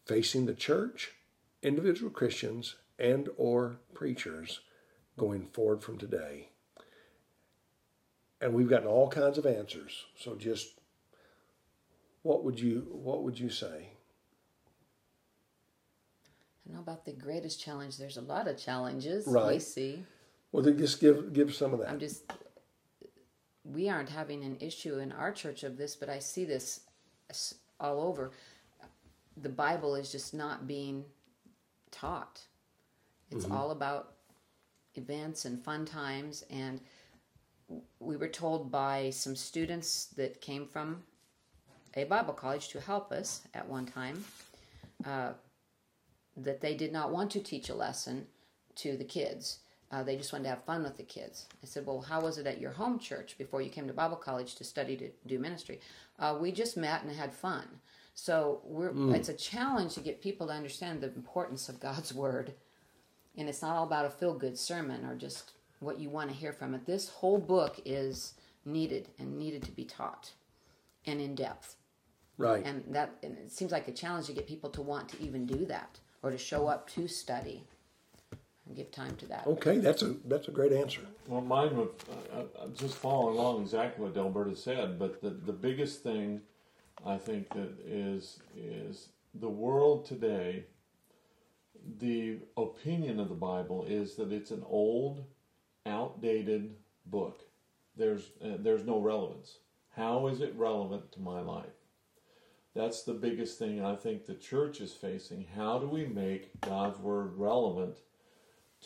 facing 0.05 0.45
the 0.45 0.53
church, 0.53 1.13
individual 1.63 2.11
Christians, 2.11 2.75
and 2.99 3.29
or 3.37 3.77
preachers 3.93 4.59
going 5.17 5.47
forward 5.47 5.81
from 5.81 5.97
today? 5.97 6.49
And 8.39 8.53
we've 8.53 8.69
gotten 8.69 8.87
all 8.87 9.09
kinds 9.09 9.39
of 9.39 9.47
answers. 9.47 10.05
So 10.19 10.35
just 10.35 10.79
what 12.21 12.43
would 12.43 12.59
you 12.59 12.87
what 12.91 13.23
would 13.23 13.39
you 13.39 13.49
say? 13.49 13.94
I 16.65 16.73
don't 16.73 16.75
know 16.75 16.81
about 16.81 17.05
the 17.05 17.13
greatest 17.13 17.61
challenge. 17.61 17.97
There's 17.97 18.17
a 18.17 18.21
lot 18.21 18.47
of 18.47 18.57
challenges 18.57 19.27
we 19.27 19.59
see. 19.59 20.03
Well, 20.51 20.63
then 20.63 20.77
just 20.77 20.99
give 20.99 21.33
give 21.33 21.53
some 21.53 21.73
of 21.73 21.79
that. 21.79 21.89
I'm 21.89 21.99
just, 21.99 22.23
we 23.63 23.89
aren't 23.89 24.09
having 24.09 24.43
an 24.43 24.57
issue 24.59 24.97
in 24.97 25.11
our 25.11 25.31
church 25.31 25.63
of 25.63 25.77
this, 25.77 25.95
but 25.95 26.09
I 26.09 26.19
see 26.19 26.45
this 26.45 26.81
all 27.79 28.01
over. 28.01 28.31
The 29.37 29.49
Bible 29.49 29.95
is 29.95 30.11
just 30.11 30.33
not 30.33 30.65
being 30.65 31.05
taught. 31.91 32.41
It's 33.31 33.45
all 33.49 33.71
about 33.71 34.13
events 34.95 35.45
and 35.45 35.61
fun 35.61 35.85
times. 35.85 36.45
And 36.49 36.79
we 37.99 38.15
were 38.15 38.27
told 38.27 38.71
by 38.71 39.09
some 39.09 39.35
students 39.35 40.05
that 40.15 40.39
came 40.41 40.65
from 40.67 41.03
a 41.95 42.05
Bible 42.05 42.33
college 42.33 42.69
to 42.69 42.79
help 42.79 43.11
us 43.11 43.41
at 43.53 43.67
one 43.67 43.85
time 43.85 44.23
uh, 45.05 45.31
that 46.37 46.61
they 46.61 46.75
did 46.75 46.91
not 46.91 47.11
want 47.11 47.31
to 47.31 47.39
teach 47.39 47.69
a 47.69 47.75
lesson 47.75 48.27
to 48.75 48.97
the 48.97 49.03
kids. 49.03 49.59
Uh, 49.91 50.03
they 50.03 50.17
just 50.17 50.33
wanted 50.33 50.43
to 50.43 50.49
have 50.49 50.63
fun 50.63 50.83
with 50.83 50.97
the 50.97 51.03
kids. 51.03 51.47
I 51.63 51.67
said, 51.67 51.85
Well, 51.85 52.01
how 52.01 52.21
was 52.21 52.37
it 52.37 52.47
at 52.47 52.59
your 52.59 52.71
home 52.71 52.99
church 52.99 53.37
before 53.37 53.61
you 53.61 53.69
came 53.69 53.87
to 53.87 53.93
Bible 53.93 54.17
college 54.17 54.55
to 54.55 54.63
study 54.63 54.97
to 54.97 55.09
do 55.25 55.39
ministry? 55.39 55.79
Uh, 56.19 56.37
we 56.39 56.51
just 56.51 56.75
met 56.75 57.03
and 57.03 57.11
had 57.11 57.33
fun. 57.33 57.65
So 58.13 58.61
we're, 58.63 59.13
it's 59.13 59.29
a 59.29 59.33
challenge 59.33 59.93
to 59.95 59.99
get 59.99 60.21
people 60.21 60.47
to 60.47 60.53
understand 60.53 61.01
the 61.01 61.07
importance 61.07 61.69
of 61.69 61.79
God's 61.79 62.13
Word. 62.15 62.53
And 63.37 63.49
it's 63.49 63.61
not 63.61 63.75
all 63.75 63.83
about 63.83 64.05
a 64.05 64.09
feel 64.09 64.33
good 64.33 64.57
sermon 64.57 65.05
or 65.05 65.15
just 65.15 65.51
what 65.79 65.99
you 65.99 66.09
want 66.09 66.29
to 66.29 66.35
hear 66.35 66.53
from 66.53 66.73
it. 66.73 66.85
This 66.85 67.09
whole 67.09 67.37
book 67.37 67.81
is 67.85 68.33
needed 68.65 69.09
and 69.19 69.37
needed 69.37 69.63
to 69.63 69.71
be 69.71 69.83
taught 69.83 70.31
and 71.05 71.21
in 71.21 71.35
depth 71.35 71.75
right. 72.37 72.65
and 72.65 72.83
that 72.89 73.11
and 73.23 73.37
it 73.37 73.51
seems 73.51 73.71
like 73.71 73.87
a 73.87 73.91
challenge 73.91 74.25
to 74.25 74.33
get 74.33 74.47
people 74.47 74.69
to 74.69 74.81
want 74.81 75.09
to 75.09 75.21
even 75.21 75.45
do 75.45 75.65
that 75.65 75.99
or 76.25 76.31
to 76.31 76.37
show 76.39 76.67
up 76.67 76.89
to 76.89 77.07
study 77.07 77.63
and 78.65 78.75
give 78.75 78.89
time 78.91 79.15
to 79.15 79.27
that 79.27 79.45
Okay, 79.45 79.77
that's 79.77 80.01
a 80.01 80.15
that's 80.25 80.47
a 80.47 80.51
great 80.51 80.71
answer. 80.73 81.01
Well, 81.27 81.41
mine 81.41 81.77
would 81.77 81.89
uh, 82.33 82.39
uh, 82.39 82.67
just 82.75 82.95
following 82.95 83.37
along 83.37 83.61
exactly 83.61 84.03
what 84.03 84.15
Delberta 84.15 84.57
said, 84.57 84.97
but 84.97 85.21
the, 85.21 85.29
the 85.29 85.53
biggest 85.53 86.01
thing 86.01 86.41
I 87.05 87.17
think 87.17 87.49
that 87.49 87.73
is 87.85 88.39
is 88.57 89.09
the 89.35 89.49
world 89.49 90.05
today. 90.05 90.65
The 91.99 92.39
opinion 92.57 93.19
of 93.19 93.29
the 93.29 93.35
Bible 93.35 93.85
is 93.87 94.15
that 94.15 94.31
it's 94.31 94.49
an 94.49 94.63
old, 94.67 95.23
outdated 95.85 96.73
book. 97.05 97.41
There's 97.95 98.31
uh, 98.43 98.57
there's 98.57 98.83
no 98.83 98.99
relevance. 98.99 99.59
How 99.95 100.25
is 100.25 100.41
it 100.41 100.55
relevant 100.57 101.11
to 101.11 101.19
my 101.21 101.41
life? 101.41 101.84
That's 102.75 103.03
the 103.03 103.13
biggest 103.13 103.57
thing 103.57 103.83
I 103.83 103.95
think 103.95 104.25
the 104.25 104.33
church 104.35 104.81
is 104.81 104.91
facing. 104.91 105.45
How 105.55 105.79
do 105.79 105.87
we 105.87 106.05
make 106.05 106.59
God's 106.61 106.99
word 106.99 107.37
relevant 107.37 107.97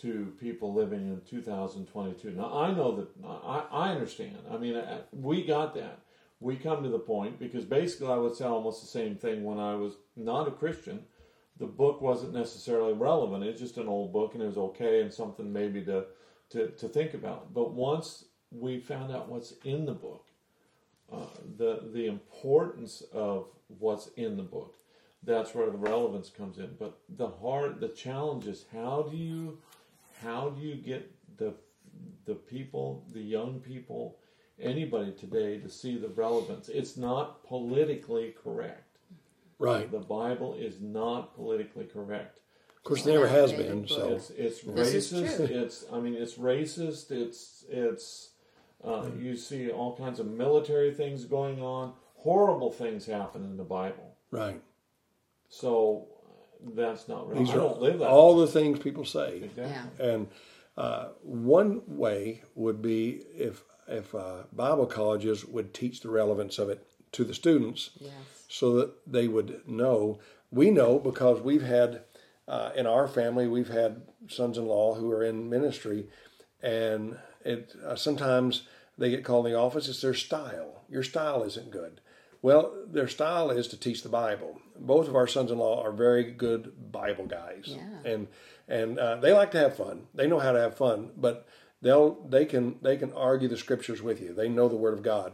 to 0.02 0.34
people 0.40 0.74
living 0.74 1.08
in 1.08 1.22
2022. 1.30 2.32
Now, 2.32 2.54
I 2.54 2.74
know 2.74 2.96
that 2.96 3.08
I, 3.26 3.66
I 3.72 3.92
understand. 3.92 4.38
I 4.52 4.58
mean, 4.58 4.82
we 5.12 5.44
got 5.44 5.76
that. 5.76 6.00
We 6.40 6.56
come 6.56 6.84
to 6.84 6.90
the 6.90 7.00
point 7.00 7.38
because 7.38 7.66
basically, 7.66 8.08
I 8.08 8.16
would 8.16 8.36
say 8.36 8.46
almost 8.46 8.82
the 8.82 8.88
same 8.88 9.16
thing 9.16 9.44
when 9.44 9.60
I 9.60 9.76
was 9.76 9.94
not 10.16 10.48
a 10.48 10.52
Christian. 10.52 11.02
The 11.58 11.66
book 11.66 12.02
wasn't 12.02 12.34
necessarily 12.34 12.94
relevant. 12.94 13.44
It's 13.44 13.60
just 13.60 13.78
an 13.78 13.90
old 13.90 14.14
book, 14.14 14.34
and 14.34 14.44
it 14.44 14.48
was 14.48 14.58
okay 14.58 15.02
and 15.02 15.14
something 15.14 15.52
maybe 15.52 15.84
to 15.86 16.06
to, 16.52 16.70
to 16.70 16.88
think 16.88 17.14
about. 17.14 17.54
But 17.54 17.74
once 17.74 18.26
we 18.50 18.80
found 18.80 19.12
out 19.12 19.30
what's 19.30 19.54
in 19.66 19.86
the 19.86 19.92
book, 19.92 20.28
uh, 21.12 21.26
the 21.58 21.90
the 21.94 22.06
importance 22.06 23.04
of 23.12 23.48
what's 23.78 24.08
in 24.18 24.38
the 24.38 24.44
book, 24.44 24.76
that's 25.24 25.54
where 25.54 25.70
the 25.70 25.78
relevance 25.78 26.30
comes 26.30 26.58
in. 26.58 26.76
But 26.80 27.00
the 27.10 27.28
hard, 27.28 27.80
the 27.80 27.90
challenge 27.90 28.48
is 28.48 28.66
how 28.74 29.08
do 29.10 29.16
you 29.18 29.60
how 30.22 30.50
do 30.50 30.62
you 30.62 30.76
get 30.76 31.12
the 31.38 31.54
the 32.26 32.36
people, 32.36 33.06
the 33.14 33.22
young 33.22 33.60
people, 33.60 34.18
anybody 34.60 35.12
today 35.12 35.58
to 35.60 35.70
see 35.70 35.98
the 35.98 36.10
relevance? 36.10 36.70
It's 36.70 36.98
not 36.98 37.44
politically 37.46 38.36
correct. 38.44 38.98
Right. 39.58 39.92
The 39.92 40.00
Bible 40.00 40.56
is 40.58 40.80
not 40.80 41.36
politically 41.36 41.86
correct. 41.86 42.40
Of 42.78 42.84
course, 42.84 43.06
it 43.06 43.12
never 43.12 43.28
has 43.28 43.52
been. 43.52 43.82
book. 43.82 43.90
So 43.90 44.14
It's 44.14 44.30
it's 44.32 44.62
racist. 44.62 45.40
It's 45.50 45.86
I 45.92 46.00
mean 46.00 46.16
it's 46.16 46.36
racist. 46.36 47.12
It's 47.12 47.66
it's 47.70 48.30
uh, 48.84 49.08
you 49.20 49.36
see 49.36 49.70
all 49.70 49.98
kinds 49.98 50.20
of 50.22 50.28
military 50.28 50.94
things 50.94 51.26
going 51.26 51.62
on. 51.62 51.94
Horrible 52.24 52.72
things 52.72 53.06
happen 53.06 53.44
in 53.44 53.58
the 53.58 53.64
Bible. 53.64 54.16
right. 54.32 54.62
So 55.52 56.08
uh, 56.66 56.72
that's 56.76 57.08
not 57.08 57.28
right. 57.28 57.40
These 57.40 57.52
I 57.52 57.56
don't 57.56 57.82
live 57.82 58.00
that. 58.00 58.10
all 58.10 58.38
the 58.38 58.48
things 58.48 58.80
people 58.80 59.06
say. 59.06 59.42
Exactly. 59.44 59.64
yeah 59.64 60.06
And 60.06 60.28
uh, 60.78 61.08
one 61.24 61.82
way 61.88 62.44
would 62.56 62.82
be 62.82 63.24
if 63.36 63.64
if 63.88 64.14
uh, 64.14 64.44
Bible 64.54 64.86
colleges 64.86 65.46
would 65.46 65.74
teach 65.74 66.02
the 66.02 66.10
relevance 66.10 66.60
of 66.60 66.70
it 66.70 66.86
to 67.14 67.24
the 67.24 67.34
students, 67.34 67.90
yes 68.00 68.14
so 68.50 68.74
that 68.74 69.12
they 69.12 69.28
would 69.28 69.62
know. 69.68 70.20
We 70.52 70.72
know 70.72 71.00
because 71.00 71.40
we've 71.42 71.62
had 71.64 72.02
uh, 72.48 72.72
in 72.76 72.86
our 72.88 73.08
family 73.08 73.48
we've 73.48 73.70
had 73.70 74.02
sons-in-law 74.28 74.96
who 74.96 75.10
are 75.12 75.24
in 75.24 75.50
ministry, 75.50 76.08
and 76.62 77.18
it 77.46 77.74
uh, 77.86 77.96
sometimes 77.96 78.64
they 78.98 79.10
get 79.12 79.24
called 79.24 79.46
in 79.46 79.54
the 79.54 79.58
office. 79.58 79.88
It's 79.88 80.02
their 80.02 80.14
style. 80.14 80.84
Your 80.90 81.04
style 81.04 81.44
isn't 81.44 81.72
good. 81.72 82.02
Well, 82.42 82.74
their 82.88 83.08
style 83.08 83.50
is 83.52 83.68
to 83.70 83.78
teach 83.78 84.02
the 84.04 84.10
Bible. 84.10 84.60
Both 84.80 85.08
of 85.10 85.16
our 85.16 85.28
sons-in-law 85.28 85.84
are 85.84 85.92
very 85.92 86.24
good 86.32 86.92
Bible 86.92 87.26
guys, 87.26 87.66
Yeah. 87.66 88.12
and 88.12 88.28
and 88.68 88.98
uh, 89.00 89.16
they 89.18 89.34
like 89.34 89.52
to 89.52 89.60
have 89.60 89.76
fun. 89.76 90.08
They 90.14 90.28
know 90.28 90.40
how 90.40 90.52
to 90.54 90.60
have 90.60 90.78
fun, 90.78 91.12
but 91.18 91.48
they'll 91.82 92.12
they 92.30 92.46
can 92.46 92.76
they 92.82 92.96
can 92.98 93.12
argue 93.14 93.48
the 93.50 93.58
scriptures 93.58 94.02
with 94.02 94.22
you. 94.22 94.34
They 94.34 94.48
know 94.48 94.70
the 94.70 94.78
Word 94.78 94.94
of 94.94 95.04
God, 95.04 95.34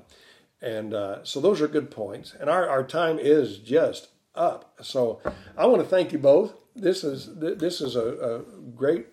and 0.61 0.93
uh, 0.93 1.23
so 1.23 1.39
those 1.39 1.61
are 1.61 1.67
good 1.67 1.91
points. 1.91 2.33
And 2.39 2.49
our 2.49 2.67
our 2.67 2.83
time 2.83 3.19
is 3.19 3.59
just 3.59 4.07
up. 4.33 4.73
So 4.81 5.21
I 5.55 5.67
want 5.67 5.81
to 5.83 5.87
thank 5.87 6.11
you 6.11 6.17
both. 6.19 6.53
This 6.75 7.03
is 7.03 7.29
this 7.37 7.81
is 7.81 7.95
a, 7.95 8.07
a 8.07 8.39
great 8.75 9.07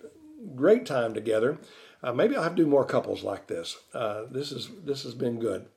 great 0.55 0.85
time 0.85 1.13
together. 1.13 1.59
Uh, 2.01 2.11
maybe 2.11 2.35
I'll 2.35 2.43
have 2.43 2.55
to 2.55 2.63
do 2.63 2.69
more 2.69 2.83
couples 2.85 3.23
like 3.23 3.47
this. 3.47 3.77
Uh, 3.93 4.23
this 4.31 4.51
is 4.51 4.69
this 4.83 5.03
has 5.03 5.13
been 5.13 5.39
good. 5.39 5.67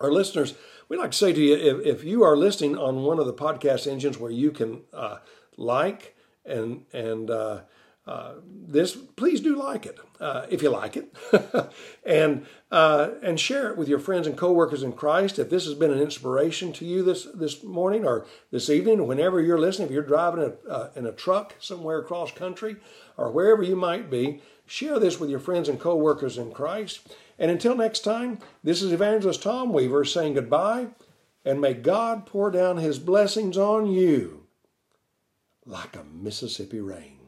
Our 0.00 0.10
listeners, 0.10 0.54
we'd 0.88 0.96
like 0.96 1.10
to 1.10 1.18
say 1.18 1.34
to 1.34 1.40
you 1.40 1.54
if, 1.54 1.84
if 1.84 2.04
you 2.04 2.22
are 2.22 2.34
listening 2.34 2.76
on 2.76 3.02
one 3.02 3.18
of 3.18 3.26
the 3.26 3.34
podcast 3.34 3.86
engines 3.86 4.16
where 4.16 4.30
you 4.30 4.50
can 4.50 4.82
uh, 4.94 5.18
like 5.58 6.16
and 6.46 6.86
and 6.94 7.30
uh, 7.30 7.60
uh, 8.06 8.32
this, 8.42 8.96
please 8.96 9.42
do 9.42 9.54
like 9.56 9.84
it 9.84 9.98
uh, 10.18 10.46
if 10.48 10.62
you 10.62 10.70
like 10.70 10.96
it, 10.96 11.14
and 12.06 12.46
uh, 12.72 13.10
and 13.22 13.38
share 13.38 13.68
it 13.68 13.76
with 13.76 13.88
your 13.88 13.98
friends 13.98 14.26
and 14.26 14.38
coworkers 14.38 14.82
in 14.82 14.94
Christ. 14.94 15.38
If 15.38 15.50
this 15.50 15.66
has 15.66 15.74
been 15.74 15.90
an 15.90 16.00
inspiration 16.00 16.72
to 16.74 16.86
you 16.86 17.02
this 17.02 17.28
this 17.34 17.62
morning 17.62 18.06
or 18.06 18.26
this 18.50 18.70
evening, 18.70 19.06
whenever 19.06 19.38
you're 19.38 19.60
listening, 19.60 19.88
if 19.88 19.92
you're 19.92 20.02
driving 20.02 20.42
a, 20.66 20.70
uh, 20.70 20.90
in 20.96 21.04
a 21.04 21.12
truck 21.12 21.56
somewhere 21.60 21.98
across 21.98 22.32
country 22.32 22.76
or 23.18 23.30
wherever 23.30 23.62
you 23.62 23.76
might 23.76 24.10
be, 24.10 24.40
share 24.64 24.98
this 24.98 25.20
with 25.20 25.28
your 25.28 25.40
friends 25.40 25.68
and 25.68 25.78
coworkers 25.78 26.38
in 26.38 26.52
Christ. 26.52 27.00
And 27.40 27.50
until 27.50 27.74
next 27.74 28.00
time, 28.00 28.38
this 28.62 28.82
is 28.82 28.92
Evangelist 28.92 29.42
Tom 29.42 29.72
Weaver 29.72 30.04
saying 30.04 30.34
goodbye, 30.34 30.88
and 31.42 31.58
may 31.58 31.72
God 31.72 32.26
pour 32.26 32.50
down 32.50 32.76
His 32.76 32.98
blessings 32.98 33.56
on 33.56 33.86
you 33.86 34.46
like 35.64 35.96
a 35.96 36.04
Mississippi 36.04 36.80
rain. 36.80 37.19